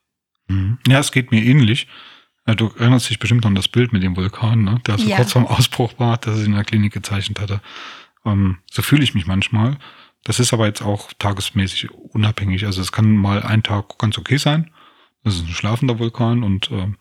[0.87, 1.87] Ja, es geht mir ähnlich.
[2.47, 4.81] Du erinnerst dich bestimmt an das Bild mit dem Vulkan, ne?
[4.87, 5.17] der so Ja.
[5.17, 7.61] kurz vorm Ausbruch war, das ich in der Klinik gezeichnet hatte.
[8.25, 9.77] Ähm, so fühle ich mich manchmal.
[10.25, 12.67] Das ist aber jetzt auch tagesmäßig unabhängig.
[12.67, 14.71] Also es kann mal ein Tag ganz okay sein.
[15.23, 16.97] Das ist ein schlafender Vulkan und ähm,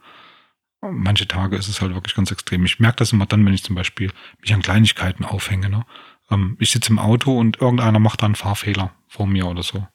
[0.82, 2.64] manche Tage ist es halt wirklich ganz extrem.
[2.66, 4.12] Ich merke das immer dann, wenn ich zum Beispiel
[4.42, 5.70] mich an Kleinigkeiten aufhänge.
[5.70, 5.86] Ne?
[6.30, 9.88] Ähm, ich sitze im Auto und irgendeiner macht da einen Fahrfehler vor mir oder so.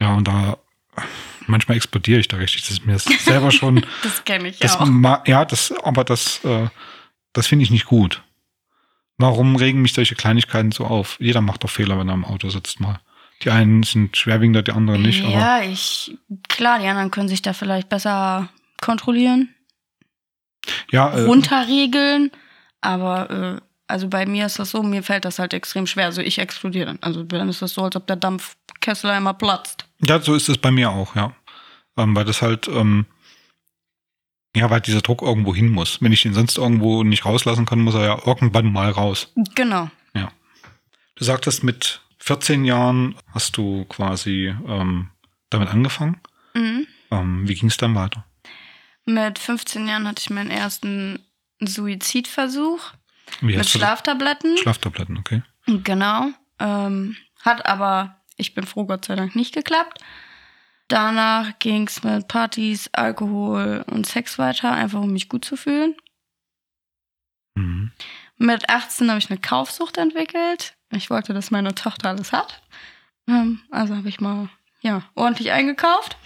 [0.00, 0.56] Ja, und da
[1.46, 2.62] manchmal explodiere ich da richtig.
[2.62, 4.88] Das ist mir selber schon Das kenne ich das auch.
[5.26, 6.68] ja, das, aber das, äh,
[7.32, 8.22] das finde ich nicht gut.
[9.18, 11.16] Warum regen mich solche Kleinigkeiten so auf?
[11.20, 13.00] Jeder macht doch Fehler, wenn er im Auto sitzt mal.
[13.42, 15.22] Die einen sind schwerwiegender, die anderen nicht.
[15.24, 16.16] Ja, ich,
[16.48, 18.48] klar, die anderen können sich da vielleicht besser
[18.80, 19.54] kontrollieren,
[20.90, 22.30] ja, äh, runterregeln,
[22.80, 23.60] aber äh,
[23.90, 26.06] also bei mir ist das so, mir fällt das halt extrem schwer.
[26.06, 26.98] Also ich explodiere dann.
[27.00, 29.84] Also dann ist das so, als ob der Dampfkessel einmal platzt.
[30.04, 31.34] Ja, so ist es bei mir auch, ja.
[31.96, 33.06] Ähm, weil das halt, ähm,
[34.54, 36.02] ja, weil dieser Druck irgendwo hin muss.
[36.02, 39.32] Wenn ich den sonst irgendwo nicht rauslassen kann, muss er ja irgendwann mal raus.
[39.54, 39.90] Genau.
[41.20, 45.10] Du sagtest, mit 14 Jahren hast du quasi ähm,
[45.50, 46.18] damit angefangen.
[46.54, 46.86] Mhm.
[47.10, 48.24] Ähm, wie ging es dann weiter?
[49.04, 51.18] Mit 15 Jahren hatte ich meinen ersten
[51.60, 52.80] Suizidversuch
[53.42, 54.56] Wie mit Schlaftabletten.
[54.56, 55.42] Schlaftabletten, okay.
[55.66, 56.28] Genau.
[56.58, 60.02] Ähm, hat aber, ich bin froh, Gott sei Dank nicht geklappt.
[60.88, 65.94] Danach ging es mit Partys, Alkohol und Sex weiter, einfach um mich gut zu fühlen.
[67.54, 67.92] Mhm.
[68.38, 70.74] Mit 18 habe ich eine Kaufsucht entwickelt.
[70.90, 72.60] Ich wollte, dass meine Tochter alles hat.
[73.28, 74.48] Ähm, also habe ich mal
[74.80, 76.16] ja, ordentlich eingekauft.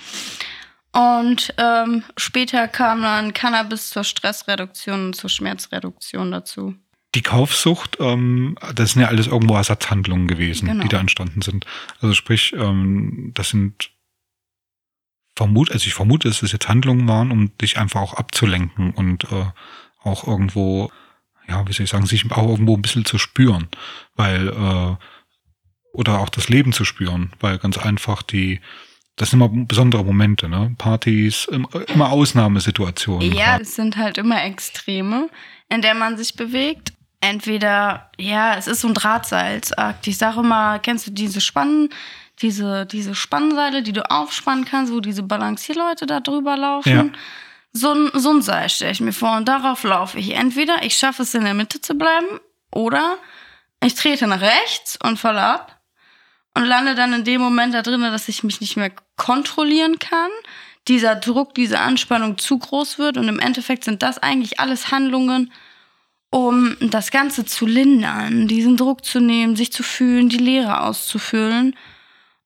[0.93, 6.77] Und ähm, später kam dann Cannabis zur Stressreduktion und zur Schmerzreduktion dazu.
[7.15, 10.83] Die Kaufsucht, ähm, das sind ja alles irgendwo Ersatzhandlungen gewesen, Genau.
[10.83, 11.65] die da entstanden sind.
[12.01, 13.91] Also sprich, ähm, das sind
[15.37, 19.25] vermut, also ich vermute, dass es jetzt Handlungen waren, um dich einfach auch abzulenken und
[19.33, 19.47] äh,
[20.03, 20.91] auch irgendwo,
[21.49, 23.69] ja, wie soll ich sagen, sich auch irgendwo ein bisschen zu spüren,
[24.15, 24.97] weil äh,
[25.93, 28.61] oder auch das Leben zu spüren, weil ganz einfach die
[29.17, 30.75] das sind immer besondere Momente, ne?
[30.77, 33.33] Partys, im- immer Ausnahmesituationen.
[33.33, 35.29] Ja, es sind halt immer Extreme,
[35.69, 36.93] in der man sich bewegt.
[37.27, 40.07] Entweder, ja, es ist so ein Drahtseilsakt.
[40.07, 41.89] Ich sage immer, kennst du diese Spannen,
[42.43, 46.91] diese, diese Spannseile, die du aufspannen kannst, wo diese Balancierleute da drüber laufen?
[46.91, 47.07] Ja.
[47.73, 50.35] So ein, so ein Seil stelle ich mir vor und darauf laufe ich.
[50.35, 52.41] Entweder ich schaffe es in der Mitte zu bleiben
[52.71, 53.17] oder
[53.83, 55.81] ich trete nach rechts und falle ab
[56.55, 60.31] und lande dann in dem Moment da drin, dass ich mich nicht mehr kontrollieren kann,
[60.89, 65.51] dieser Druck, diese Anspannung zu groß wird und im Endeffekt sind das eigentlich alles Handlungen,
[66.35, 71.77] um das Ganze zu lindern, diesen Druck zu nehmen, sich zu fühlen, die Leere auszufüllen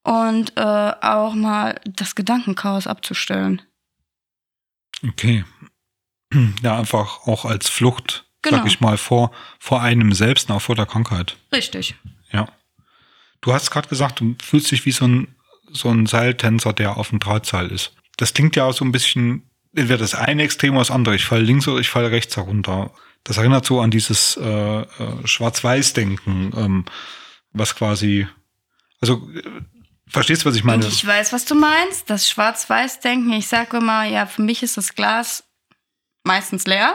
[0.03, 3.63] und äh, auch mal das Gedankenchaos abzustellen.
[5.03, 5.45] Okay.
[6.63, 8.59] Ja, einfach auch als Flucht, Genau.
[8.59, 11.39] sag ich mal, vor, vor einem selbst auch vor der Krankheit.
[11.51, 11.95] Richtig.
[12.31, 12.47] Ja.
[13.41, 15.35] Du hast gerade gesagt, du fühlst dich wie so ein,
[15.73, 17.95] so ein Seiltänzer, der auf dem Drahtseil ist.
[18.19, 21.17] Das klingt ja auch so ein bisschen, entweder das eine Extrem oder das andere.
[21.17, 22.93] Ich falle links oder ich falle rechts herunter.
[23.25, 24.87] Das erinnert so an dieses äh, äh,
[25.27, 26.85] Schwarz-Weiß-Denken, ähm,
[27.53, 28.27] was quasi,
[29.01, 29.43] also äh,
[30.09, 30.85] verstehst du, was ich meine?
[30.85, 32.09] Und ich weiß, was du meinst.
[32.09, 33.33] Das Schwarz-Weiß-Denken.
[33.33, 35.45] Ich sage immer, ja, für mich ist das Glas
[36.25, 36.95] meistens leer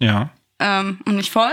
[0.00, 0.30] Ja.
[0.58, 1.52] ähm, und nicht voll.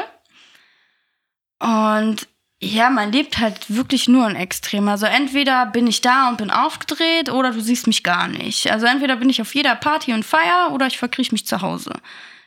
[1.60, 2.28] Und
[2.62, 4.88] ja, man lebt halt wirklich nur in Extrem.
[4.88, 8.72] Also entweder bin ich da und bin aufgedreht oder du siehst mich gar nicht.
[8.72, 11.94] Also entweder bin ich auf jeder Party und Feier oder ich verkriech mich zu Hause.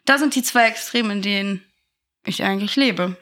[0.06, 1.62] Da sind die zwei Extreme, in denen
[2.24, 3.16] ich eigentlich lebe.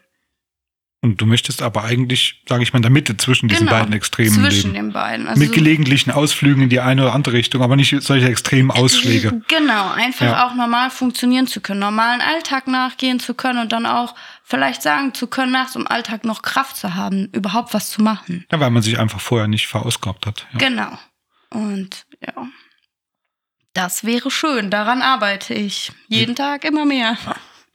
[1.01, 3.93] Und du möchtest aber eigentlich, sage ich mal, in der Mitte zwischen diesen Genau, beiden
[3.93, 4.87] Extremen Zwischen leben.
[4.87, 5.29] den beiden.
[5.29, 9.43] Also Mit gelegentlichen Ausflügen in die eine oder andere Richtung, aber nicht solche extremen Ausschläge.
[9.49, 10.47] Genau, einfach Ja.
[10.47, 15.13] auch normal funktionieren zu können, normalen Alltag nachgehen zu können und dann auch vielleicht sagen
[15.13, 18.47] zu können, nach so einem Alltag noch Kraft zu haben, überhaupt was zu machen.
[18.51, 20.47] Ja, weil man sich einfach vorher nicht verausgabt hat.
[20.55, 20.59] Ja.
[20.59, 20.99] Genau.
[21.51, 22.33] Und ja,
[23.75, 24.71] das wäre schön.
[24.71, 25.93] Daran arbeite ich.
[26.09, 27.19] Jeden Tag immer mehr.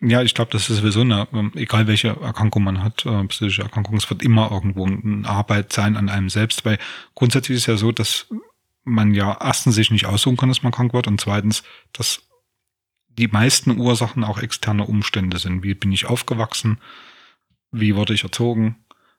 [0.02, 3.64] Ja, ich glaube, das ist sowieso eine, ähm, egal welche Erkrankung man hat, äh, psychische
[3.64, 6.80] Erkrankung, es wird immer irgendwo eine Arbeit sein an einem selbst, weil
[7.16, 8.28] grundsätzlich ist ja so, dass
[8.86, 12.22] man ja erstens sich nicht aussuchen kann, dass man krank wird und zweitens, dass
[13.10, 15.64] die meisten Ursachen auch externe Umstände sind.
[15.64, 16.80] Wie bin ich aufgewachsen?
[17.72, 18.78] Wie wurde ich erzogen?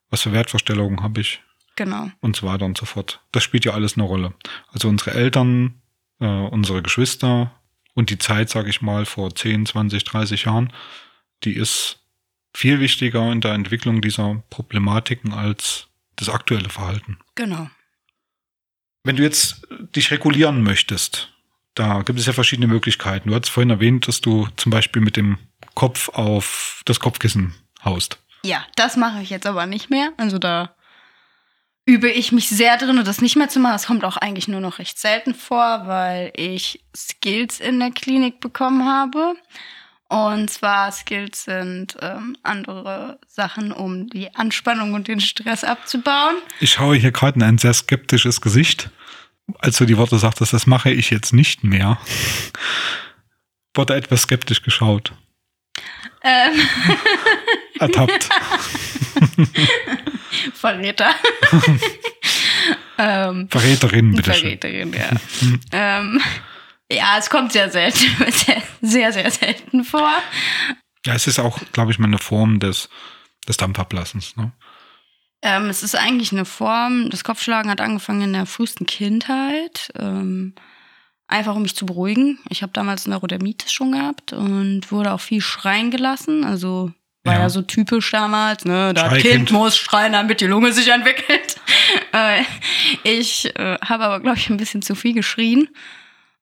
[0.09, 1.43] Was für Wertvorstellungen habe ich?
[1.77, 2.11] Genau.
[2.21, 3.21] Und so weiter und so fort.
[3.33, 4.33] Das spielt ja alles eine Rolle.
[4.73, 5.75] Also unsere Eltern,
[6.21, 7.53] äh, unsere Geschwister
[7.95, 10.73] und die Zeit, sage ich mal, vor 10, 20, 30 Jahren,
[11.45, 11.99] die ist
[12.55, 17.19] viel wichtiger in der Entwicklung dieser Problematiken als das aktuelle Verhalten.
[17.35, 17.71] Genau.
[19.03, 19.67] Wenn du jetzt
[19.97, 21.33] dich regulieren möchtest,
[21.75, 23.31] da gibt es ja verschiedene Möglichkeiten.
[23.31, 25.39] Du hast vorhin erwähnt, dass du zum Beispiel mit dem
[25.75, 28.19] Kopf auf das Kopfkissen haust.
[28.45, 30.13] Ja, das mache ich jetzt aber nicht mehr.
[30.17, 30.75] Also da
[31.87, 33.73] übe ich mich sehr drin, das nicht mehr zu machen.
[33.73, 38.41] Das kommt auch eigentlich nur noch recht selten vor, weil ich Skills in der Klinik
[38.41, 39.35] bekommen habe.
[40.09, 46.37] Und zwar Skills sind ähm, andere Sachen, um die Anspannung und den Stress abzubauen.
[46.59, 48.91] Ich schaue hier gerade in ein sehr skeptisches Gesicht.
[49.59, 51.99] Als du die Worte sagtest, das mache ich jetzt nicht mehr,
[53.75, 55.13] wurde etwas skeptisch geschaut.
[56.23, 56.61] Ähm.
[57.79, 58.29] Ertappt.
[60.55, 61.11] Verräter.
[62.99, 64.33] ähm, Verräterin, bitte.
[64.33, 65.11] Verräterin, ja.
[65.73, 66.21] ähm,
[66.91, 70.13] ja, es kommt sehr selten, sehr, sehr, sehr selten vor.
[71.07, 72.89] Ja, es ist auch, glaube ich, mal eine Form des,
[73.49, 74.37] des Dampfablassens.
[74.37, 74.53] Ne?
[75.43, 79.91] Ähm, es ist eigentlich eine Form, das Kopfschlagen hat angefangen in der frühesten Kindheit.
[79.99, 80.55] Ähm,
[81.31, 82.39] einfach um mich zu beruhigen.
[82.49, 86.45] Ich habe damals Neurodermitis schon gehabt und wurde auch viel schreien gelassen.
[86.45, 86.93] Also
[87.25, 88.95] war ja, ja so typisch damals, ne?
[88.95, 91.57] Das Kind muss schreien, damit die Lunge sich entwickelt.
[92.13, 92.43] Äh,
[93.05, 95.69] ich äh, habe aber, glaube ich, ein bisschen zu viel geschrien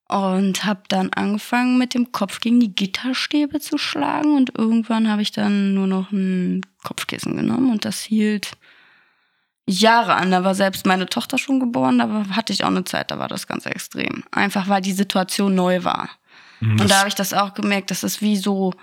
[0.08, 4.34] und habe dann angefangen, mit dem Kopf gegen die Gitterstäbe zu schlagen.
[4.34, 8.52] Und irgendwann habe ich dann nur noch ein Kopfkissen genommen und das hielt
[9.66, 10.30] Jahre an.
[10.30, 13.28] Da war selbst meine Tochter schon geboren, da hatte ich auch eine Zeit, da war
[13.28, 14.24] das ganz extrem.
[14.30, 16.08] Einfach weil die Situation neu war.
[16.60, 16.80] Mhm.
[16.80, 18.74] und da habe ich das auch gemerkt, dass es wie so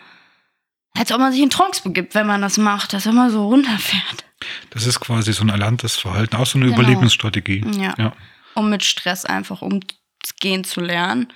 [0.98, 4.26] als ob man sich in Trance begibt, wenn man das macht, dass man so runterfährt.
[4.70, 6.80] Das ist quasi so ein erlerntes Verhalten, auch so eine genau.
[6.80, 7.66] Überlebensstrategie.
[7.78, 7.94] Ja.
[7.98, 8.14] ja.
[8.54, 11.32] Um mit Stress einfach umgehen zu lernen.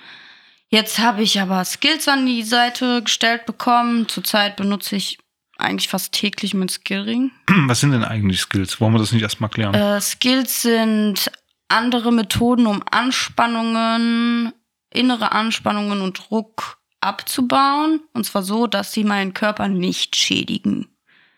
[0.68, 4.08] Jetzt habe ich aber Skills an die Seite gestellt bekommen.
[4.08, 5.18] Zurzeit benutze ich
[5.58, 7.32] eigentlich fast täglich mit Skillring.
[7.66, 8.80] Was sind denn eigentlich Skills?
[8.80, 9.74] Wollen wir das nicht erstmal klären?
[9.74, 11.30] Äh, Skills sind
[11.68, 14.52] andere Methoden, um Anspannungen,
[14.92, 18.00] innere Anspannungen und Druck abzubauen.
[18.12, 20.88] Und zwar so, dass sie meinen Körper nicht schädigen.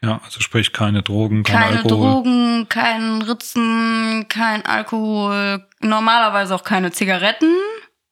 [0.04, 1.98] Ja, also sprich keine Drogen, kein keine Alkohol.
[1.98, 7.54] Drogen, kein Ritzen, kein Alkohol, normalerweise auch keine Zigaretten.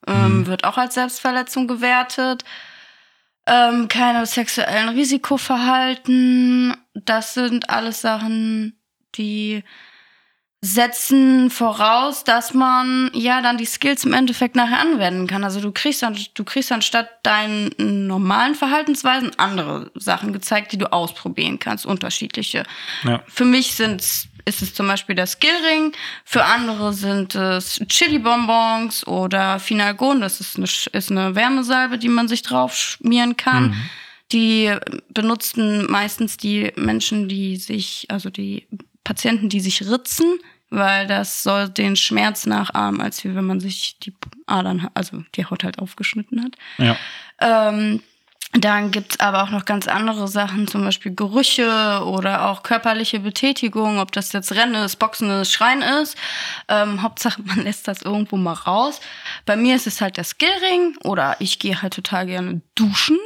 [0.07, 0.47] Ähm, mhm.
[0.47, 2.45] Wird auch als Selbstverletzung gewertet.
[3.45, 6.77] Ähm, keine sexuellen Risikoverhalten.
[6.93, 8.79] Das sind alles Sachen,
[9.15, 9.63] die
[10.63, 15.43] setzen voraus, dass man ja dann die Skills im Endeffekt nachher anwenden kann.
[15.43, 17.71] Also du kriegst dann, du kriegst anstatt deinen
[18.05, 22.63] normalen Verhaltensweisen andere Sachen gezeigt, die du ausprobieren kannst, unterschiedliche.
[23.03, 23.23] Ja.
[23.27, 24.03] Für mich sind
[24.45, 25.93] ist es zum Beispiel der Skillring,
[26.25, 32.27] für andere sind es Chili-Bonbons oder Finalgon, das ist eine, ist eine Wärmesalbe, die man
[32.27, 33.69] sich drauf schmieren kann.
[33.69, 33.75] Mhm.
[34.31, 34.75] Die
[35.09, 38.67] benutzen meistens die Menschen, die sich, also die
[39.03, 40.39] Patienten, die sich ritzen,
[40.71, 44.13] weil das soll den Schmerz nachahmen, als wie wenn man sich die
[44.47, 46.55] Adern, also die Haut halt aufgeschnitten hat.
[46.77, 46.95] Ja.
[47.39, 48.01] Ähm,
[48.53, 53.99] dann gibt's aber auch noch ganz andere Sachen, zum Beispiel Gerüche oder auch körperliche Betätigung,
[53.99, 56.17] ob das jetzt Rennen ist, Boxen ist, Schreien ist.
[56.67, 58.99] Ähm, Hauptsache, man lässt das irgendwo mal raus.
[59.45, 63.19] Bei mir ist es halt der Skillring oder ich gehe halt total gerne duschen.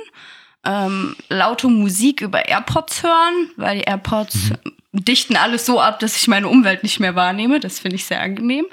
[0.63, 6.15] Ähm, laute Musik über AirPods hören, weil die AirPods mhm dichten alles so ab, dass
[6.15, 7.59] ich meine Umwelt nicht mehr wahrnehme.
[7.59, 8.65] Das finde ich sehr angenehm.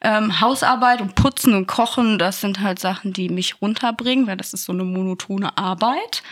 [0.00, 4.52] Ähm, Hausarbeit und Putzen und Kochen, das sind halt Sachen, die mich runterbringen, weil das
[4.52, 6.22] ist so eine monotone Arbeit.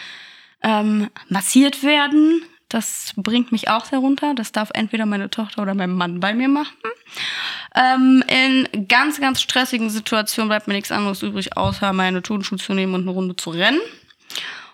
[0.62, 2.42] Ähm, massiert werden,
[2.72, 4.34] das bringt mich auch sehr runter.
[4.34, 6.74] Das darf entweder meine Tochter oder mein Mann bei mir machen.
[7.74, 12.72] Ähm, in ganz, ganz stressigen Situationen bleibt mir nichts anderes übrig, außer meine Turnschuhe zu
[12.72, 13.80] nehmen und eine Runde zu rennen.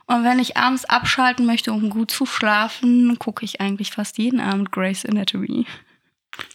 [0.08, 4.40] Und wenn ich abends abschalten möchte, um gut zu schlafen, gucke ich eigentlich fast jeden
[4.40, 5.66] Abend Grey's Anatomy.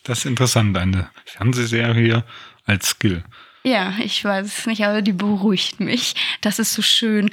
[0.04, 2.24] Das ist interessant, eine Fernsehserie
[2.66, 3.24] als Skill.
[3.64, 6.16] Ja, ich weiß es nicht, aber die beruhigt mich.
[6.42, 7.30] Das ist so schön.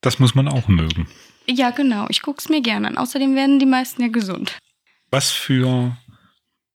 [0.00, 1.06] Das muss man auch mögen.
[1.48, 2.06] Ja, genau.
[2.08, 2.98] Ich gucke es mir gerne an.
[2.98, 4.58] Außerdem werden die meisten ja gesund.
[5.10, 5.96] Was für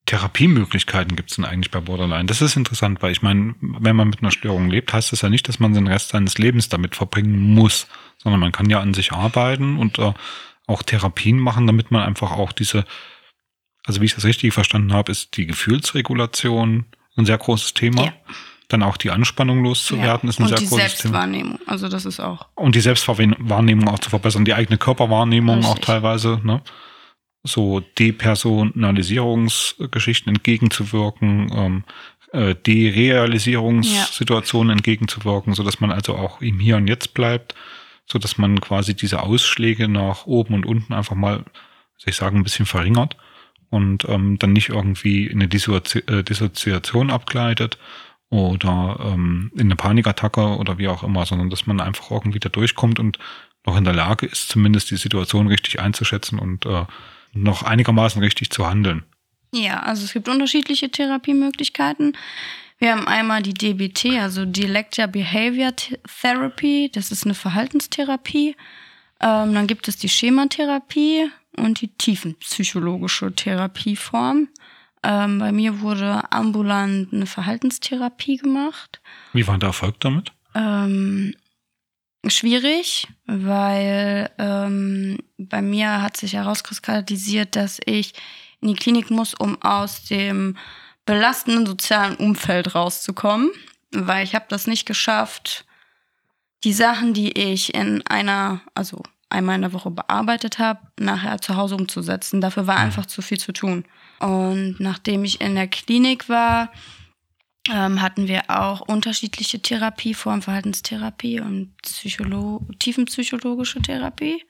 [0.05, 2.26] Therapiemöglichkeiten gibt es denn eigentlich bei Borderline?
[2.26, 5.30] Das ist interessant, weil ich meine, wenn man mit einer Störung lebt, heißt das ja
[5.30, 7.88] nicht, dass man den Rest seines Lebens damit verbringen muss,
[8.18, 10.14] sondern man kann ja an sich arbeiten und äh,
[10.68, 12.85] auch Therapien machen, damit man einfach auch diese,
[13.85, 16.85] also wie ich das richtig verstanden habe, ist die Gefühlsregulation
[17.15, 18.06] ein sehr großes Thema.
[18.06, 18.14] Ja.
[18.69, 20.30] Dann auch die Anspannung loszuwerden, ja.
[20.30, 21.23] ist ein und sehr großes Thema.
[21.23, 22.48] Und die Selbstwahrnehmung, also das ist auch.
[22.56, 25.73] Und die Selbstwahrnehmung auch zu verbessern, die eigene Körperwahrnehmung richtig.
[25.73, 26.61] auch teilweise, ne?
[27.48, 31.84] so Depersonalisierungsgeschichten entgegenzuwirken, ähm,
[32.34, 34.76] äh, Derealisierungssituationen ja.
[34.76, 37.56] entgegenzuwirken, so dass man also auch im Hier und Jetzt bleibt,
[38.08, 41.44] so dass man quasi diese Ausschläge nach oben und unten einfach mal,
[41.98, 43.18] soll ich sagen, ein bisschen verringert
[43.70, 47.78] und ähm, dann nicht irgendwie in eine Dissozi äh, Dissoziation abgleitet
[48.30, 52.50] oder ähm, in eine Panikattacke oder wie auch immer, sondern dass man einfach irgendwie da
[52.50, 53.20] durchkommt und
[53.66, 56.86] noch in der Lage ist, zumindest die Situation richtig einzuschätzen und äh,
[57.34, 59.04] noch einigermaßen richtig zu handeln.
[59.54, 62.18] Ja, also es gibt unterschiedliche Therapiemöglichkeiten.
[62.80, 66.91] Wir haben einmal die DBT, also Dialectia Behavior Therapy.
[66.94, 68.56] Das ist eine Verhaltenstherapie.
[69.20, 74.49] Ähm, dann gibt es die Schematherapie und die tiefenpsychologische Therapieform.
[75.04, 79.02] Ähm, bei mir wurde ambulant eine Verhaltenstherapie gemacht.
[79.34, 80.32] Wie war der Erfolg damit?
[80.54, 81.34] Ähm,
[82.28, 88.14] schwierig, weil ähm, bei mir hat sich herauskristallisiert, dass ich
[88.62, 90.58] in die Klinik muss, um aus dem
[91.08, 93.50] belastenden sozialen Umfeld rauszukommen,
[93.92, 95.66] weil ich habe das nicht geschafft,
[96.64, 101.56] die Sachen, die ich in einer, also einmal in der Woche bearbeitet habe, nachher zu
[101.56, 102.42] Hause umzusetzen.
[102.42, 103.86] Dafür war einfach zu viel zu tun.
[104.20, 106.72] Und nachdem ich in der Klinik war,
[107.72, 114.44] ähm, hatten wir auch unterschiedliche Therapieformen, Verhaltenstherapie und Psycholo tiefenpsychologische Therapie.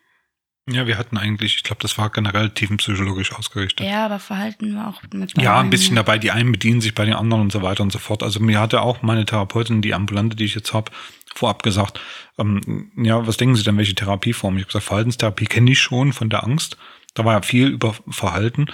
[0.69, 3.87] Ja, wir hatten eigentlich, ich glaube, das war generell tiefenpsychologisch ausgerichtet.
[3.87, 5.41] Ja, aber Verhalten war auch mit.
[5.41, 6.17] Ja, ein bisschen dabei.
[6.17, 8.21] Die einen bedienen sich bei den anderen und so weiter und so fort.
[8.21, 10.91] Also mir hatte auch meine Therapeutin, die ambulante, die ich jetzt habe,
[11.33, 12.01] vorab gesagt,
[12.37, 14.57] ähm, ja, was denken Sie denn, welche Therapieform?
[14.57, 16.77] Ich habe gesagt, Verhaltenstherapie kenne ich schon von der Angst.
[17.13, 18.67] Da war ja viel über Verhalten.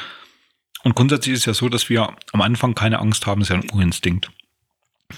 [0.84, 3.56] Und grundsätzlich ist es ja so, dass wir am Anfang keine Angst haben, das ist
[3.56, 4.32] ja ein Urinstinkt.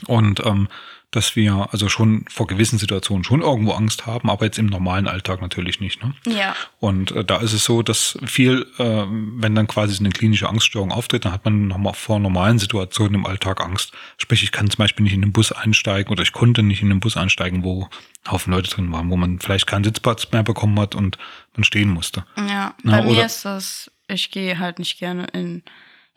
[0.08, 0.68] Und ähm,
[1.12, 5.08] dass wir also schon vor gewissen Situationen schon irgendwo Angst haben, aber jetzt im normalen
[5.08, 6.04] Alltag natürlich nicht.
[6.04, 6.14] Ne?
[6.28, 6.56] Ja.
[6.80, 10.92] Und äh, da ist es so, dass viel, äh, wenn dann quasi eine klinische Angststörung
[10.92, 13.94] auftritt, dann hat man nochmal vor normalen Situationen im Alltag Angst.
[14.18, 16.90] Sprich, ich kann zum Beispiel nicht in den Bus einsteigen oder ich konnte nicht in
[16.90, 17.90] den Bus einsteigen, wo
[18.30, 21.18] Haufen Leute drin waren, wo man vielleicht keinen Sitzplatz mehr bekommen hat und
[21.56, 22.26] man stehen musste.
[22.38, 25.64] Ja, bei Na, mir ist das, ich gehe halt nicht gerne in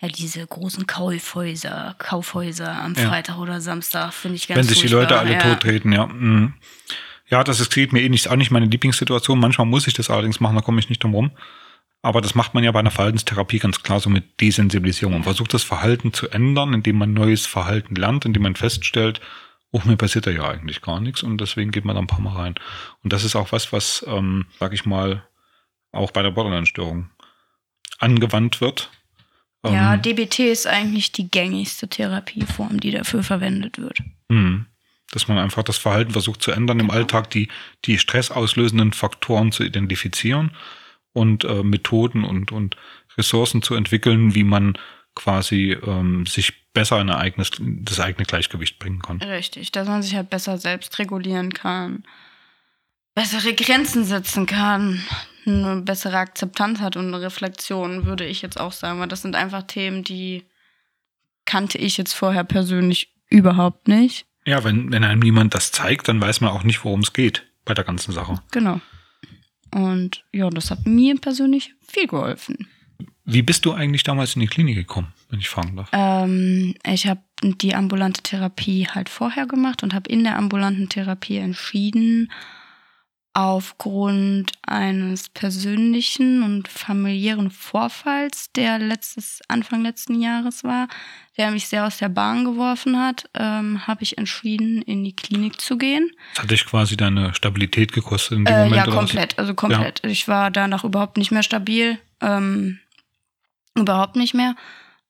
[0.00, 3.08] ja, diese großen Kaufhäuser, Kaufhäuser am ja.
[3.08, 5.40] Freitag oder Samstag finde ich ganz Wenn sich die Leute alle ja.
[5.40, 6.06] tot treten, ja.
[6.06, 6.54] Mhm.
[7.30, 9.38] Ja, das ist, geht mir eh nicht, auch nicht meine Lieblingssituation.
[9.38, 11.30] Manchmal muss ich das allerdings machen, da komme ich nicht drum rum.
[12.00, 15.14] Aber das macht man ja bei einer Verhaltenstherapie ganz klar so mit Desensibilisierung.
[15.14, 19.20] Man versucht das Verhalten zu ändern, indem man neues Verhalten lernt, indem man feststellt,
[19.72, 22.20] oh, mir passiert da ja eigentlich gar nichts und deswegen geht man da ein paar
[22.20, 22.54] Mal rein.
[23.02, 25.24] Und das ist auch was, was, ähm, sag ich mal,
[25.92, 27.10] auch bei der Borderline-Störung
[27.98, 28.90] angewandt wird.
[29.64, 33.98] Ja, ähm, DBT ist eigentlich die gängigste Therapieform, die dafür verwendet wird.
[34.28, 34.66] Mh.
[35.10, 36.92] Dass man einfach das Verhalten versucht zu ändern, genau.
[36.92, 37.48] im Alltag die,
[37.86, 40.52] die stressauslösenden Faktoren zu identifizieren
[41.12, 42.76] und äh, Methoden und, und
[43.16, 44.78] Ressourcen zu entwickeln, wie man
[45.14, 49.20] quasi ähm, sich besser in eigenes, das eigene Gleichgewicht bringen kann.
[49.20, 52.04] Richtig, dass man sich halt besser selbst regulieren kann,
[53.14, 55.02] bessere Grenzen setzen kann,
[55.48, 59.00] eine bessere Akzeptanz hat und eine Reflexion, würde ich jetzt auch sagen.
[59.00, 60.44] Weil das sind einfach Themen, die
[61.44, 64.26] kannte ich jetzt vorher persönlich überhaupt nicht.
[64.44, 67.46] Ja, wenn, wenn einem niemand das zeigt, dann weiß man auch nicht, worum es geht
[67.64, 68.40] bei der ganzen Sache.
[68.50, 68.80] Genau.
[69.74, 72.68] Und ja, das hat mir persönlich viel geholfen.
[73.24, 75.90] Wie bist du eigentlich damals in die Klinik gekommen, wenn ich fragen darf?
[75.92, 81.36] Ähm, ich habe die ambulante Therapie halt vorher gemacht und habe in der ambulanten Therapie
[81.36, 82.32] entschieden,
[83.38, 90.88] aufgrund eines persönlichen und familiären Vorfalls, der letztes, Anfang letzten Jahres war,
[91.36, 95.60] der mich sehr aus der Bahn geworfen hat, ähm, habe ich entschieden, in die Klinik
[95.60, 96.10] zu gehen.
[96.34, 98.86] Das hat dich quasi deine Stabilität gekostet in dem äh, Moment?
[98.88, 100.00] Ja, komplett, also komplett.
[100.02, 100.10] Ja.
[100.10, 102.80] Ich war danach überhaupt nicht mehr stabil, ähm,
[103.76, 104.56] überhaupt nicht mehr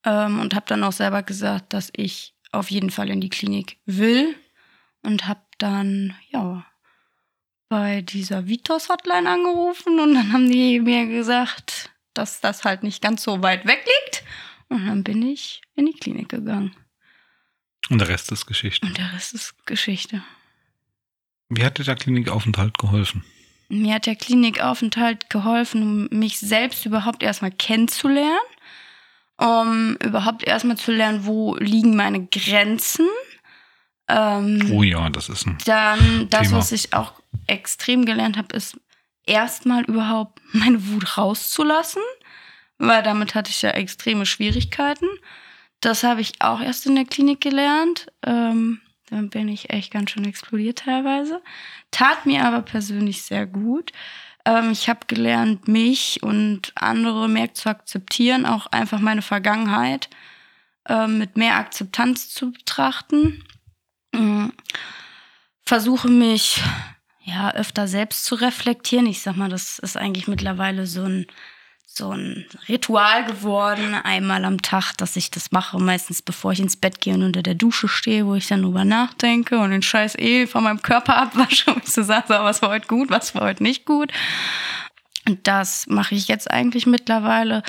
[0.04, 3.78] ähm, und habe dann auch selber gesagt, dass ich auf jeden Fall in die Klinik
[3.86, 4.34] will
[5.02, 6.66] und habe dann, ja,
[7.68, 13.22] bei dieser Vitos-Hotline angerufen und dann haben die mir gesagt, dass das halt nicht ganz
[13.22, 14.24] so weit weg liegt.
[14.68, 16.74] Und dann bin ich in die Klinik gegangen.
[17.90, 18.86] Und der Rest ist Geschichte.
[18.86, 20.22] Und der Rest ist Geschichte.
[21.48, 23.24] Wie hat dir der Klinikaufenthalt geholfen?
[23.70, 28.38] Mir hat der Klinikaufenthalt geholfen, um mich selbst überhaupt erstmal kennenzulernen
[29.38, 33.08] um überhaupt erstmal zu lernen, wo liegen meine Grenzen.
[34.08, 35.58] Ähm, oh ja, das ist ein.
[35.66, 36.58] Dann das, Thema.
[36.58, 37.12] was ich auch
[37.46, 38.78] extrem gelernt habe, ist
[39.26, 42.02] erstmal überhaupt meine Wut rauszulassen,
[42.78, 45.06] weil damit hatte ich ja extreme Schwierigkeiten.
[45.80, 48.06] Das habe ich auch erst in der Klinik gelernt.
[48.26, 48.80] Ähm,
[49.10, 51.40] dann bin ich echt ganz schön explodiert teilweise.
[51.90, 53.92] Tat mir aber persönlich sehr gut.
[54.44, 60.08] Ähm, ich habe gelernt, mich und andere mehr zu akzeptieren, auch einfach meine Vergangenheit
[60.88, 63.44] ähm, mit mehr Akzeptanz zu betrachten.
[65.64, 66.62] Versuche mich
[67.24, 69.06] ja öfter selbst zu reflektieren.
[69.06, 71.26] Ich sag mal, das ist eigentlich mittlerweile so ein
[71.98, 76.76] so ein Ritual geworden, einmal am Tag, dass ich das mache, meistens bevor ich ins
[76.76, 80.14] Bett gehe und unter der Dusche stehe, wo ich dann drüber nachdenke und den Scheiß
[80.16, 83.62] eh von meinem Körper abwasche und so sage, was war heute gut, was war heute
[83.62, 84.12] nicht gut.
[85.26, 87.62] Und das mache ich jetzt eigentlich mittlerweile.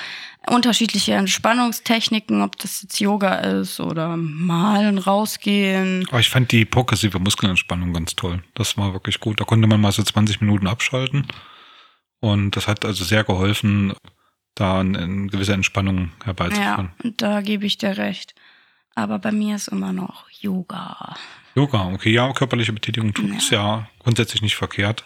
[0.48, 6.08] Unterschiedliche Entspannungstechniken, ob das jetzt Yoga ist oder malen, rausgehen.
[6.10, 8.42] Aber ich fand die progressive Muskelentspannung ganz toll.
[8.56, 9.40] Das war wirklich gut.
[9.40, 11.28] Da konnte man mal so 20 Minuten abschalten.
[12.22, 13.94] Und das hat also sehr geholfen,
[14.56, 16.92] da eine gewisse Entspannung herbeizuführen.
[17.04, 18.34] Ja, da gebe ich dir recht.
[18.96, 21.16] Aber bei mir ist immer noch Yoga.
[21.56, 23.58] Yoga, okay, ja, körperliche Betätigung tut es ja.
[23.60, 25.06] ja grundsätzlich nicht verkehrt.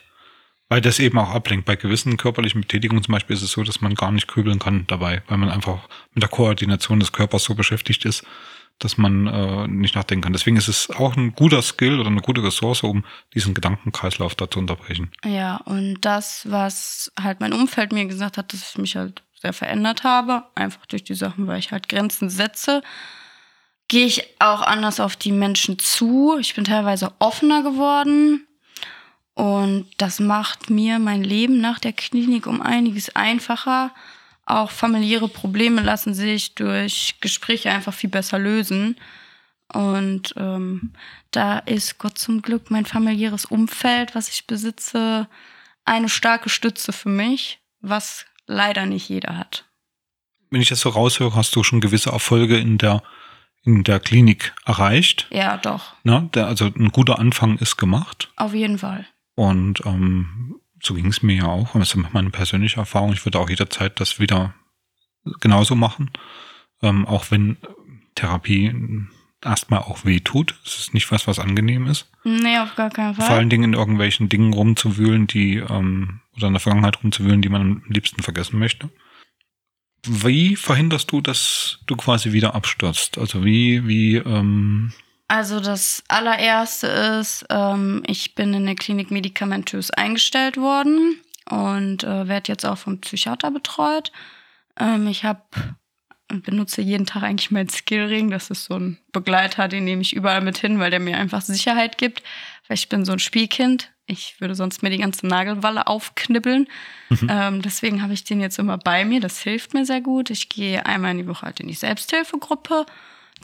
[0.73, 1.67] Weil das eben auch ablenkt.
[1.67, 4.85] Bei gewissen körperlichen Betätigungen zum Beispiel ist es so, dass man gar nicht grübeln kann
[4.87, 8.25] dabei, weil man einfach mit der Koordination des Körpers so beschäftigt ist,
[8.79, 10.33] dass man äh, nicht nachdenken kann.
[10.33, 13.05] Deswegen ist es auch ein guter Skill oder eine gute Ressource, um
[13.35, 15.11] diesen Gedankenkreislauf da zu unterbrechen.
[15.23, 19.53] Ja, und das, was halt mein Umfeld mir gesagt hat, dass ich mich halt sehr
[19.53, 22.81] verändert habe, einfach durch die Sachen, weil ich halt Grenzen setze,
[23.89, 26.35] gehe ich auch anders auf die Menschen zu.
[26.39, 28.47] Ich bin teilweise offener geworden.
[29.35, 33.91] Und das macht mir mein Leben nach der Klinik um einiges einfacher.
[34.45, 38.97] Auch familiäre Probleme lassen sich durch Gespräche einfach viel besser lösen.
[39.72, 40.93] Und ähm,
[41.31, 45.27] da ist Gott zum Glück mein familiäres Umfeld, was ich besitze,
[45.85, 49.65] eine starke Stütze für mich, was leider nicht jeder hat.
[50.51, 53.01] Wenn ich das so raushöre, hast du schon gewisse Erfolge in der,
[53.64, 55.27] in der Klinik erreicht.
[55.31, 55.93] Ja, doch.
[56.03, 58.30] Na, der, also ein guter Anfang ist gemacht.
[58.35, 59.07] Auf jeden Fall.
[59.35, 61.73] Und ähm, so ging es mir ja auch.
[61.73, 63.14] Das ist meine persönliche Erfahrung.
[63.14, 64.53] Ich würde auch jederzeit das wieder
[65.39, 66.11] genauso machen.
[66.81, 67.57] Ähm, auch wenn
[68.15, 68.73] Therapie
[69.43, 70.55] erstmal auch weh tut.
[70.65, 72.10] Es ist nicht was, was angenehm ist.
[72.23, 73.26] Nee, auf gar keinen Fall.
[73.26, 77.49] Vor allen Dingen in irgendwelchen Dingen rumzuwühlen, die, ähm, oder in der Vergangenheit rumzuwühlen, die
[77.49, 78.89] man am liebsten vergessen möchte.
[80.05, 83.18] Wie verhinderst du, dass du quasi wieder abstürzt?
[83.18, 84.93] Also wie, wie, ähm
[85.27, 91.19] also das allererste ist, ähm, ich bin in der Klinik medikamentös eingestellt worden
[91.49, 94.11] und äh, werde jetzt auch vom Psychiater betreut.
[94.79, 95.41] Ähm, ich habe
[96.41, 98.31] benutze jeden Tag eigentlich meinen Skillring.
[98.31, 101.41] Das ist so ein Begleiter, den nehme ich überall mit hin, weil der mir einfach
[101.41, 102.23] Sicherheit gibt.
[102.67, 103.91] Weil ich bin so ein Spielkind.
[104.05, 106.67] Ich würde sonst mir die ganze Nagelwalle aufknibbeln.
[107.09, 107.27] Mhm.
[107.29, 109.19] Ähm, deswegen habe ich den jetzt immer bei mir.
[109.19, 110.29] Das hilft mir sehr gut.
[110.29, 112.85] Ich gehe einmal in die Woche halt in die Selbsthilfegruppe.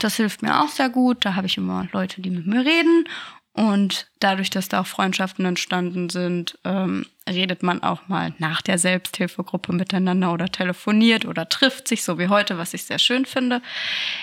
[0.00, 1.24] Das hilft mir auch sehr gut.
[1.24, 3.04] Da habe ich immer Leute, die mit mir reden.
[3.52, 8.78] Und dadurch, dass da auch Freundschaften entstanden sind, ähm, redet man auch mal nach der
[8.78, 13.60] Selbsthilfegruppe miteinander oder telefoniert oder trifft sich, so wie heute, was ich sehr schön finde.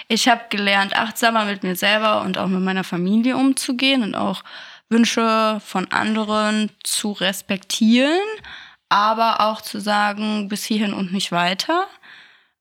[0.08, 4.44] Ich habe gelernt, achtsamer mit mir selber und auch mit meiner Familie umzugehen und auch
[4.90, 8.22] Wünsche von anderen zu respektieren,
[8.88, 11.88] aber auch zu sagen, bis hierhin und nicht weiter.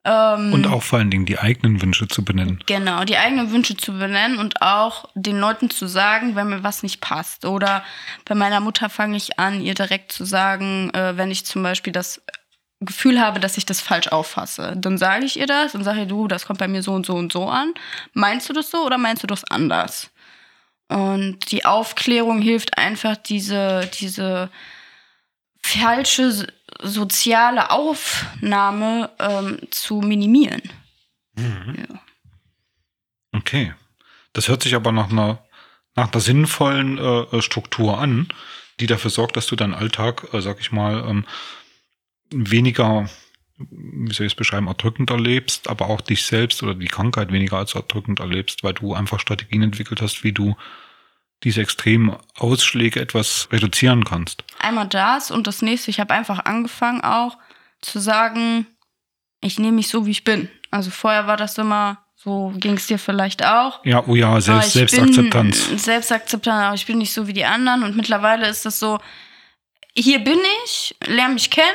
[0.07, 2.63] Ähm, und auch vor allen Dingen die eigenen Wünsche zu benennen.
[2.67, 6.85] Genau, die eigenen Wünsche zu benennen und auch den Leuten zu sagen, wenn mir was
[6.85, 7.45] nicht passt.
[7.45, 7.83] Oder
[8.25, 11.93] bei meiner Mutter fange ich an, ihr direkt zu sagen, äh, wenn ich zum Beispiel
[11.93, 12.23] das
[12.81, 14.75] Gefühl habe, dass ich das falsch auffasse.
[14.77, 17.15] Dann sage ich ihr das und sage, du, das kommt bei mir so und so
[17.15, 17.75] und so an.
[18.13, 20.11] Meinst du das so oder meinst du das anders?
[20.89, 24.51] Und die Aufklärung hilft einfach, diese, diese
[25.61, 26.47] falsche
[26.83, 30.63] soziale Aufnahme ähm, zu minimieren.
[31.37, 31.75] Mhm.
[31.77, 32.01] Ja.
[33.33, 33.75] Okay.
[34.33, 35.43] Das hört sich aber nach einer,
[35.95, 38.29] nach einer sinnvollen äh, Struktur an,
[38.81, 41.25] die dafür sorgt, dass du deinen Alltag, äh, sag ich mal, ähm,
[42.31, 43.09] weniger,
[43.57, 47.57] wie soll ich es beschreiben, erdrückend erlebst, aber auch dich selbst oder die Krankheit weniger
[47.57, 50.55] als erdrückend erlebst, weil du einfach Strategien entwickelt hast, wie du
[51.45, 54.45] diese extremen Ausschläge etwas reduzieren kannst.
[54.59, 57.39] Einmal das und das nächste, ich habe einfach angefangen auch
[57.81, 58.67] zu sagen,
[59.41, 60.49] ich nehme mich so, wie ich bin.
[60.71, 63.85] Also vorher war das immer, so ging es dir vielleicht auch.
[63.85, 65.85] Ja, oh ja, Selbst, Selbstakzeptanz.
[65.85, 67.83] Selbstakzeptanz, aber ich bin nicht so wie die anderen.
[67.83, 68.99] Und mittlerweile ist das so,
[69.99, 71.67] hier bin ich, lerne mich kennen.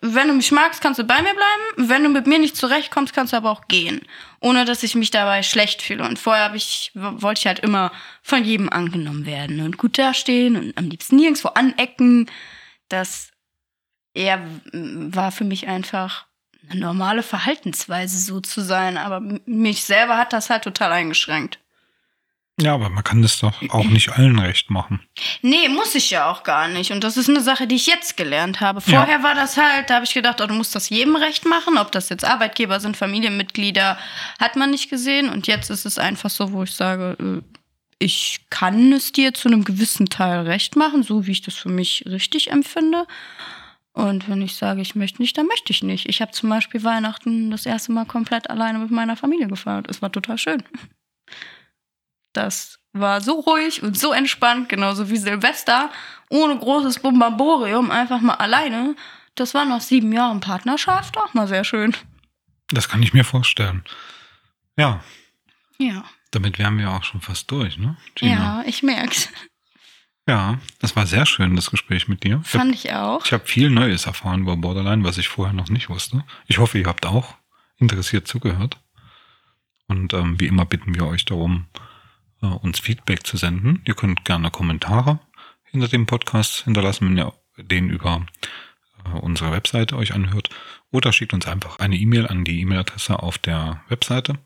[0.00, 1.88] Wenn du mich magst, kannst du bei mir bleiben.
[1.88, 4.00] Wenn du mit mir nicht zurechtkommst, kannst du aber auch gehen.
[4.40, 6.04] Ohne dass ich mich dabei schlecht fühle.
[6.04, 7.90] Und vorher ich, wollte ich halt immer
[8.22, 12.30] von jedem angenommen werden und gut dastehen und am liebsten nirgendwo anecken.
[12.88, 13.32] Das
[14.14, 14.40] eher
[14.72, 16.26] war für mich einfach
[16.70, 18.96] eine normale Verhaltensweise so zu sein.
[18.96, 21.58] Aber mich selber hat das halt total eingeschränkt.
[22.60, 25.00] Ja, aber man kann das doch auch nicht allen recht machen.
[25.42, 26.92] Nee, muss ich ja auch gar nicht.
[26.92, 28.80] Und das ist eine Sache, die ich jetzt gelernt habe.
[28.80, 29.22] Vorher ja.
[29.24, 31.78] war das halt, da habe ich gedacht, oh, du musst das jedem recht machen.
[31.78, 33.98] Ob das jetzt Arbeitgeber sind, Familienmitglieder,
[34.38, 35.30] hat man nicht gesehen.
[35.30, 37.58] Und jetzt ist es einfach so, wo ich sage, äh,
[37.98, 41.70] ich kann es dir zu einem gewissen Teil recht machen, so wie ich das für
[41.70, 43.06] mich richtig empfinde.
[43.94, 46.08] Und wenn ich sage, ich möchte nicht, dann möchte ich nicht.
[46.08, 49.88] Ich habe zum Beispiel Weihnachten das erste Mal komplett alleine mit meiner Familie gefeiert.
[49.88, 50.62] Es war total schön.
[52.34, 55.90] Das war so ruhig und so entspannt, genauso wie Silvester,
[56.28, 58.94] ohne großes Bombamborium, einfach mal alleine.
[59.34, 61.96] Das war nach sieben Jahren Partnerschaft auch mal sehr schön.
[62.68, 63.82] Das kann ich mir vorstellen.
[64.76, 65.02] Ja.
[65.78, 66.04] Ja.
[66.30, 67.96] Damit wären wir auch schon fast durch, ne?
[68.14, 68.62] Gina?
[68.62, 69.28] Ja, ich merk's.
[70.26, 72.40] Ja, das war sehr schön, das Gespräch mit dir.
[72.44, 73.26] Fand ich, hab, ich auch.
[73.26, 76.24] Ich habe viel Neues erfahren über Borderline, was ich vorher noch nicht wusste.
[76.46, 77.34] Ich hoffe, ihr habt auch
[77.78, 78.80] interessiert zugehört.
[79.86, 81.66] Und ähm, wie immer bitten wir euch darum,
[82.44, 83.80] äh, uns Feedback zu senden.
[83.84, 85.20] Ihr könnt gerne Kommentare
[85.64, 88.26] hinter dem Podcast hinterlassen, wenn ihr den über
[89.04, 90.50] äh, unsere Webseite euch anhört.
[90.90, 94.38] Oder schickt uns einfach eine E-Mail an die E-Mail-Adresse auf der Webseite.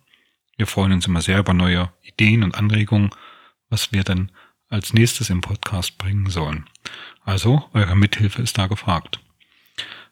[0.57, 3.11] Wir freuen uns immer sehr über neue Ideen und Anregungen,
[3.69, 4.31] was wir dann
[4.69, 6.67] als nächstes im Podcast bringen sollen.
[7.25, 9.21] Also, eure Mithilfe ist da gefragt.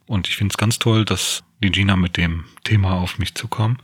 [0.06, 3.78] Und ich finde es ganz toll, dass die Gina mit dem Thema auf mich zukam.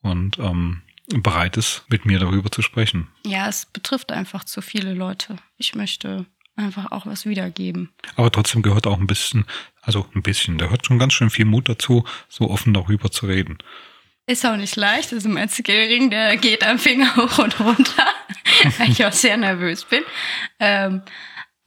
[0.00, 3.08] Und ähm, bereit ist, mit mir darüber zu sprechen.
[3.24, 5.36] Ja, es betrifft einfach zu viele Leute.
[5.56, 6.26] Ich möchte
[6.56, 7.90] einfach auch was wiedergeben.
[8.16, 9.44] Aber trotzdem gehört auch ein bisschen,
[9.82, 13.26] also ein bisschen, da hört schon ganz schön viel Mut dazu, so offen darüber zu
[13.26, 13.58] reden.
[14.26, 15.12] Ist auch nicht leicht.
[15.12, 18.06] Also mein Skillring, der geht am Finger hoch und runter,
[18.78, 20.02] weil ich auch sehr nervös bin.
[20.58, 21.02] Ähm,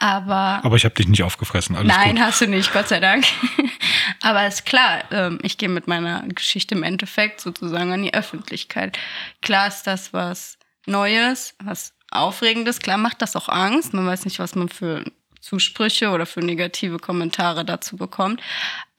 [0.01, 1.75] aber, aber ich habe dich nicht aufgefressen.
[1.75, 2.23] Alles nein, gut.
[2.23, 3.25] hast du nicht, Gott sei Dank.
[4.21, 8.97] aber ist klar, ähm, ich gehe mit meiner Geschichte im Endeffekt sozusagen an die Öffentlichkeit.
[9.41, 12.79] Klar ist das was Neues, was Aufregendes.
[12.79, 13.93] Klar macht das auch Angst.
[13.93, 15.03] Man weiß nicht, was man für
[15.41, 18.41] Zusprüche oder für negative Kommentare dazu bekommt.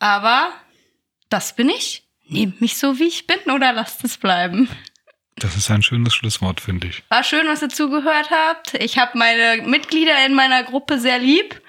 [0.01, 0.53] Aber
[1.31, 2.05] das bin ich.
[2.29, 4.69] Nehmt mich so, wie ich bin oder lasst es bleiben.
[5.36, 7.02] Das ist ein schönes Schlusswort, finde ich.
[7.09, 8.74] War schön, was ihr zugehört habt.
[8.74, 11.61] Ich habe meine Mitglieder in meiner Gruppe sehr lieb.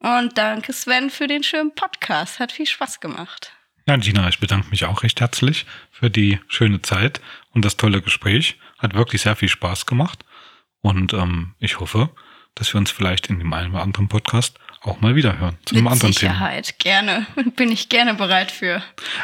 [0.00, 2.40] Und danke, Sven, für den schönen Podcast.
[2.40, 3.52] Hat viel Spaß gemacht.
[3.86, 7.20] Ja, Gina, ich bedanke mich auch recht herzlich für die schöne Zeit
[7.52, 8.58] und das tolle Gespräch.
[8.78, 10.24] Hat wirklich sehr viel Spaß gemacht.
[10.80, 12.10] Und ähm, ich hoffe,
[12.54, 15.58] dass wir uns vielleicht in dem einen oder anderen Podcast auch mal wieder hören.
[15.66, 17.02] Zu einem Mit anderen Sicherheit, Thema.
[17.02, 17.26] gerne.
[17.56, 18.82] Bin ich gerne bereit für.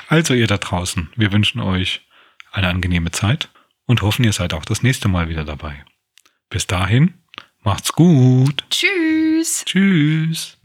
[0.08, 2.02] Also ihr da draußen, wir wünschen euch
[2.52, 3.48] eine angenehme Zeit
[3.86, 5.84] und hoffen, ihr seid auch das nächste Mal wieder dabei.
[6.50, 7.14] Bis dahin,
[7.62, 8.64] macht's gut.
[8.70, 9.64] Tschüss.
[9.64, 10.58] Tschüss.